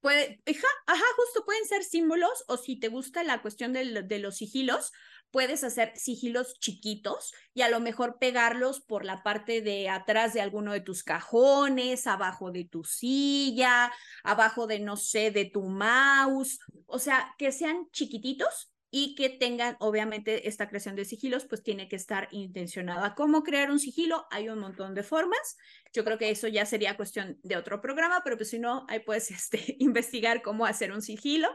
Puede, 0.00 0.42
ajá, 0.86 1.04
justo 1.16 1.44
pueden 1.44 1.64
ser 1.64 1.84
símbolos 1.84 2.44
o 2.48 2.56
si 2.56 2.74
te 2.78 2.88
gusta 2.88 3.22
la 3.22 3.40
cuestión 3.40 3.72
de, 3.72 4.02
de, 4.02 4.18
los 4.18 4.38
sigilos, 4.38 4.90
puedes 5.30 5.62
hacer 5.62 5.92
sigilos 5.94 6.58
chiquitos 6.58 7.32
y 7.54 7.62
a 7.62 7.68
lo 7.68 7.78
mejor 7.78 8.18
pegarlos 8.18 8.80
por 8.80 9.04
la 9.04 9.22
parte 9.22 9.62
de 9.62 9.88
atrás 9.88 10.34
de 10.34 10.40
alguno 10.40 10.72
de 10.72 10.80
tus 10.80 11.04
cajones, 11.04 12.08
abajo 12.08 12.50
de 12.50 12.64
tu 12.64 12.82
silla, 12.82 13.92
abajo 14.24 14.66
de, 14.66 14.80
no 14.80 14.96
sé, 14.96 15.30
de 15.30 15.44
tu 15.44 15.62
mouse, 15.62 16.58
o 16.86 16.98
sea, 16.98 17.36
que 17.38 17.52
sean 17.52 17.88
chiquititos 17.92 18.71
y 18.94 19.14
que 19.14 19.30
tengan, 19.30 19.78
obviamente, 19.80 20.48
esta 20.48 20.68
creación 20.68 20.96
de 20.96 21.06
sigilos, 21.06 21.46
pues 21.46 21.62
tiene 21.62 21.88
que 21.88 21.96
estar 21.96 22.28
intencionada. 22.30 23.14
¿Cómo 23.14 23.42
crear 23.42 23.70
un 23.70 23.78
sigilo? 23.78 24.26
Hay 24.30 24.50
un 24.50 24.58
montón 24.58 24.94
de 24.94 25.02
formas. 25.02 25.56
Yo 25.94 26.04
creo 26.04 26.18
que 26.18 26.28
eso 26.28 26.46
ya 26.46 26.66
sería 26.66 26.94
cuestión 26.94 27.40
de 27.42 27.56
otro 27.56 27.80
programa, 27.80 28.20
pero 28.22 28.36
pues 28.36 28.50
si 28.50 28.58
no, 28.58 28.84
ahí 28.90 29.00
puedes 29.00 29.30
este, 29.30 29.76
investigar 29.78 30.42
cómo 30.42 30.66
hacer 30.66 30.92
un 30.92 31.00
sigilo 31.00 31.48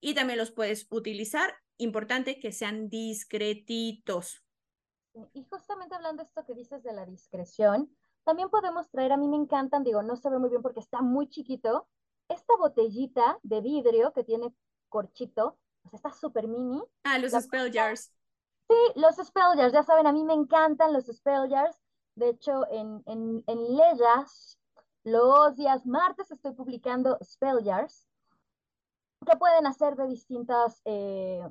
y 0.00 0.14
también 0.14 0.36
los 0.40 0.50
puedes 0.50 0.88
utilizar. 0.90 1.54
Importante 1.76 2.40
que 2.40 2.50
sean 2.50 2.88
discretitos. 2.88 4.44
Y 5.32 5.44
justamente 5.44 5.94
hablando 5.94 6.24
de 6.24 6.26
esto 6.28 6.44
que 6.44 6.54
dices 6.54 6.82
de 6.82 6.92
la 6.92 7.06
discreción, 7.06 7.88
también 8.24 8.50
podemos 8.50 8.90
traer, 8.90 9.12
a 9.12 9.16
mí 9.16 9.28
me 9.28 9.36
encantan, 9.36 9.84
digo, 9.84 10.02
no 10.02 10.16
se 10.16 10.28
ve 10.28 10.40
muy 10.40 10.50
bien 10.50 10.60
porque 10.60 10.80
está 10.80 11.02
muy 11.02 11.28
chiquito, 11.28 11.86
esta 12.28 12.56
botellita 12.58 13.38
de 13.44 13.60
vidrio 13.60 14.12
que 14.12 14.24
tiene 14.24 14.52
corchito, 14.88 15.56
está 15.92 16.12
súper 16.12 16.48
mini. 16.48 16.82
Ah, 17.04 17.18
los 17.18 17.32
spell 17.32 17.70
jars. 17.72 18.12
Sí, 18.68 18.76
los 18.96 19.16
spell 19.16 19.56
jars, 19.56 19.72
ya 19.72 19.82
saben, 19.82 20.06
a 20.06 20.12
mí 20.12 20.24
me 20.24 20.34
encantan 20.34 20.92
los 20.92 21.06
spell 21.06 21.48
jars. 21.50 21.76
De 22.14 22.28
hecho, 22.28 22.70
en, 22.70 23.02
en, 23.06 23.42
en 23.46 23.76
Leyas, 23.76 24.58
los 25.04 25.56
días 25.56 25.86
martes 25.86 26.30
estoy 26.30 26.52
publicando 26.52 27.18
spell 27.22 27.64
jars 27.64 28.06
que 29.26 29.36
pueden 29.36 29.66
hacer 29.66 29.96
de 29.96 30.06
distintas 30.06 30.80
eh, 30.84 31.42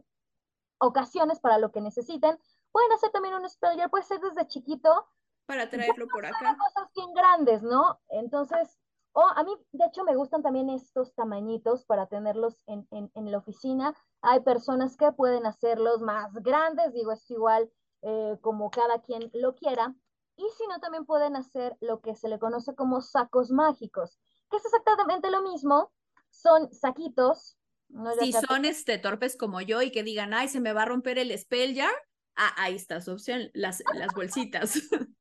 ocasiones 0.80 1.40
para 1.40 1.58
lo 1.58 1.72
que 1.72 1.82
necesiten. 1.82 2.40
Pueden 2.72 2.92
hacer 2.94 3.12
también 3.12 3.36
un 3.36 3.50
spell 3.50 3.78
jar, 3.78 3.90
puede 3.90 4.04
ser 4.04 4.20
desde 4.20 4.48
chiquito. 4.48 5.08
Para 5.46 5.70
traerlo 5.70 6.08
por 6.08 6.26
acá. 6.26 6.58
Cosas 6.58 6.90
bien 6.96 7.14
grandes, 7.14 7.64
¿no? 7.64 8.00
Entonces, 8.10 8.79
o 9.14 9.22
a 9.22 9.44
mí, 9.44 9.52
de 9.72 9.86
hecho, 9.86 10.04
me 10.04 10.16
gustan 10.16 10.42
también 10.42 10.70
estos 10.70 11.14
tamañitos 11.16 11.86
para 11.86 12.08
tenerlos 12.08 12.64
en, 12.68 12.88
en, 12.92 13.12
en, 13.16 13.32
la 13.32 13.40
oficina. 13.40 13.96
Hay 14.22 14.42
personas 14.42 14.98
que 14.98 15.12
pueden 15.12 15.46
hacerlos 15.46 16.02
más 16.02 16.34
grandes, 16.36 16.94
digo, 16.94 17.12
es 17.12 17.30
igual 17.32 17.72
eh, 18.02 18.38
como 18.42 18.70
cada 18.70 19.02
quien 19.02 19.30
lo 19.34 19.56
quiera. 19.56 19.96
Y 20.38 20.48
si 20.58 20.68
no, 20.68 20.80
también 20.80 21.06
pueden 21.06 21.36
hacer 21.36 21.76
lo 21.82 22.02
que 22.02 22.16
se 22.16 22.30
le 22.30 22.40
conoce 22.40 22.76
como 22.76 23.02
sacos 23.02 23.52
mágicos, 23.52 24.20
que 24.50 24.58
es 24.58 24.66
exactamente 24.66 25.30
lo 25.32 25.42
mismo. 25.42 25.92
Son 26.30 26.72
saquitos. 26.72 27.58
¿no? 27.90 28.14
Si 28.14 28.32
son 28.32 28.64
este, 28.64 29.00
torpes 29.00 29.36
como 29.36 29.60
yo 29.60 29.82
y 29.82 29.92
que 29.92 30.04
digan, 30.04 30.34
ay, 30.34 30.48
se 30.48 30.62
me 30.62 30.72
va 30.72 30.84
a 30.84 30.86
romper 30.86 31.18
el 31.18 31.38
spell 31.38 31.76
jar, 31.76 31.94
ah, 32.36 32.54
ahí 32.58 32.76
está 32.76 33.02
su 33.02 33.12
opción, 33.12 33.50
las, 33.54 33.84
las 33.96 34.14
bolsitas. 34.14 34.74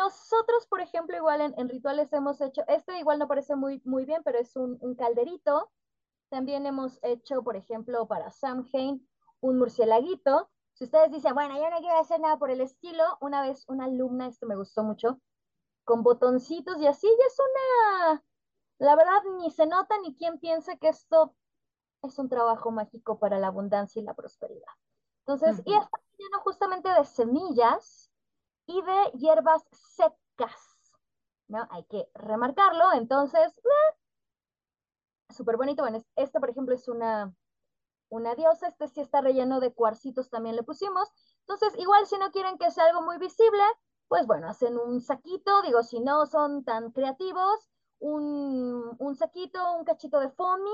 Nosotros, 0.00 0.66
por 0.66 0.80
ejemplo, 0.80 1.14
igual 1.14 1.42
en, 1.42 1.54
en, 1.58 1.68
rituales 1.68 2.10
hemos 2.14 2.40
hecho, 2.40 2.62
este 2.68 2.98
igual 2.98 3.18
no 3.18 3.28
parece 3.28 3.54
muy, 3.54 3.82
muy 3.84 4.06
bien, 4.06 4.22
pero 4.24 4.38
es 4.38 4.56
un, 4.56 4.78
un 4.80 4.94
calderito. 4.94 5.70
También 6.30 6.64
hemos 6.64 6.98
hecho, 7.02 7.42
por 7.42 7.56
ejemplo, 7.56 8.06
para 8.06 8.30
Samhain, 8.30 9.06
un 9.40 9.58
murcielaguito. 9.58 10.48
Si 10.72 10.84
ustedes 10.84 11.10
dicen, 11.10 11.34
bueno, 11.34 11.54
yo 11.56 11.68
no 11.68 11.80
quiero 11.80 11.98
hacer 11.98 12.18
nada 12.18 12.38
por 12.38 12.50
el 12.50 12.62
estilo, 12.62 13.04
una 13.20 13.42
vez 13.42 13.64
una 13.68 13.84
alumna, 13.84 14.28
esto 14.28 14.46
me 14.46 14.56
gustó 14.56 14.82
mucho, 14.82 15.20
con 15.84 16.02
botoncitos 16.02 16.80
y 16.80 16.86
así, 16.86 17.06
ya 17.06 17.26
es 17.26 17.36
una, 17.38 18.24
la 18.78 18.96
verdad, 18.96 19.22
ni 19.38 19.50
se 19.50 19.66
nota 19.66 19.98
ni 19.98 20.16
quien 20.16 20.38
piense 20.38 20.78
que 20.78 20.88
esto 20.88 21.34
es 22.02 22.18
un 22.18 22.30
trabajo 22.30 22.70
mágico 22.70 23.18
para 23.18 23.38
la 23.38 23.48
abundancia 23.48 24.00
y 24.00 24.04
la 24.04 24.14
prosperidad. 24.14 24.72
Entonces, 25.26 25.58
uh 25.58 25.62
-huh. 25.62 25.72
y 25.72 25.74
está 25.74 26.00
lleno 26.16 26.40
justamente 26.40 26.88
de 26.88 27.04
semillas, 27.04 28.09
y 28.70 28.82
de 28.82 29.18
hierbas 29.18 29.64
secas, 29.72 30.92
¿no? 31.48 31.66
Hay 31.70 31.84
que 31.84 32.08
remarcarlo, 32.14 32.92
entonces, 32.94 33.52
eh, 33.58 33.96
súper 35.30 35.56
bonito. 35.56 35.82
Bueno, 35.82 35.98
este, 36.16 36.38
por 36.38 36.50
ejemplo, 36.50 36.74
es 36.74 36.88
una, 36.88 37.34
una 38.08 38.34
diosa, 38.36 38.68
este 38.68 38.86
sí 38.88 39.00
está 39.00 39.20
relleno 39.20 39.58
de 39.58 39.72
cuarcitos, 39.74 40.30
también 40.30 40.54
le 40.54 40.62
pusimos. 40.62 41.08
Entonces, 41.40 41.76
igual 41.78 42.06
si 42.06 42.16
no 42.18 42.30
quieren 42.30 42.58
que 42.58 42.70
sea 42.70 42.84
algo 42.86 43.02
muy 43.02 43.18
visible, 43.18 43.62
pues 44.08 44.26
bueno, 44.26 44.48
hacen 44.48 44.78
un 44.78 45.00
saquito, 45.00 45.62
digo, 45.62 45.82
si 45.82 46.00
no 46.00 46.26
son 46.26 46.64
tan 46.64 46.92
creativos, 46.92 47.68
un, 47.98 48.96
un 48.98 49.14
saquito, 49.16 49.72
un 49.74 49.84
cachito 49.84 50.20
de 50.20 50.30
foamy, 50.30 50.70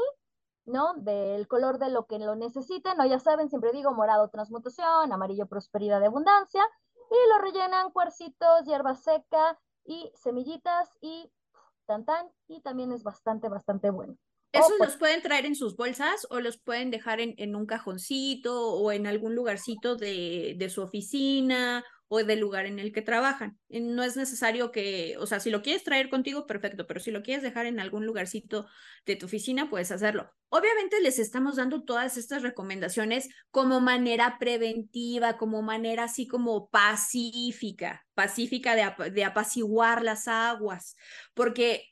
¿no? 0.66 0.94
Del 0.94 1.48
color 1.48 1.78
de 1.78 1.90
lo 1.90 2.06
que 2.06 2.18
lo 2.18 2.34
necesiten, 2.36 2.98
¿no? 2.98 3.06
Ya 3.06 3.18
saben, 3.18 3.48
siempre 3.48 3.72
digo 3.72 3.92
morado 3.92 4.28
transmutación, 4.28 5.12
amarillo 5.12 5.46
prosperidad 5.46 6.00
de 6.00 6.06
abundancia, 6.06 6.62
y 7.10 7.28
lo 7.30 7.38
rellenan 7.38 7.90
cuarcitos, 7.90 8.64
hierba 8.64 8.94
seca 8.94 9.58
y 9.84 10.10
semillitas 10.14 10.90
y 11.00 11.30
tan 11.86 12.04
tan 12.04 12.26
y 12.48 12.60
también 12.60 12.92
es 12.92 13.02
bastante, 13.02 13.48
bastante 13.48 13.90
bueno. 13.90 14.16
¿Esos 14.52 14.72
oh, 14.72 14.74
pues, 14.78 14.90
los 14.90 14.98
pueden 14.98 15.22
traer 15.22 15.44
en 15.44 15.54
sus 15.54 15.76
bolsas 15.76 16.26
o 16.30 16.40
los 16.40 16.58
pueden 16.58 16.90
dejar 16.90 17.20
en, 17.20 17.34
en 17.36 17.56
un 17.56 17.66
cajoncito 17.66 18.72
o 18.72 18.90
en 18.92 19.06
algún 19.06 19.34
lugarcito 19.34 19.96
de, 19.96 20.54
de, 20.56 20.70
su 20.70 20.82
oficina 20.82 21.84
o 22.08 22.22
del 22.22 22.40
lugar 22.40 22.66
en 22.66 22.78
el 22.78 22.92
que 22.92 23.02
trabajan? 23.02 23.58
No 23.68 24.02
es 24.02 24.16
necesario 24.16 24.70
que, 24.70 25.16
o 25.18 25.26
sea, 25.26 25.40
si 25.40 25.50
lo 25.50 25.62
quieres 25.62 25.84
traer 25.84 26.08
contigo, 26.08 26.46
perfecto, 26.46 26.86
pero 26.86 27.00
si 27.00 27.10
lo 27.10 27.22
quieres 27.22 27.42
dejar 27.42 27.66
en 27.66 27.80
algún 27.80 28.06
lugarcito 28.06 28.66
de 29.04 29.16
tu 29.16 29.26
oficina, 29.26 29.68
puedes 29.68 29.90
hacerlo. 29.90 30.30
Obviamente 30.48 31.00
les 31.00 31.18
estamos 31.18 31.56
dando 31.56 31.84
todas 31.84 32.16
estas 32.16 32.42
recomendaciones 32.42 33.28
como 33.50 33.80
manera 33.80 34.36
preventiva, 34.38 35.36
como 35.36 35.62
manera 35.62 36.04
así 36.04 36.26
como 36.26 36.68
pacífica, 36.68 38.06
pacífica 38.14 38.76
de, 38.76 39.10
de 39.10 39.24
apaciguar 39.24 40.02
las 40.02 40.28
aguas, 40.28 40.96
porque 41.34 41.84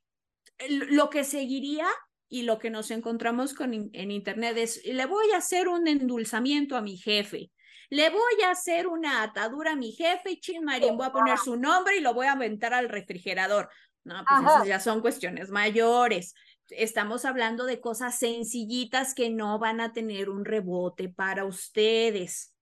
lo 0.69 1.11
que 1.11 1.25
seguiría 1.25 1.87
y 2.29 2.43
lo 2.43 2.59
que 2.59 2.71
nos 2.71 2.91
encontramos 2.91 3.55
con 3.55 3.73
en 3.75 4.11
internet 4.11 4.57
es, 4.57 4.85
le 4.85 5.07
voy 5.07 5.31
a 5.33 5.39
hacer 5.39 5.69
un 5.69 5.87
endulzamiento 5.87 6.77
a 6.77 6.83
mi 6.83 6.97
jefe, 6.97 7.51
le 7.91 8.11
voy 8.11 8.43
a 8.45 8.51
hacher 8.51 8.87
una 8.87 9.23
atadura 9.23 9.73
a 9.73 9.77
mi 9.77 9.93
jefe 9.93 10.33
y 10.33 10.41
chin 10.41 10.65
Marín, 10.65 10.97
voy 10.97 11.07
a 11.07 11.13
poner 11.13 11.39
su 11.39 11.57
nombre 11.57 11.97
y 11.97 12.01
lo 12.01 12.15
voy 12.15 12.27
a 12.27 12.33
aventar 12.33 12.75
al 12.75 12.89
refrigerador. 12.89 13.69
No, 14.05 14.23
pues 14.29 14.41
esas 14.41 14.67
ya 14.67 14.81
son 14.81 15.01
cuestiones 15.01 15.51
mayores. 15.51 16.35
estamos 16.69 17.25
hablando 17.25 17.65
de 17.65 17.81
cosas 17.81 18.19
sencillitas 18.19 19.15
que 19.15 19.31
no 19.31 19.59
van 19.59 19.81
a 19.81 19.93
tener 19.93 20.29
un 20.29 20.45
rebote 20.45 21.09
para 21.09 21.45
ustedes. 21.45 22.55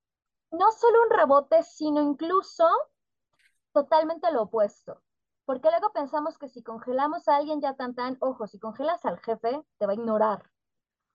No 0.50 0.70
solo 0.70 1.02
un 1.04 1.10
rebote, 1.10 1.62
sino 1.62 2.00
incluso 2.02 2.68
totalmente 3.72 4.30
lo 4.32 4.42
opuesto. 4.42 5.02
Porque 5.44 5.68
luego 5.70 5.92
pensamos 5.92 6.38
que 6.38 6.48
si 6.48 6.62
congelamos 6.62 7.26
a 7.26 7.36
alguien 7.36 7.60
ya 7.60 7.74
tan 7.74 7.94
tan, 7.94 8.16
ojo, 8.20 8.46
si 8.46 8.58
congelas 8.58 9.04
al 9.04 9.18
jefe, 9.20 9.60
te 9.78 9.86
va 9.86 9.92
a 9.92 9.96
ignorar. 9.96 10.48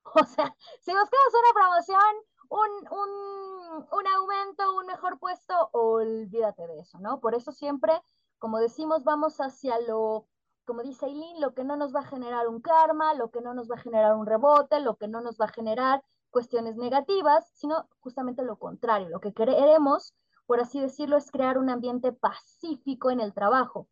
O 0.16 0.24
sea, 0.24 0.56
si 0.80 0.92
buscamos 0.92 1.34
una 1.34 1.54
promoción, 1.54 2.16
un, 2.50 2.70
un, 2.92 3.88
un 3.92 4.08
aumento, 4.08 4.76
un 4.78 4.86
mejor 4.86 5.20
puesto, 5.20 5.70
olvídate 5.72 6.68
de 6.68 6.80
eso, 6.80 7.00
¿no? 7.00 7.20
Por 7.20 7.36
eso 7.36 7.52
siempre, 7.52 7.94
como 8.40 8.60
decimos, 8.60 9.04
vamos 9.04 9.38
hacia 9.38 9.80
lo 9.82 10.28
como 10.68 10.84
dice 10.84 11.06
Eileen, 11.06 11.40
lo 11.40 11.54
que 11.54 11.64
no 11.64 11.78
nos 11.78 11.96
va 11.96 12.02
a 12.02 12.08
generar 12.08 12.50
un 12.50 12.60
karma, 12.60 13.14
lo 13.14 13.32
que 13.32 13.40
no 13.40 13.54
nos 13.54 13.72
va 13.72 13.76
a 13.76 13.80
generar 13.80 14.14
un 14.16 14.26
rebote, 14.26 14.82
lo 14.82 14.98
que 14.98 15.08
no 15.08 15.22
nos 15.22 15.40
va 15.40 15.46
a 15.46 15.54
generar 15.54 16.04
cuestiones 16.30 16.76
negativas, 16.76 17.50
sino 17.54 17.88
justamente 18.02 18.44
lo 18.44 18.60
contrario. 18.60 19.08
Lo 19.08 19.22
que 19.22 19.34
queremos, 19.34 20.14
por 20.46 20.60
así 20.60 20.82
decirlo, 20.82 21.16
es 21.16 21.32
crear 21.32 21.58
un 21.58 21.70
ambiente 21.70 22.12
pacífico 22.12 23.10
en 23.12 23.22
el 23.22 23.34
trabajo. 23.34 23.88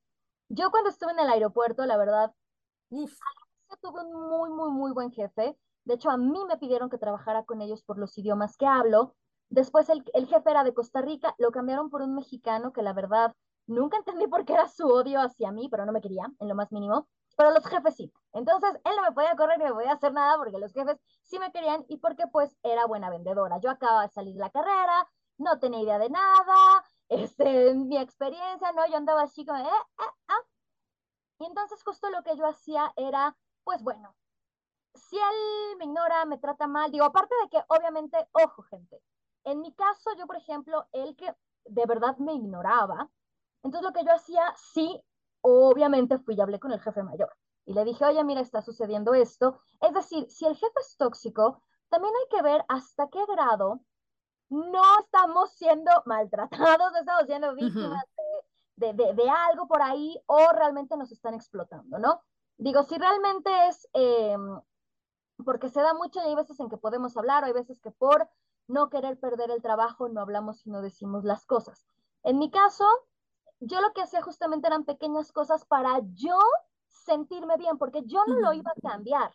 Yo 0.50 0.70
cuando 0.70 0.90
estuve 0.90 1.14
en 1.14 1.20
el 1.20 1.30
aeropuerto, 1.30 1.86
la 1.86 1.96
verdad, 1.96 2.34
tuve 3.82 4.02
un 4.02 4.30
muy, 4.30 4.50
muy, 4.50 4.70
muy 4.70 4.92
buen 4.92 5.12
jefe. 5.12 5.58
De 5.86 5.96
hecho, 5.96 6.10
a 6.10 6.18
mí 6.18 6.44
me 6.48 6.58
pidieron 6.58 6.90
que 6.90 6.98
trabajara 6.98 7.44
con 7.44 7.62
ellos 7.62 7.84
por 7.84 7.98
los 7.98 8.18
idiomas 8.18 8.58
que 8.58 8.66
hablo. 8.66 9.16
Después 9.50 9.90
el, 9.90 10.04
jefe 10.04 10.50
era 10.50 10.64
de 10.64 10.74
Costa 10.74 11.02
Rica, 11.02 11.36
lo 11.38 11.52
cambiaron 11.52 11.90
por 11.90 12.02
un 12.02 12.16
mexicano 12.16 12.74
que 12.74 12.82
la 12.82 12.94
verdad 12.94 13.34
Nunca 13.68 13.98
entendí 13.98 14.28
por 14.28 14.46
qué 14.46 14.54
era 14.54 14.68
su 14.68 14.88
odio 14.88 15.20
hacia 15.22 15.52
mí, 15.52 15.70
pero 15.70 15.86
no 15.86 15.92
me 15.92 16.02
quería, 16.02 16.26
en 16.40 16.48
lo 16.48 16.56
más 16.56 16.72
mínimo. 16.72 17.08
Pero 17.36 17.52
los 17.52 17.66
jefes 17.66 17.96
sí. 17.96 18.14
Entonces, 18.34 18.76
él 18.84 18.96
no 18.96 19.02
me 19.02 19.12
podía 19.12 19.36
correr 19.36 19.58
ni 19.58 19.66
me 19.66 19.74
podía 19.74 19.94
hacer 19.94 20.14
nada 20.14 20.38
porque 20.38 20.58
los 20.60 20.72
jefes 20.72 20.98
sí 21.24 21.40
me 21.40 21.52
querían 21.52 21.84
y 21.88 21.98
porque 21.98 22.28
pues 22.28 22.56
era 22.64 22.86
buena 22.86 23.10
vendedora. 23.10 23.60
Yo 23.60 23.72
acababa 23.72 24.04
de 24.04 24.10
salir 24.10 24.36
la 24.36 24.52
carrera, 24.52 25.10
no 25.38 25.60
tenía 25.60 25.82
idea 25.82 26.00
de 26.00 26.10
nada, 26.10 26.86
este, 27.10 27.74
mi 27.74 27.98
experiencia, 27.98 28.72
¿no? 28.74 28.88
Yo 28.88 28.98
andaba 28.98 29.24
así 29.24 29.46
como, 29.46 29.60
eh, 29.60 29.64
eh, 29.64 30.12
ah. 30.28 30.42
Y 31.40 31.46
entonces 31.46 31.84
justo 31.84 32.10
lo 32.10 32.24
que 32.24 32.38
yo 32.38 32.46
hacía 32.46 32.94
era, 32.96 33.36
pues 33.64 33.84
bueno, 33.84 34.16
si 34.96 35.18
él 35.18 35.78
me 35.78 35.86
ignora, 35.86 36.26
me 36.26 36.38
trata 36.38 36.68
mal, 36.68 36.92
digo, 36.92 37.06
aparte 37.06 37.34
de 37.44 37.50
que 37.50 37.64
obviamente, 37.68 38.18
ojo 38.32 38.64
gente, 38.64 39.02
en 39.44 39.62
mi 39.62 39.74
caso 39.74 40.12
yo, 40.18 40.26
por 40.26 40.38
ejemplo, 40.38 40.88
él 40.92 41.16
que 41.16 41.34
de 41.66 41.86
verdad 41.86 42.18
me 42.18 42.34
ignoraba, 42.34 43.10
entonces 43.64 43.84
lo 43.84 43.94
que 43.94 44.06
yo 44.06 44.12
hacía, 44.14 44.54
sí, 44.56 45.02
obviamente 45.42 46.18
fui 46.20 46.36
y 46.36 46.42
hablé 46.42 46.60
con 46.60 46.72
el 46.72 46.82
jefe 46.82 47.04
mayor 47.04 47.36
y 47.66 47.74
le 47.74 47.84
dije, 47.84 48.06
oye, 48.06 48.24
mira, 48.24 48.42
está 48.42 48.62
sucediendo 48.62 49.14
esto. 49.14 49.60
Es 49.82 49.94
decir, 49.94 50.30
si 50.30 50.46
el 50.46 50.56
jefe 50.56 50.80
es 50.80 50.98
tóxico, 50.98 51.64
también 51.90 52.14
hay 52.16 52.38
que 52.38 52.44
ver 52.44 52.64
hasta 52.68 53.10
qué 53.10 53.26
grado 53.26 53.82
no 54.50 54.84
estamos 55.00 55.52
siendo 55.54 55.92
maltratados, 56.06 56.92
no 56.92 57.00
estamos 57.00 57.26
siendo 57.26 57.56
víctimas 57.56 58.04
de, 58.76 58.94
de, 58.94 59.14
de, 59.14 59.30
algo 59.30 59.68
por 59.68 59.82
ahí 59.82 60.22
o 60.28 60.50
realmente 60.52 60.96
nos 60.98 61.12
están 61.12 61.34
explotando, 61.34 61.98
¿no? 61.98 62.22
Digo, 62.58 62.84
si 62.84 62.98
realmente 62.98 63.50
es 63.68 63.88
em, 63.94 64.60
porque 65.44 65.70
se 65.70 65.82
da 65.82 65.94
mucho 65.94 66.20
y 66.20 66.28
hay 66.28 66.36
veces 66.36 66.60
en 66.60 66.70
que 66.70 66.78
podemos 66.78 67.18
hablar 67.18 67.44
o 67.44 67.48
hay 67.48 67.54
veces 67.54 67.80
que 67.82 67.92
por 67.92 68.30
no 68.68 68.90
querer 68.90 69.20
perder 69.20 69.52
el 69.52 69.62
trabajo 69.62 70.10
no 70.10 70.22
hablamos 70.22 70.66
y 70.66 70.70
no 70.70 70.82
decimos 70.82 71.24
las 71.24 71.46
cosas. 71.46 71.86
En 72.24 72.40
mi 72.40 72.50
caso, 72.50 72.86
yo 73.60 73.82
lo 73.82 73.94
que 73.94 74.02
hacía 74.02 74.22
justamente 74.22 74.68
eran 74.68 74.86
pequeñas 74.86 75.32
cosas 75.32 75.66
para 75.66 76.00
yo 76.14 76.40
sentirme 76.88 77.58
bien, 77.58 77.78
porque 77.78 78.04
yo 78.06 78.26
no 78.26 78.40
lo 78.40 78.54
iba 78.54 78.72
a 78.72 78.90
cambiar. 78.90 79.32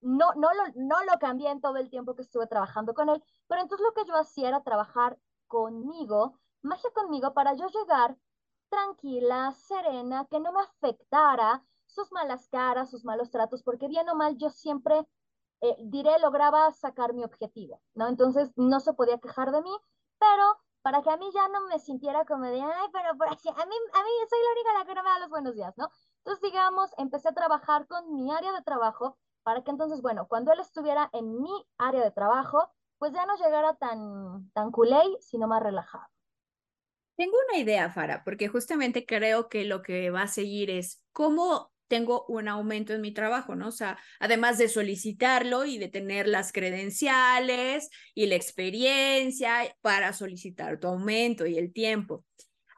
No, 0.00 0.34
no, 0.34 0.52
lo, 0.52 0.62
no 0.74 1.02
lo 1.04 1.18
cambié 1.18 1.50
en 1.50 1.60
todo 1.60 1.78
el 1.78 1.88
tiempo 1.88 2.14
que 2.14 2.22
estuve 2.22 2.46
trabajando 2.46 2.92
con 2.94 3.08
él, 3.08 3.22
pero 3.46 3.62
entonces 3.62 3.84
lo 3.84 3.94
que 3.94 4.06
yo 4.06 4.14
hacía 4.14 4.48
era 4.48 4.62
trabajar 4.62 5.18
conmigo, 5.46 6.38
magia 6.62 6.90
conmigo, 6.94 7.32
para 7.32 7.54
yo 7.54 7.66
llegar 7.68 8.16
tranquila, 8.68 9.52
serena, 9.52 10.26
que 10.30 10.40
no 10.40 10.52
me 10.52 10.60
afectara 10.60 11.64
sus 11.86 12.12
malas 12.12 12.48
caras, 12.48 12.90
sus 12.90 13.04
malos 13.04 13.30
tratos, 13.30 13.62
porque 13.62 13.88
bien 13.88 14.08
o 14.08 14.14
mal 14.14 14.36
yo 14.36 14.50
siempre, 14.50 15.06
eh, 15.60 15.76
diré, 15.78 16.18
lograba 16.18 16.70
sacar 16.72 17.14
mi 17.14 17.24
objetivo, 17.24 17.80
¿no? 17.94 18.08
Entonces 18.08 18.52
no 18.56 18.80
se 18.80 18.92
podía 18.92 19.18
quejar 19.18 19.52
de 19.52 19.62
mí, 19.62 19.70
pero 20.18 20.58
para 20.82 21.02
que 21.02 21.10
a 21.10 21.16
mí 21.16 21.28
ya 21.34 21.48
no 21.48 21.66
me 21.66 21.78
sintiera 21.78 22.24
como 22.24 22.44
de, 22.44 22.60
ay, 22.60 22.88
pero 22.92 23.16
por 23.16 23.28
así, 23.28 23.48
a 23.48 23.52
mí, 23.52 23.60
a 23.92 24.02
mí 24.02 24.10
soy 24.30 24.38
la 24.40 24.52
única 24.52 24.78
la 24.78 24.84
que 24.84 24.94
no 24.94 25.02
me 25.02 25.10
da 25.10 25.18
los 25.18 25.30
buenos 25.30 25.54
días, 25.54 25.76
¿no? 25.76 25.88
Entonces, 26.18 26.42
digamos, 26.42 26.90
empecé 26.98 27.28
a 27.28 27.34
trabajar 27.34 27.86
con 27.86 28.14
mi 28.14 28.30
área 28.30 28.52
de 28.52 28.62
trabajo 28.62 29.18
para 29.42 29.62
que 29.62 29.70
entonces, 29.70 30.02
bueno, 30.02 30.26
cuando 30.28 30.52
él 30.52 30.60
estuviera 30.60 31.10
en 31.12 31.40
mi 31.40 31.66
área 31.78 32.02
de 32.02 32.10
trabajo, 32.10 32.70
pues 32.98 33.12
ya 33.12 33.26
no 33.26 33.36
llegara 33.36 33.74
tan, 33.74 34.50
tan 34.52 34.70
culé, 34.70 35.02
sino 35.20 35.46
más 35.46 35.62
relajado. 35.62 36.06
Tengo 37.16 37.36
una 37.48 37.58
idea, 37.58 37.90
Fara, 37.90 38.22
porque 38.24 38.48
justamente 38.48 39.06
creo 39.06 39.48
que 39.48 39.64
lo 39.64 39.82
que 39.82 40.10
va 40.10 40.22
a 40.22 40.28
seguir 40.28 40.70
es 40.70 41.02
cómo 41.12 41.72
tengo 41.88 42.24
un 42.28 42.48
aumento 42.48 42.92
en 42.92 43.00
mi 43.00 43.12
trabajo, 43.12 43.54
¿no? 43.54 43.68
O 43.68 43.72
sea, 43.72 43.98
además 44.20 44.58
de 44.58 44.68
solicitarlo 44.68 45.64
y 45.64 45.78
de 45.78 45.88
tener 45.88 46.28
las 46.28 46.52
credenciales 46.52 47.90
y 48.14 48.26
la 48.26 48.34
experiencia 48.34 49.76
para 49.80 50.12
solicitar 50.12 50.78
tu 50.78 50.88
aumento 50.88 51.46
y 51.46 51.58
el 51.58 51.72
tiempo. 51.72 52.24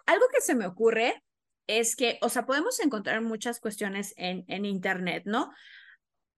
Algo 0.07 0.27
que 0.33 0.41
se 0.41 0.55
me 0.55 0.67
ocurre 0.67 1.23
es 1.67 1.97
que, 1.97 2.19
o 2.23 2.29
sea, 2.29 2.47
podemos 2.47 2.81
encontrar 2.81 3.21
muchas 3.21 3.61
cuestiones 3.61 4.15
en, 4.17 4.45
en 4.49 4.65
Internet, 4.65 5.25
¿no? 5.27 5.53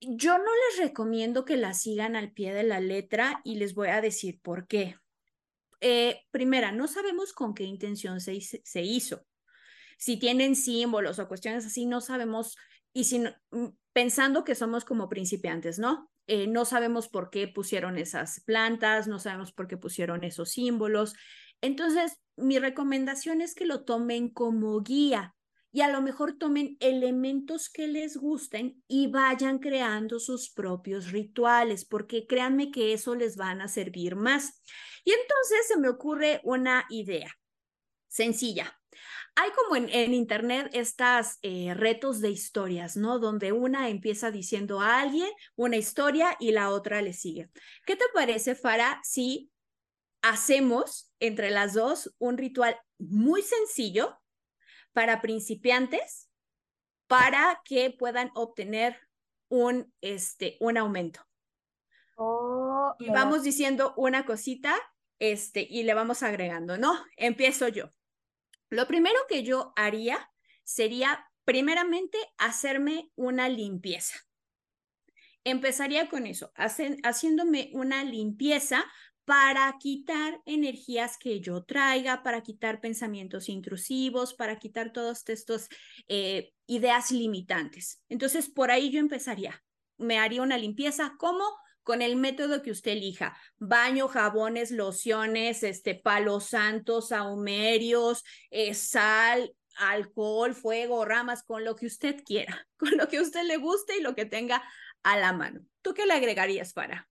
Yo 0.01 0.39
no 0.39 0.45
les 0.45 0.89
recomiendo 0.89 1.45
que 1.45 1.57
la 1.57 1.75
sigan 1.75 2.17
al 2.17 2.33
pie 2.33 2.55
de 2.55 2.63
la 2.63 2.81
letra 2.81 3.41
y 3.45 3.57
les 3.57 3.75
voy 3.75 3.89
a 3.89 4.01
decir 4.01 4.41
por 4.41 4.67
qué. 4.67 4.97
Eh, 5.81 6.23
primera, 6.31 6.73
no 6.73 6.89
sabemos 6.89 7.33
con 7.33 7.55
qué 7.55 7.65
intención 7.65 8.21
se, 8.21 8.41
se 8.41 8.83
hizo 8.83 9.25
si 10.01 10.17
tienen 10.17 10.57
símbolos 10.57 11.19
o 11.19 11.29
cuestiones 11.29 11.67
así, 11.67 11.85
no 11.85 12.01
sabemos, 12.01 12.57
y 12.95 13.05
si 13.05 13.19
mm, 13.19 13.67
pensando 13.93 14.45
que 14.45 14.55
somos 14.55 14.87
como 14.87 15.11
principiantes, 15.11 15.79
¿no? 15.79 16.11
Eh, 16.27 16.47
no 16.47 16.65
sabemos 16.65 17.09
por 17.09 17.29
qué 17.29 17.49
pusieron 17.49 17.99
esas 17.99 18.41
plantas, 18.45 19.09
no 19.09 19.19
sabemos 19.19 19.53
por 19.53 19.69
qué 19.69 19.77
pusieron 19.77 20.25
esos 20.25 20.53
símbolos. 20.53 21.15
Entonces, 21.61 22.19
mi 22.37 22.59
recomendación 22.59 23.43
es 23.43 23.55
que 23.55 23.67
lo 23.67 23.85
tomen 23.85 24.31
como 24.31 24.81
guía 24.81 25.35
y 25.71 25.83
a 25.83 25.89
lo 25.89 26.01
mejor 26.01 26.39
tomen 26.39 26.79
elementos 26.81 27.69
que 27.69 27.87
les 27.87 28.17
gusten 28.17 28.83
y 28.89 29.09
vayan 29.09 29.59
creando 29.59 30.19
sus 30.19 30.51
propios 30.51 31.13
rituales, 31.13 31.85
porque 31.85 32.27
créanme 32.27 32.71
que 32.71 32.95
eso 32.95 33.15
les 33.15 33.37
van 33.37 33.61
a 33.61 33.69
servir 33.69 34.17
más. 34.17 34.63
Y 35.05 35.13
entonces 35.13 35.69
se 35.69 35.79
me 35.79 35.91
ocurre 35.91 36.41
una 36.43 36.87
idea 36.89 37.31
sencilla. 38.09 38.80
Hay 39.37 39.51
como 39.53 39.77
en, 39.77 40.15
internet 40.15 40.69
estas 40.73 41.39
eh, 41.43 41.73
retos 41.75 42.21
de 42.21 42.31
historias, 42.31 42.97
¿no? 42.97 43.19
Donde 43.19 43.53
una 43.53 43.89
empieza 43.89 44.31
diciendo 44.31 44.81
a 44.81 45.01
alguien 45.01 45.29
una 45.57 45.77
historia 45.77 46.37
y 46.39 46.53
la 46.53 46.71
otra 46.71 47.01
le 47.01 47.13
sigue. 47.13 47.51
¿Qué 47.87 47.97
te 47.97 48.05
parece, 48.13 48.55
Fara, 48.55 49.01
si 49.03 49.51
hacemos 50.23 51.13
entre 51.21 51.51
las 51.51 51.75
dos 51.75 52.15
un 52.19 52.37
ritual 52.37 52.79
muy 52.99 53.43
sencillo 53.43 54.19
para 54.93 55.23
principiantes 55.23 56.29
para 57.07 57.61
que 57.65 57.91
puedan 57.91 58.31
obtener 58.35 58.97
un, 59.49 59.93
este, 60.01 60.57
un 60.61 60.77
aumento? 60.77 61.21
Oh, 62.17 62.95
y 62.99 63.09
vamos 63.09 63.43
diciendo 63.43 63.95
una 63.97 64.27
cosita 64.27 64.77
este, 65.19 65.67
y 65.69 65.85
le 65.85 65.95
vamos 65.95 66.23
agregando, 66.23 66.77
¿no? 66.77 66.93
Empiezo 67.17 67.69
yo. 67.69 67.91
Lo 68.71 68.87
primero 68.87 69.19
que 69.29 69.43
yo 69.43 69.73
haría 69.77 70.31
sería, 70.65 71.29
primeramente, 71.45 72.19
hacerme 72.39 73.11
una 73.17 73.49
limpieza. 73.49 74.19
Empezaría 75.43 76.09
con 76.09 76.27
eso, 76.27 76.53
haciéndome 76.55 77.71
una 77.73 78.05
limpieza 78.05 78.85
para 79.25 79.77
quitar 79.79 80.41
energías 80.45 81.17
que 81.19 81.41
yo 81.41 81.65
traiga, 81.65 82.23
para 82.23 82.43
quitar 82.43 82.81
pensamientos 82.81 83.49
intrusivos, 83.49 84.35
para 84.35 84.59
quitar 84.59 84.93
todas 84.93 85.29
estas 85.29 85.69
eh, 86.09 86.53
ideas 86.67 87.11
limitantes. 87.11 88.03
Entonces, 88.09 88.49
por 88.49 88.71
ahí 88.71 88.91
yo 88.91 89.01
empezaría. 89.01 89.63
Me 89.99 90.19
haría 90.19 90.43
una 90.43 90.59
limpieza. 90.59 91.15
¿Cómo? 91.19 91.45
Con 91.83 92.03
el 92.03 92.17
método 92.17 92.63
que 92.63 92.71
usted 92.71 92.93
elija, 92.93 93.37
baño, 93.59 94.09
jabones, 94.09 94.71
lociones, 94.71 95.63
este, 95.63 95.95
palos 95.95 96.45
santos, 96.45 97.09
saumerios, 97.09 98.25
eh, 98.51 98.75
sal, 98.75 99.55
alcohol, 99.77 100.55
fuego, 100.55 101.05
ramas, 101.05 101.43
con 101.43 101.65
lo 101.65 101.77
que 101.77 101.87
usted 101.87 102.23
quiera, 102.25 102.67
con 102.79 102.97
lo 102.97 103.09
que 103.09 103.21
usted 103.21 103.45
le 103.45 103.57
guste 103.57 103.97
y 103.97 104.03
lo 104.03 104.15
que 104.15 104.27
tenga 104.27 104.63
a 105.03 105.19
la 105.19 105.33
mano. 105.33 105.61
¿Tú 105.83 105.95
qué 105.95 106.07
le 106.07 106.15
agregarías 106.15 106.73
para? 106.73 107.09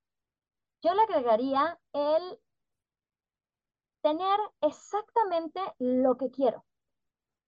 Yo 0.81 0.93
le 0.93 1.01
agregaría 1.01 1.77
el 1.93 2.39
tener 4.01 4.39
exactamente 4.61 5.59
lo 5.79 6.17
que 6.17 6.29
quiero. 6.31 6.65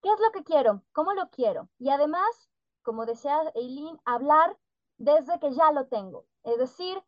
¿Qué 0.01 0.09
es 0.09 0.19
lo 0.19 0.31
que 0.31 0.43
quiero? 0.43 0.83
¿Cómo 0.91 1.13
lo 1.13 1.29
quiero? 1.29 1.69
Y 1.77 1.89
además, 1.89 2.49
como 2.81 3.05
decía 3.05 3.39
Eileen, 3.55 3.99
hablar 4.03 4.57
desde 4.97 5.39
que 5.39 5.53
ya 5.53 5.71
lo 5.71 5.87
tengo. 5.87 6.25
Es 6.43 6.57
decir, 6.57 7.01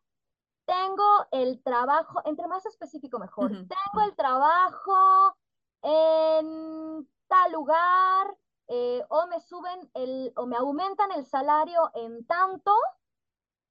tengo 0.65 1.27
el 1.31 1.61
trabajo, 1.61 2.21
entre 2.25 2.47
más 2.47 2.65
específico 2.65 3.19
mejor, 3.19 3.51
tengo 3.51 4.05
el 4.05 4.15
trabajo 4.15 5.35
en 5.81 7.09
tal 7.27 7.51
lugar, 7.51 8.37
eh, 8.67 9.03
o 9.09 9.27
me 9.27 9.39
suben 9.41 9.89
el, 9.93 10.31
o 10.35 10.45
me 10.45 10.55
aumentan 10.55 11.11
el 11.11 11.25
salario 11.25 11.91
en 11.95 12.25
tanto, 12.25 12.73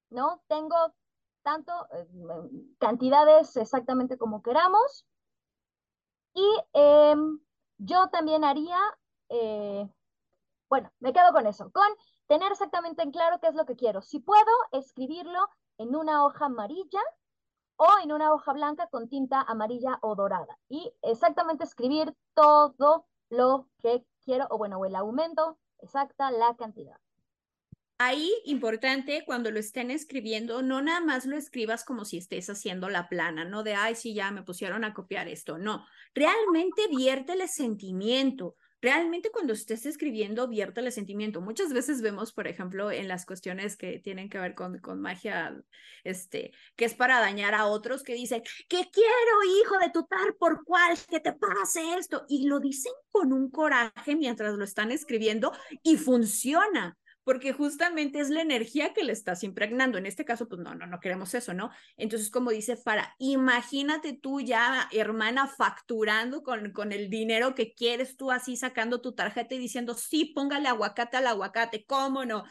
¿no? 0.09 0.43
Tengo 0.47 0.75
tanto, 1.41 1.73
eh, 1.91 2.07
cantidades 2.79 3.57
exactamente 3.57 4.17
como 4.17 4.41
queramos. 4.41 5.05
Y 6.35 6.47
em, 6.73 7.39
yo 7.77 8.09
también 8.09 8.43
haría, 8.43 8.79
eh, 9.29 9.87
bueno, 10.69 10.91
me 10.99 11.13
quedo 11.13 11.31
con 11.31 11.47
eso, 11.47 11.71
con 11.71 11.87
tener 12.27 12.51
exactamente 12.51 13.03
en 13.03 13.11
claro 13.11 13.39
qué 13.39 13.47
es 13.47 13.55
lo 13.55 13.65
que 13.65 13.75
quiero. 13.75 14.01
Si 14.01 14.19
puedo, 14.19 14.51
escribirlo 14.71 15.47
en 15.77 15.95
una 15.95 16.25
hoja 16.25 16.45
amarilla 16.45 17.01
o 17.75 17.87
en 18.03 18.11
una 18.11 18.33
hoja 18.33 18.53
blanca 18.53 18.87
con 18.87 19.09
tinta 19.09 19.41
amarilla 19.41 19.99
o 20.01 20.15
dorada. 20.15 20.57
Y 20.69 20.93
exactamente 21.01 21.63
escribir 21.63 22.13
todo 22.33 23.05
lo 23.29 23.67
que 23.81 24.05
quiero, 24.23 24.47
o 24.49 24.57
bueno, 24.57 24.83
el 24.85 24.95
aumento, 24.95 25.57
exacta, 25.79 26.31
la 26.31 26.55
cantidad. 26.55 26.97
Ahí, 27.99 28.33
importante, 28.45 29.23
cuando 29.25 29.51
lo 29.51 29.59
estén 29.59 29.91
escribiendo, 29.91 30.61
no 30.61 30.81
nada 30.81 30.99
más 30.99 31.25
lo 31.25 31.37
escribas 31.37 31.85
como 31.85 32.05
si 32.05 32.17
estés 32.17 32.49
haciendo 32.49 32.89
la 32.89 33.07
plana, 33.07 33.45
no 33.45 33.63
de, 33.63 33.75
ay, 33.75 33.95
sí, 33.95 34.13
ya 34.13 34.31
me 34.31 34.43
pusieron 34.43 34.83
a 34.83 34.93
copiar 34.93 35.27
esto, 35.27 35.57
no. 35.57 35.85
Realmente 36.13 36.87
viértele 36.89 37.47
sentimiento. 37.47 38.55
Realmente 38.83 39.31
cuando 39.31 39.53
estés 39.53 39.85
escribiendo, 39.85 40.45
viértele 40.49 40.91
sentimiento. 40.91 41.39
Muchas 41.39 41.71
veces 41.71 42.01
vemos, 42.01 42.33
por 42.33 42.49
ejemplo, 42.49 42.91
en 42.91 43.07
las 43.07 43.25
cuestiones 43.25 43.77
que 43.77 43.99
tienen 43.99 44.27
que 44.29 44.37
ver 44.39 44.55
con, 44.55 44.79
con 44.79 44.99
magia, 44.99 45.55
este, 46.03 46.51
que 46.75 46.83
es 46.83 46.93
para 46.93 47.21
dañar 47.21 47.53
a 47.53 47.67
otros, 47.67 48.03
que 48.03 48.13
dicen, 48.13 48.43
que 48.67 48.89
quiero, 48.91 49.43
hijo 49.61 49.77
de 49.79 49.89
tu 49.89 50.03
tal 50.03 50.35
por 50.35 50.65
cual, 50.65 50.97
que 51.09 51.21
te 51.21 51.31
pase 51.31 51.93
esto. 51.97 52.25
Y 52.27 52.45
lo 52.45 52.59
dicen 52.59 52.91
con 53.09 53.31
un 53.31 53.49
coraje 53.49 54.17
mientras 54.17 54.55
lo 54.55 54.65
están 54.65 54.91
escribiendo 54.91 55.53
y 55.81 55.95
funciona 55.95 56.97
porque 57.23 57.53
justamente 57.53 58.19
es 58.19 58.29
la 58.29 58.41
energía 58.41 58.93
que 58.93 59.03
le 59.03 59.13
estás 59.13 59.43
impregnando. 59.43 59.97
En 59.97 60.05
este 60.05 60.25
caso, 60.25 60.47
pues 60.47 60.61
no, 60.61 60.75
no, 60.75 60.85
no 60.85 60.99
queremos 60.99 61.33
eso, 61.33 61.53
¿no? 61.53 61.71
Entonces, 61.97 62.29
como 62.29 62.51
dice 62.51 62.75
Fara, 62.75 63.15
imagínate 63.19 64.13
tú 64.13 64.41
ya, 64.41 64.89
hermana, 64.91 65.47
facturando 65.47 66.43
con, 66.43 66.71
con 66.71 66.91
el 66.91 67.09
dinero 67.09 67.55
que 67.55 67.73
quieres 67.73 68.17
tú 68.17 68.31
así 68.31 68.57
sacando 68.57 69.01
tu 69.01 69.13
tarjeta 69.13 69.55
y 69.55 69.59
diciendo, 69.59 69.93
sí, 69.93 70.25
póngale 70.25 70.67
aguacate 70.67 71.17
al 71.17 71.27
aguacate, 71.27 71.85
¿cómo 71.85 72.25
no? 72.25 72.43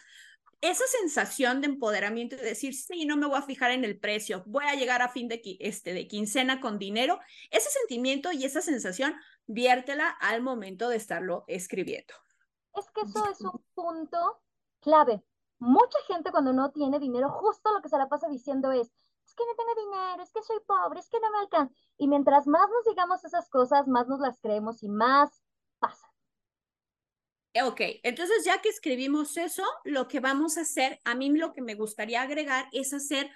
Esa 0.61 0.85
sensación 0.87 1.61
de 1.61 1.67
empoderamiento 1.67 2.37
de 2.37 2.43
decir, 2.43 2.73
sí, 2.73 3.05
no 3.05 3.17
me 3.17 3.27
voy 3.27 3.37
a 3.37 3.43
fijar 3.43 3.73
en 3.73 3.85
el 3.85 3.99
precio, 3.99 4.45
voy 4.47 4.65
a 4.65 4.77
llegar 4.77 5.03
a 5.03 5.09
fin 5.09 5.27
de, 5.27 5.43
este, 5.59 5.93
de 5.93 6.07
quincena 6.07 6.61
con 6.61 6.79
dinero, 6.79 7.19
ese 7.51 7.69
sentimiento 7.69 8.31
y 8.31 8.45
esa 8.45 8.61
sensación, 8.61 9.15
viértela 9.47 10.09
al 10.09 10.41
momento 10.41 10.89
de 10.89 10.97
estarlo 10.97 11.45
escribiendo. 11.49 12.15
Es 12.77 12.87
que 12.95 13.01
eso 13.03 13.29
es 13.31 13.41
un 13.41 13.63
punto 13.75 14.41
clave. 14.83 15.23
Mucha 15.59 15.99
gente 16.07 16.31
cuando 16.31 16.53
no 16.53 16.71
tiene 16.73 16.99
dinero, 16.99 17.31
justo 17.31 17.73
lo 17.73 17.81
que 17.81 17.89
se 17.89 17.97
la 17.97 18.09
pasa 18.09 18.29
diciendo 18.29 18.73
es, 18.73 18.93
es 19.25 19.35
que 19.35 19.45
no 19.47 19.55
tengo 19.57 19.91
dinero, 19.91 20.23
es 20.23 20.33
que 20.33 20.43
soy 20.43 20.59
pobre, 20.67 21.01
es 21.01 21.09
que 21.09 21.21
no 21.21 21.31
me 21.31 21.39
alcanza. 21.39 21.75
Y 21.97 22.09
mientras 22.09 22.47
más 22.47 22.69
nos 22.69 22.85
digamos 22.85 23.25
esas 23.25 23.49
cosas, 23.49 23.87
más 23.87 24.09
nos 24.09 24.21
las 24.21 24.39
creemos 24.41 24.83
y 24.83 24.89
más 24.89 25.43
pasa. 25.79 26.13
Ok, 27.65 27.81
entonces 28.03 28.45
ya 28.45 28.61
que 28.61 28.71
escribimos 28.71 29.37
eso, 29.37 29.63
lo 29.85 30.09
que 30.09 30.21
vamos 30.21 30.57
a 30.57 30.63
hacer, 30.63 31.01
a 31.05 31.15
mí 31.15 31.31
lo 31.31 31.53
que 31.53 31.61
me 31.61 31.75
gustaría 31.75 32.23
agregar 32.23 32.67
es 32.73 32.93
hacer 32.93 33.31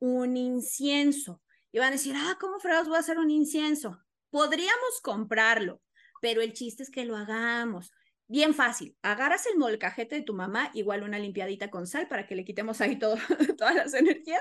un 0.00 0.36
incienso. 0.36 1.40
Y 1.72 1.78
van 1.78 1.88
a 1.88 1.92
decir, 1.92 2.16
ah, 2.16 2.36
¿cómo 2.40 2.58
fregados 2.58 2.88
voy 2.88 2.96
a 2.96 3.00
hacer 3.00 3.18
un 3.18 3.30
incienso? 3.30 3.96
Podríamos 4.30 5.00
comprarlo, 5.02 5.80
pero 6.20 6.40
el 6.42 6.52
chiste 6.52 6.82
es 6.82 6.90
que 6.90 7.04
lo 7.04 7.16
hagamos. 7.16 7.92
Bien 8.30 8.54
fácil, 8.54 8.96
agarras 9.02 9.44
el 9.46 9.58
molcajete 9.58 10.14
de 10.14 10.22
tu 10.22 10.34
mamá, 10.34 10.70
igual 10.72 11.02
una 11.02 11.18
limpiadita 11.18 11.68
con 11.68 11.88
sal 11.88 12.06
para 12.06 12.28
que 12.28 12.36
le 12.36 12.44
quitemos 12.44 12.80
ahí 12.80 12.96
todo, 12.96 13.16
todas 13.58 13.74
las 13.74 13.92
energías 13.92 14.40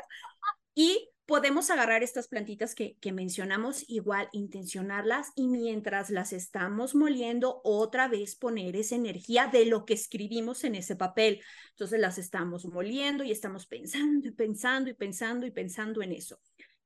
y 0.76 1.10
podemos 1.26 1.72
agarrar 1.72 2.04
estas 2.04 2.28
plantitas 2.28 2.76
que, 2.76 2.98
que 3.02 3.12
mencionamos, 3.12 3.84
igual 3.90 4.30
intencionarlas 4.32 5.32
y 5.36 5.48
mientras 5.48 6.12
las 6.12 6.34
estamos 6.34 6.94
moliendo, 6.94 7.62
otra 7.64 8.08
vez 8.08 8.36
poner 8.36 8.76
esa 8.76 8.94
energía 8.94 9.48
de 9.48 9.66
lo 9.66 9.86
que 9.86 9.96
escribimos 9.96 10.64
en 10.66 10.76
ese 10.76 10.96
papel. 10.96 11.42
Entonces 11.72 12.00
las 12.00 12.20
estamos 12.20 12.66
moliendo 12.66 13.24
y 13.24 13.32
estamos 13.32 13.66
pensando 13.66 14.28
y 14.28 14.32
pensando 14.32 14.92
y 14.92 14.94
pensando 14.94 15.48
y 15.48 15.52
pensando 15.52 16.04
en 16.04 16.12
eso. 16.12 16.40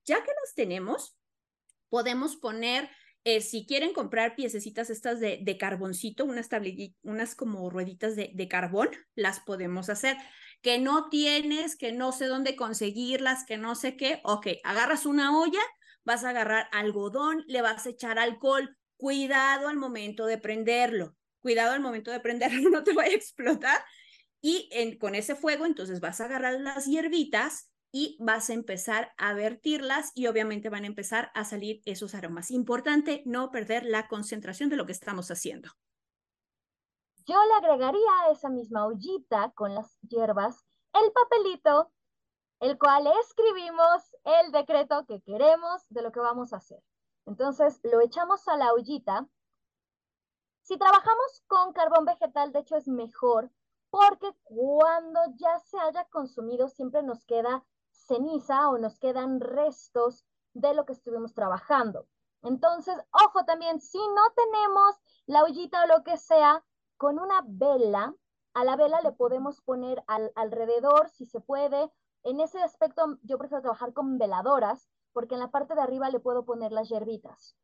Ya 0.06 0.24
que 0.24 0.32
las 0.42 0.56
tenemos, 0.56 1.18
podemos 1.90 2.38
poner 2.38 2.90
eh, 3.26 3.42
si 3.42 3.66
quieren 3.66 3.94
comprar 3.94 4.36
piececitas 4.36 4.90
estas 4.90 5.20
de, 5.20 5.40
de 5.42 5.58
carboncito, 5.58 6.26
unas, 6.26 6.50
unas 7.04 7.36
como 7.36 7.70
rueditas 7.70 8.16
de, 8.16 8.32
de 8.34 8.48
carbón, 8.48 8.90
las 9.16 9.40
podemos 9.40 9.90
hacer. 9.90 10.18
Que 10.62 10.80
no 10.80 11.10
tienes, 11.10 11.76
que 11.76 11.92
no 11.92 12.12
sé 12.12 12.26
dónde 12.26 12.56
conseguirlas, 12.56 13.46
que 13.46 13.58
no 13.58 13.76
sé 13.76 13.96
qué, 13.96 14.22
ok, 14.24 14.48
agarras 14.64 15.06
una 15.06 15.38
olla, 15.38 15.62
vas 16.04 16.24
a 16.24 16.30
agarrar 16.30 16.68
algodón, 16.72 17.44
le 17.48 17.62
vas 17.62 17.86
a 17.86 17.90
echar 17.90 18.20
alcohol, 18.20 18.78
cuidado 18.98 19.68
al 19.68 19.78
momento 19.78 20.26
de 20.26 20.38
prenderlo, 20.38 21.16
cuidado 21.40 21.74
al 21.74 21.82
momento 21.82 22.12
de 22.12 22.20
prenderlo, 22.20 22.70
no 22.70 22.84
te 22.84 22.94
vaya 22.94 23.12
a 23.12 23.16
explotar. 23.16 23.84
Y 24.42 24.98
con 24.98 25.16
ese 25.16 25.36
fuego, 25.36 25.66
entonces 25.66 26.02
vas 26.02 26.20
a 26.20 26.26
agarrar 26.26 26.60
las 26.60 26.86
hierbitas, 26.86 27.72
y 27.96 28.18
vas 28.20 28.50
a 28.50 28.54
empezar 28.54 29.14
a 29.18 29.34
vertirlas 29.36 30.12
y 30.16 30.26
obviamente 30.26 30.70
van 30.70 30.84
a 30.84 30.88
empezar 30.88 31.32
a 31.36 31.46
salir 31.46 31.84
esos 31.86 32.16
aromas. 32.16 32.50
Importante 32.50 33.22
no 33.28 33.52
perder 33.52 33.86
la 33.86 34.08
concentración 34.08 34.70
de 34.70 34.78
lo 34.78 34.88
que 34.88 34.92
estamos 34.92 35.30
haciendo. 35.30 35.70
Yo 37.28 37.36
le 37.46 37.54
agregaría 37.54 38.10
a 38.24 38.32
esa 38.32 38.50
misma 38.50 38.88
ollita 38.88 39.52
con 39.52 39.76
las 39.76 40.00
hierbas 40.02 40.66
el 40.94 41.12
papelito, 41.12 41.92
el 42.60 42.80
cual 42.80 43.08
escribimos 43.22 44.16
el 44.24 44.52
decreto 44.52 45.06
que 45.06 45.22
queremos 45.22 45.86
de 45.90 46.02
lo 46.02 46.12
que 46.12 46.20
vamos 46.20 46.52
a 46.52 46.58
hacer. 46.58 46.82
Entonces 47.28 47.80
lo 47.84 48.02
echamos 48.02 48.48
a 48.48 48.58
la 48.58 48.74
ollita. 48.74 49.28
Si 50.64 50.78
trabajamos 50.78 51.44
con 51.46 51.74
carbón 51.74 52.06
vegetal, 52.06 52.52
de 52.52 52.60
hecho 52.60 52.76
es 52.76 52.88
mejor 52.88 53.52
porque 53.92 54.32
cuando 54.46 55.20
ya 55.36 55.60
se 55.60 55.78
haya 55.78 56.06
consumido 56.06 56.68
siempre 56.68 57.04
nos 57.04 57.24
queda 57.26 57.64
ceniza 57.94 58.70
o 58.70 58.78
nos 58.78 59.00
quedan 59.00 59.40
restos 59.40 60.26
de 60.54 60.74
lo 60.74 60.86
que 60.86 60.94
estuvimos 60.94 61.34
trabajando. 61.34 62.08
Entonces, 62.42 62.96
ojo 63.12 63.46
también, 63.46 63.80
si 63.80 63.98
no 63.98 64.22
tenemos 64.36 65.02
la 65.26 65.44
ollita 65.44 65.84
o 65.84 65.88
lo 65.88 66.04
que 66.04 66.18
sea, 66.18 66.64
con 66.98 67.20
una 67.20 67.42
vela, 67.46 68.14
a 68.54 68.64
la 68.64 68.76
vela 68.76 69.02
le 69.02 69.14
podemos 69.14 69.62
poner 69.62 70.04
al, 70.08 70.32
alrededor, 70.36 71.10
si 71.10 71.26
se 71.26 71.40
puede. 71.40 71.92
En 72.24 72.40
ese 72.40 72.62
aspecto, 72.62 73.18
yo 73.24 73.38
prefiero 73.38 73.62
trabajar 73.62 73.94
con 73.94 74.18
veladoras, 74.18 74.90
porque 75.12 75.36
en 75.36 75.40
la 75.40 75.52
parte 75.52 75.76
de 75.76 75.82
arriba 75.82 76.10
le 76.10 76.20
puedo 76.20 76.46
poner 76.46 76.72
las 76.72 76.90
hierbitas. 76.90 77.56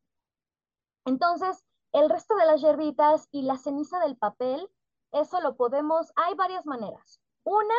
Entonces, 1.04 1.64
el 1.92 2.08
resto 2.08 2.34
de 2.36 2.46
las 2.46 2.60
hierbitas 2.60 3.28
y 3.30 3.42
la 3.42 3.58
ceniza 3.58 3.98
del 4.00 4.16
papel, 4.16 4.70
eso 5.12 5.40
lo 5.40 5.56
podemos, 5.56 6.12
hay 6.16 6.34
varias 6.34 6.66
maneras. 6.66 7.20
Una, 7.44 7.74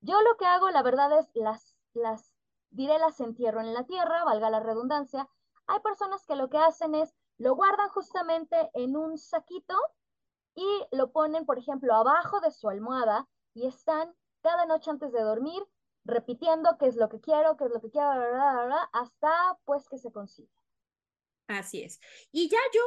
yo 0.00 0.20
lo 0.22 0.36
que 0.36 0.46
hago, 0.46 0.70
la 0.70 0.82
verdad, 0.82 1.18
es 1.18 1.30
las 1.34 1.78
las, 1.94 2.34
diré, 2.70 2.98
las 2.98 3.20
entierro 3.20 3.60
en 3.60 3.74
la 3.74 3.84
tierra, 3.84 4.24
valga 4.24 4.50
la 4.50 4.60
redundancia. 4.60 5.28
Hay 5.66 5.80
personas 5.80 6.24
que 6.26 6.36
lo 6.36 6.48
que 6.48 6.58
hacen 6.58 6.94
es, 6.94 7.14
lo 7.36 7.54
guardan 7.54 7.88
justamente 7.90 8.70
en 8.74 8.96
un 8.96 9.18
saquito 9.18 9.76
y 10.54 10.66
lo 10.92 11.12
ponen, 11.12 11.44
por 11.46 11.58
ejemplo, 11.58 11.94
abajo 11.94 12.40
de 12.40 12.50
su 12.50 12.68
almohada 12.68 13.28
y 13.54 13.66
están 13.66 14.14
cada 14.40 14.66
noche 14.66 14.90
antes 14.90 15.12
de 15.12 15.20
dormir 15.20 15.62
repitiendo 16.04 16.78
qué 16.78 16.86
es 16.86 16.96
lo 16.96 17.08
que 17.08 17.20
quiero, 17.20 17.56
qué 17.56 17.64
es 17.64 17.70
lo 17.70 17.80
que 17.80 17.90
quiero, 17.90 18.08
hasta 18.92 19.58
pues 19.64 19.88
que 19.88 19.98
se 19.98 20.10
consiga. 20.10 20.52
Así 21.48 21.82
es. 21.82 22.00
Y 22.32 22.48
ya 22.48 22.58
yo 22.72 22.80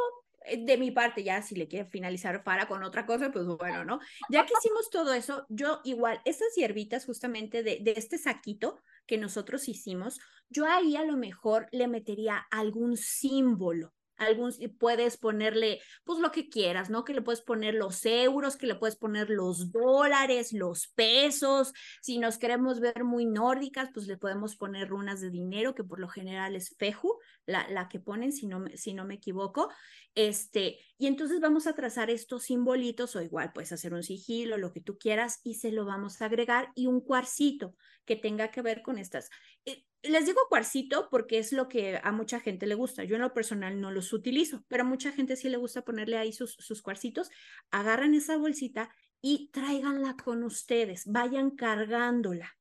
de 0.58 0.78
mi 0.78 0.92
parte, 0.92 1.24
ya 1.24 1.42
si 1.42 1.56
le 1.56 1.68
quiere 1.68 1.90
finalizar 1.90 2.44
para 2.44 2.68
con 2.68 2.84
otra 2.84 3.06
cosa, 3.06 3.32
pues 3.32 3.46
bueno, 3.46 3.86
¿no? 3.86 4.00
Ya 4.30 4.46
que 4.46 4.54
hicimos 4.60 4.90
todo 4.90 5.14
eso, 5.14 5.46
yo 5.50 5.82
igual, 5.84 6.22
esas 6.26 6.54
hierbitas 6.56 7.06
justamente 7.06 7.64
de, 7.64 7.80
de 7.82 7.94
este 7.96 8.18
saquito 8.18 8.80
que 9.06 9.18
nosotros 9.18 9.68
hicimos, 9.68 10.20
yo 10.50 10.66
ahí 10.66 10.96
a 10.96 11.06
lo 11.06 11.18
mejor 11.18 11.68
le 11.72 11.88
metería 11.88 12.38
algún 12.50 12.98
símbolo, 12.98 13.94
algún, 14.22 14.54
puedes 14.80 15.18
ponerle, 15.18 15.82
pues 16.04 16.20
lo 16.20 16.32
que 16.32 16.48
quieras, 16.50 16.90
¿no? 16.90 17.04
Que 17.04 17.14
le 17.14 17.22
puedes 17.22 17.42
poner 17.42 17.74
los 17.74 18.06
euros, 18.06 18.56
que 18.56 18.68
le 18.68 18.76
puedes 18.76 18.96
poner 18.96 19.30
los 19.30 19.72
dólares, 19.72 20.54
los 20.54 20.88
pesos. 20.90 21.74
Si 22.02 22.20
nos 22.20 22.38
queremos 22.38 22.80
ver 22.80 23.04
muy 23.04 23.26
nórdicas, 23.26 23.90
pues 23.94 24.08
le 24.08 24.18
podemos 24.18 24.56
poner 24.56 24.90
runas 24.90 25.22
de 25.22 25.32
dinero, 25.32 25.74
que 25.74 25.84
por 25.84 26.00
lo 26.00 26.08
general 26.08 26.56
es 26.56 26.76
feju, 26.78 27.18
la, 27.46 27.68
la 27.70 27.90
que 27.90 28.00
ponen, 28.00 28.32
si 28.32 28.48
no, 28.48 28.64
si 28.76 28.94
no 28.94 29.06
me 29.06 29.16
equivoco. 29.16 29.70
Este, 30.14 30.80
y 30.98 31.08
entonces 31.08 31.40
vamos 31.40 31.68
a 31.68 31.74
trazar 31.74 32.10
estos 32.10 32.44
simbolitos 32.44 33.16
o 33.16 33.22
igual 33.22 33.54
puedes 33.54 33.72
hacer 33.72 33.94
un 33.94 34.04
sigilo, 34.04 34.58
lo 34.58 34.74
que 34.74 34.82
tú 34.82 34.98
quieras 34.98 35.40
y 35.44 35.56
se 35.56 35.72
lo 35.72 35.86
vamos 35.86 36.22
a 36.22 36.26
agregar 36.26 36.72
y 36.76 36.88
un 36.88 37.00
cuarcito 37.00 37.76
que 38.06 38.18
tenga 38.18 38.52
que 38.52 38.62
ver 38.62 38.82
con 38.82 38.98
estas. 38.98 39.30
Eh, 39.66 39.86
les 40.04 40.26
digo 40.26 40.40
cuarcito 40.50 41.08
porque 41.10 41.38
es 41.38 41.54
lo 41.54 41.68
que 41.70 42.00
a 42.04 42.12
mucha 42.12 42.40
gente 42.40 42.66
le 42.66 42.76
gusta. 42.76 43.04
Yo 43.04 43.16
en 43.16 43.22
lo 43.22 43.34
personal 43.34 43.80
no 43.80 43.92
los 43.92 44.12
utilizo, 44.12 44.66
pero 44.68 44.84
a 44.84 44.88
mucha 44.88 45.12
gente 45.12 45.36
sí 45.36 45.48
le 45.48 45.58
gusta 45.58 45.84
ponerle 45.84 46.18
ahí 46.18 46.34
sus, 46.34 46.54
sus 46.54 46.82
cuarcitos. 46.82 47.30
Agarran 47.70 48.14
esa 48.14 48.36
bolsita 48.38 48.94
y 49.22 49.50
tráiganla 49.52 50.18
con 50.18 50.44
ustedes, 50.44 51.06
vayan 51.06 51.52
cargándola. 51.52 52.58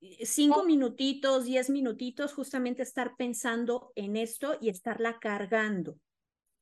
Eh, 0.00 0.26
cinco 0.26 0.64
minutitos, 0.64 1.44
diez 1.44 1.70
minutitos, 1.70 2.32
justamente 2.34 2.82
estar 2.82 3.16
pensando 3.16 3.92
en 3.94 4.16
esto 4.16 4.58
y 4.60 4.68
estarla 4.68 5.18
cargando. 5.18 5.98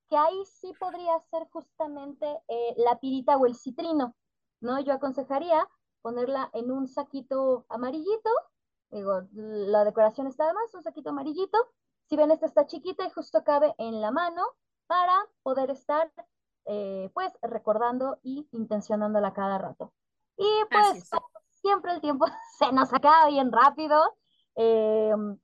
Que 0.09 0.17
ahí 0.17 0.45
sí 0.47 0.73
podría 0.79 1.19
ser 1.31 1.49
justamente 1.51 2.27
eh, 2.49 2.75
la 2.79 2.99
pirita 2.99 3.37
o 3.37 3.47
el 3.47 3.55
citrino, 3.55 4.15
¿no? 4.61 4.81
Yo 4.81 4.95
aconsejaría 4.95 5.69
ponerla 6.03 6.51
en 6.53 6.71
un 6.71 6.89
saquito 6.89 7.67
amarillito, 7.69 8.31
digo, 8.91 9.23
la 9.33 9.85
decoración 9.85 10.27
está 10.27 10.45
además, 10.45 10.75
un 10.75 10.83
saquito 10.83 11.11
amarillito. 11.11 11.59
Si 12.07 12.17
ven, 12.17 12.31
esta 12.31 12.47
está 12.47 12.67
chiquita 12.67 13.07
y 13.07 13.11
justo 13.11 13.45
cabe 13.45 13.75
en 13.77 14.01
la 14.01 14.11
mano 14.11 14.43
para 14.87 15.27
poder 15.43 15.71
estar 15.71 16.11
eh, 16.65 17.11
pues 17.15 17.33
recordando 17.43 18.19
y 18.23 18.49
intencionándola 18.53 19.33
cada 19.33 19.59
rato. 19.59 19.93
Y 20.37 20.47
pues 20.71 21.11
siempre 21.63 21.93
el 21.93 22.01
tiempo 22.01 22.27
se 22.59 22.73
nos 22.73 22.93
acaba 22.93 23.29
bien 23.29 23.51
rápido, 23.53 24.03
em, 24.55 25.39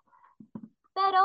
pero 0.93 1.21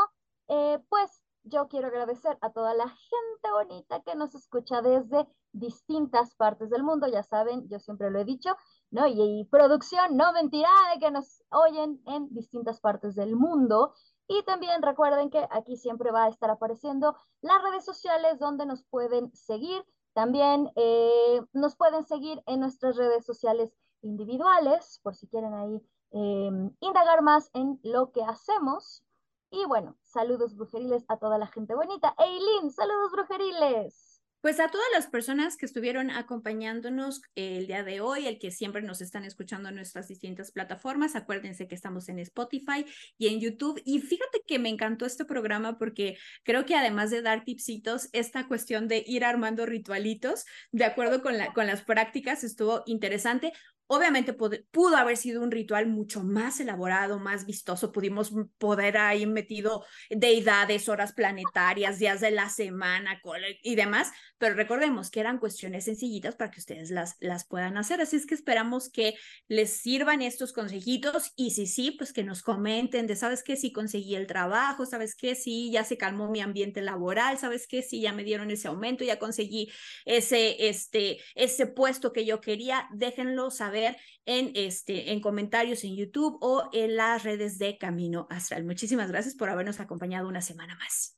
eh, 0.48 0.84
pues 0.90 1.19
yo 1.50 1.68
quiero 1.68 1.88
agradecer 1.88 2.38
a 2.42 2.52
toda 2.52 2.74
la 2.74 2.88
gente 2.88 3.52
bonita 3.52 4.02
que 4.02 4.16
nos 4.16 4.34
escucha 4.36 4.82
desde 4.82 5.28
distintas 5.52 6.36
partes 6.36 6.70
del 6.70 6.84
mundo, 6.84 7.08
ya 7.08 7.24
saben, 7.24 7.68
yo 7.70 7.80
siempre 7.80 8.12
lo 8.12 8.20
he 8.20 8.26
dicho, 8.26 8.56
¿no? 8.92 9.08
Y, 9.08 9.48
producción, 9.52 10.16
no 10.16 10.32
mentira 10.34 10.70
de 10.94 11.00
que 11.00 11.12
nos 11.12 11.44
oyen 11.50 12.02
en 12.06 12.34
distintas 12.34 12.80
partes 12.80 13.16
del 13.16 13.36
mundo. 13.36 13.94
Y 14.28 14.44
también 14.44 14.82
recuerden 14.82 15.30
que 15.30 15.48
aquí 15.50 15.76
siempre 15.76 16.12
va 16.12 16.26
a 16.26 16.30
estar 16.30 16.50
apareciendo 16.50 17.16
las 17.42 17.62
redes 17.64 17.84
sociales 17.84 18.40
donde 18.40 18.66
nos 18.66 18.84
pueden 18.84 19.34
seguir. 19.34 19.84
También 20.14 20.72
eh, 20.76 21.42
nos 21.54 21.76
pueden 21.76 22.06
seguir 22.06 22.42
en 22.46 22.60
nuestras 22.60 22.96
redes 22.96 23.26
sociales 23.26 23.74
individuales, 24.02 25.00
por 25.04 25.16
si 25.16 25.28
quieren 25.28 25.54
ahí 25.54 25.82
em, 26.12 26.72
indagar 26.80 27.22
más 27.22 27.50
en 27.54 27.80
lo 27.84 28.12
que 28.12 28.24
hacemos. 28.24 29.04
Y 29.52 29.66
bueno, 29.66 29.98
saludos 30.04 30.56
brujeriles 30.56 31.04
a 31.08 31.18
toda 31.18 31.38
la 31.38 31.48
gente 31.48 31.74
bonita. 31.74 32.14
Eileen, 32.18 32.72
saludos 32.72 33.12
brujeriles. 33.12 34.10
Pues 34.42 34.62
a 34.62 34.70
todas 34.70 34.88
las 34.94 35.08
personas 35.08 35.58
que 35.58 35.66
estuvieron 35.66 36.12
acompañándonos 36.12 37.22
el 37.36 37.68
día 37.68 37.84
de 37.84 38.00
hoy, 38.00 38.26
el 38.26 38.40
que 38.40 38.52
siempre 38.52 38.82
nos 38.82 39.02
están 39.02 39.26
escuchando 39.26 39.68
en 39.68 39.76
nuestras 39.76 40.08
distintas 40.08 40.52
plataformas, 40.54 41.18
acuérdense 41.18 41.68
que 41.68 41.76
estamos 41.76 42.08
en 42.08 42.20
Spotify 42.20 42.86
y 43.18 43.28
en 43.28 43.42
YouTube. 43.42 43.82
Y 43.84 44.00
fíjate 44.00 44.42
que 44.48 44.58
me 44.58 44.70
encantó 44.70 45.06
este 45.06 45.26
programa 45.26 45.78
porque 45.78 46.18
creo 46.44 46.66
que 46.66 46.76
además 46.76 47.12
de 47.12 47.22
dar 47.22 47.44
tipsitos, 47.44 48.08
esta 48.14 48.48
cuestión 48.48 48.88
de 48.88 49.04
ir 49.06 49.26
armando 49.26 49.66
ritualitos, 49.66 50.46
de 50.72 50.86
acuerdo 50.86 51.22
con, 51.22 51.38
la, 51.38 51.52
con 51.52 51.68
las 51.68 51.82
prácticas, 51.84 52.46
estuvo 52.46 52.84
interesante. 52.86 53.52
Obviamente 53.92 54.34
pudo 54.34 54.96
haber 54.98 55.18
sido 55.18 55.42
un 55.42 55.50
ritual 55.50 55.88
mucho 55.88 56.24
más 56.24 56.60
elaborado, 56.60 57.18
más 57.18 57.48
vistoso. 57.48 57.92
Pudimos 57.92 58.32
poder 58.60 59.00
ahí 59.00 59.26
metido 59.26 59.84
deidades, 60.12 60.88
horas 60.90 61.12
planetarias, 61.14 61.98
días 61.98 62.22
de 62.22 62.30
la 62.30 62.50
semana 62.50 63.20
y 63.64 63.74
demás, 63.74 64.12
pero 64.38 64.54
recordemos 64.54 65.10
que 65.10 65.22
eran 65.22 65.40
cuestiones 65.40 65.86
sencillitas 65.86 66.36
para 66.36 66.52
que 66.52 66.60
ustedes 66.60 66.92
las, 66.92 67.16
las 67.20 67.48
puedan 67.48 67.78
hacer. 67.78 68.00
Así 68.00 68.16
es 68.16 68.28
que 68.28 68.36
esperamos 68.36 68.92
que 68.92 69.16
les 69.48 69.72
sirvan 69.82 70.22
estos 70.22 70.54
consejitos 70.54 71.34
y 71.36 71.50
si 71.50 71.66
sí, 71.66 71.90
pues 71.90 72.14
que 72.14 72.24
nos 72.24 72.44
comenten 72.44 73.08
de, 73.08 73.16
¿sabes 73.16 73.42
qué? 73.42 73.56
Si 73.56 73.72
conseguí 73.72 74.14
el 74.14 74.28
trabajo, 74.28 74.86
¿sabes 74.86 75.16
qué? 75.16 75.34
Si 75.34 75.72
ya 75.72 75.84
se 75.84 75.98
calmó 75.98 76.30
mi 76.30 76.42
ambiente 76.42 76.82
laboral, 76.82 77.40
¿sabes 77.40 77.66
qué? 77.68 77.82
Si 77.82 78.02
ya 78.02 78.14
me 78.14 78.24
dieron 78.24 78.52
ese 78.52 78.68
aumento, 78.68 79.04
ya 79.04 79.18
conseguí 79.18 79.72
ese, 80.06 80.70
este, 80.70 81.18
ese 81.34 81.66
puesto 81.66 82.14
que 82.14 82.24
yo 82.24 82.40
quería, 82.40 82.88
déjenlo 82.94 83.50
saber 83.50 83.79
en, 84.26 84.52
este, 84.56 85.12
en 85.12 85.22
comentarios 85.22 85.84
en 85.84 85.96
YouTube 85.96 86.38
o 86.42 86.70
en 86.72 86.96
las 86.96 87.24
redes 87.24 87.58
de 87.58 87.78
Camino 87.78 88.28
Astral. 88.30 88.64
Muchísimas 88.66 89.10
gracias 89.10 89.36
por 89.36 89.50
habernos 89.50 89.80
acompañado 89.80 90.28
una 90.28 90.42
semana 90.42 90.76
más. 90.76 91.18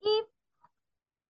Y 0.00 0.22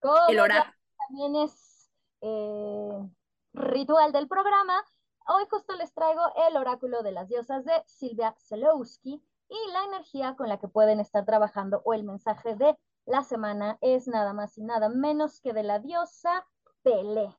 como 0.00 0.28
el 0.28 0.40
oráculo 0.40 0.74
también 1.08 1.36
es 1.36 1.90
eh, 2.22 3.10
ritual 3.52 4.12
del 4.12 4.28
programa, 4.28 4.82
hoy 5.26 5.44
justo 5.50 5.74
les 5.76 5.92
traigo 5.92 6.22
el 6.48 6.56
oráculo 6.56 7.02
de 7.02 7.12
las 7.12 7.28
diosas 7.28 7.64
de 7.64 7.82
Silvia 7.86 8.34
Zelowski 8.48 9.22
y 9.48 9.72
la 9.72 9.84
energía 9.84 10.36
con 10.36 10.48
la 10.48 10.58
que 10.58 10.68
pueden 10.68 11.00
estar 11.00 11.24
trabajando 11.24 11.82
o 11.84 11.94
el 11.94 12.04
mensaje 12.04 12.54
de 12.54 12.78
la 13.06 13.24
semana 13.24 13.76
es 13.80 14.06
nada 14.06 14.32
más 14.32 14.56
y 14.56 14.62
nada 14.62 14.88
menos 14.88 15.40
que 15.40 15.52
de 15.52 15.64
la 15.64 15.80
diosa 15.80 16.46
Pelé. 16.82 17.36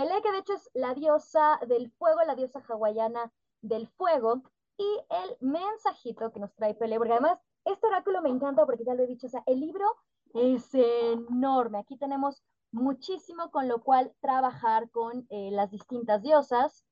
Pelé, 0.00 0.22
que 0.22 0.32
de 0.32 0.38
hecho 0.38 0.54
es 0.54 0.70
la 0.72 0.94
diosa 0.94 1.60
del 1.68 1.90
fuego, 1.90 2.22
la 2.26 2.34
diosa 2.34 2.62
hawaiana 2.66 3.30
del 3.60 3.86
fuego, 3.86 4.42
y 4.78 4.98
el 5.10 5.36
mensajito 5.40 6.32
que 6.32 6.40
nos 6.40 6.54
trae 6.54 6.74
Pelé, 6.74 6.96
porque 6.96 7.12
además 7.12 7.38
este 7.66 7.86
oráculo 7.86 8.22
me 8.22 8.30
encanta 8.30 8.64
porque 8.64 8.82
ya 8.82 8.94
lo 8.94 9.02
he 9.02 9.06
dicho, 9.06 9.26
o 9.26 9.30
sea, 9.30 9.42
el 9.44 9.60
libro 9.60 9.84
es 10.32 10.70
enorme. 10.72 11.80
Aquí 11.80 11.98
tenemos 11.98 12.42
muchísimo 12.72 13.50
con 13.50 13.68
lo 13.68 13.82
cual 13.82 14.14
trabajar 14.20 14.90
con 14.90 15.26
eh, 15.28 15.50
las 15.50 15.70
distintas 15.70 16.22
diosas. 16.22 16.82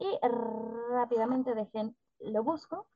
Y 0.00 0.18
rápidamente 0.90 1.54
dejen, 1.54 1.96
lo 2.18 2.42
busco. 2.42 2.88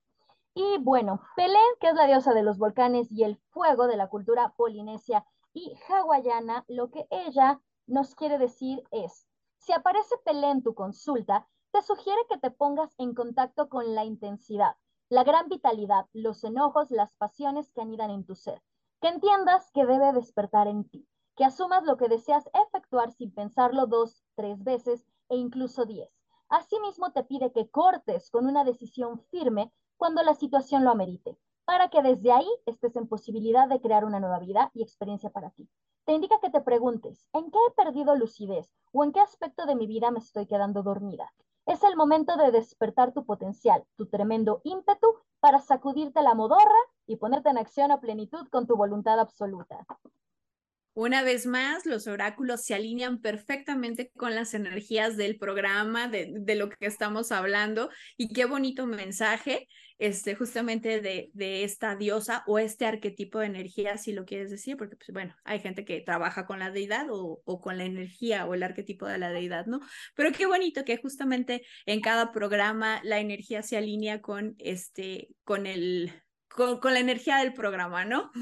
Y 0.52 0.78
bueno, 0.78 1.22
Pelé, 1.36 1.60
que 1.78 1.90
es 1.90 1.94
la 1.94 2.08
diosa 2.08 2.34
de 2.34 2.42
los 2.42 2.58
volcanes 2.58 3.12
y 3.12 3.22
el 3.22 3.36
fuego 3.50 3.86
de 3.86 3.96
la 3.96 4.08
cultura 4.08 4.52
polinesia 4.56 5.24
y 5.52 5.76
hawaiana, 5.88 6.64
lo 6.66 6.90
que 6.90 7.06
ella 7.10 7.60
nos 7.86 8.16
quiere 8.16 8.36
decir 8.36 8.82
es, 8.90 9.29
si 9.61 9.72
aparece 9.72 10.16
Pelé 10.24 10.50
en 10.50 10.62
tu 10.62 10.74
consulta, 10.74 11.46
te 11.70 11.82
sugiere 11.82 12.20
que 12.28 12.38
te 12.38 12.50
pongas 12.50 12.94
en 12.98 13.14
contacto 13.14 13.68
con 13.68 13.94
la 13.94 14.04
intensidad, 14.04 14.76
la 15.11 15.22
gran 15.22 15.48
vitalidad, 15.48 16.06
los 16.14 16.42
enojos, 16.44 16.90
las 16.90 17.14
pasiones 17.14 17.70
que 17.70 17.82
anidan 17.82 18.11
en 18.11 18.24
tu 18.24 18.34
ser. 18.34 18.62
Que 19.00 19.08
entiendas 19.08 19.70
que 19.72 19.84
debe 19.84 20.12
despertar 20.12 20.66
en 20.66 20.88
ti, 20.88 21.06
que 21.36 21.44
asumas 21.44 21.84
lo 21.84 21.98
que 21.98 22.08
deseas 22.08 22.48
efectuar 22.54 23.12
sin 23.12 23.32
pensarlo 23.34 23.86
dos, 23.86 24.24
tres 24.34 24.64
veces 24.64 25.06
e 25.28 25.36
incluso 25.36 25.84
diez. 25.84 26.11
Asimismo, 26.48 27.12
te 27.12 27.22
pide 27.22 27.52
que 27.52 27.70
cortes 27.70 28.30
con 28.30 28.46
una 28.46 28.64
decisión 28.64 29.20
firme 29.30 29.72
cuando 29.96 30.22
la 30.22 30.34
situación 30.34 30.84
lo 30.84 30.90
amerite, 30.90 31.38
para 31.70 31.88
que 31.88 32.02
desde 32.02 32.32
ahí 32.32 32.48
estés 32.66 32.96
en 32.96 33.06
posibilidad 33.06 33.68
de 33.68 33.80
crear 33.80 34.04
una 34.04 34.18
nueva 34.18 34.40
vida 34.40 34.72
y 34.74 34.82
experiencia 34.82 35.30
para 35.30 35.50
ti 35.50 35.68
te 36.04 36.14
indica 36.14 36.40
que 36.40 36.50
te 36.50 36.60
preguntes, 36.60 37.28
¿en 37.32 37.52
qué 37.52 37.58
he 37.68 37.70
perdido 37.70 38.16
lucidez 38.16 38.68
o 38.90 39.04
en 39.04 39.12
qué 39.12 39.20
aspecto 39.20 39.64
de 39.64 39.76
mi 39.76 39.86
vida 39.86 40.10
me 40.10 40.18
estoy 40.18 40.46
quedando 40.46 40.82
dormida? 40.82 41.32
Es 41.66 41.84
el 41.84 41.96
momento 41.96 42.36
de 42.36 42.50
despertar 42.50 43.12
tu 43.12 43.24
potencial, 43.24 43.84
tu 43.95 44.07
tremendo 44.07 44.61
ímpetu 44.64 45.07
para 45.38 45.61
sacudirte 45.61 46.20
la 46.22 46.34
modorra 46.34 46.80
y 47.07 47.14
ponerte 47.14 47.50
en 47.50 47.58
acción 47.58 47.92
a 47.92 48.00
plenitud 48.00 48.49
con 48.50 48.66
tu 48.66 48.76
voluntad 48.76 49.20
absoluta. 49.20 49.86
Una 50.92 51.22
vez 51.22 51.46
más, 51.46 51.87
los 51.87 52.08
oráculos 52.08 52.64
se 52.64 52.75
alinean 52.75 53.21
perfectamente 53.21 54.11
con 54.17 54.34
las 54.34 54.54
energías 54.54 55.17
del 55.17 55.38
programa, 55.38 56.08
de, 56.08 56.33
de, 56.37 56.54
lo 56.57 56.68
que 56.68 56.87
estamos 56.87 57.30
hablando. 57.30 57.91
Y 58.17 58.33
qué 58.33 58.45
bonito 58.45 58.87
mensaje, 58.87 59.68
este, 59.99 60.34
justamente 60.34 61.00
de, 61.00 61.30
de 61.33 61.62
esta 61.62 61.95
diosa 61.95 62.42
o 62.49 62.58
este 62.58 62.87
arquetipo 62.87 63.38
de 63.38 63.46
energía, 63.46 63.99
si 63.99 64.12
lo 64.12 64.25
quieres 64.25 64.50
decir, 64.50 64.76
porque, 64.76 64.96
pues, 64.96 65.11
bueno, 65.12 65.37
hay 65.45 65.61
gente 65.61 65.84
que 65.84 66.00
trabaja 66.00 66.45
con 66.45 66.58
la 66.58 66.72
deidad 66.72 67.07
o, 67.11 67.41
o 67.45 67.61
con 67.61 67.79
la 67.79 67.84
energía 67.84 68.46
o 68.46 68.54
el 68.54 68.64
arquetipo 68.64 69.07
de 69.07 69.18
la 69.18 69.30
deidad, 69.30 69.67
¿no? 69.67 69.79
Pero 70.17 70.33
qué 70.33 70.46
bonito 70.46 70.84
que 70.84 70.96
justamente 70.96 71.62
en 71.87 72.00
cada 72.00 72.33
programa 72.33 73.00
la 73.04 73.21
energía 73.21 73.62
se 73.62 73.76
alinea 73.76 74.21
con, 74.21 74.57
este, 74.58 75.29
con, 75.45 75.67
el, 75.67 76.12
con, 76.49 76.80
con 76.80 76.95
la 76.95 77.00
energía 77.00 77.37
del 77.37 77.54
programa, 77.54 78.04
¿no? 78.04 78.33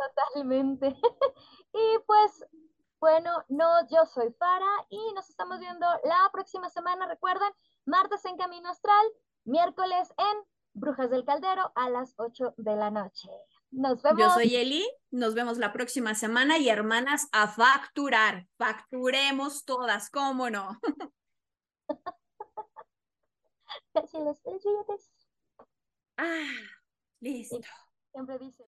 Totalmente. 0.00 0.94
Y 1.72 1.98
pues, 2.06 2.44
bueno, 2.98 3.44
no, 3.48 3.88
yo 3.88 4.06
soy 4.06 4.32
Fara 4.38 4.86
y 4.88 5.12
nos 5.14 5.28
estamos 5.30 5.60
viendo 5.60 5.86
la 6.04 6.28
próxima 6.32 6.68
semana. 6.70 7.06
Recuerden, 7.06 7.50
martes 7.84 8.24
en 8.24 8.36
Camino 8.36 8.70
Astral, 8.70 9.06
miércoles 9.44 10.12
en 10.16 10.44
Brujas 10.72 11.10
del 11.10 11.24
Caldero 11.24 11.72
a 11.74 11.88
las 11.90 12.14
8 12.16 12.54
de 12.56 12.76
la 12.76 12.90
noche. 12.90 13.28
Nos 13.70 14.02
vemos. 14.02 14.20
Yo 14.20 14.30
soy 14.30 14.56
Eli, 14.56 14.84
nos 15.10 15.34
vemos 15.34 15.58
la 15.58 15.72
próxima 15.72 16.14
semana 16.14 16.58
y 16.58 16.68
hermanas 16.68 17.28
a 17.32 17.48
facturar. 17.48 18.48
Facturemos 18.56 19.64
todas, 19.64 20.10
¿cómo 20.10 20.50
no? 20.50 20.78
Ah, 26.16 26.52
listo. 27.20 27.58
Siempre 28.12 28.38
dice. 28.38 28.69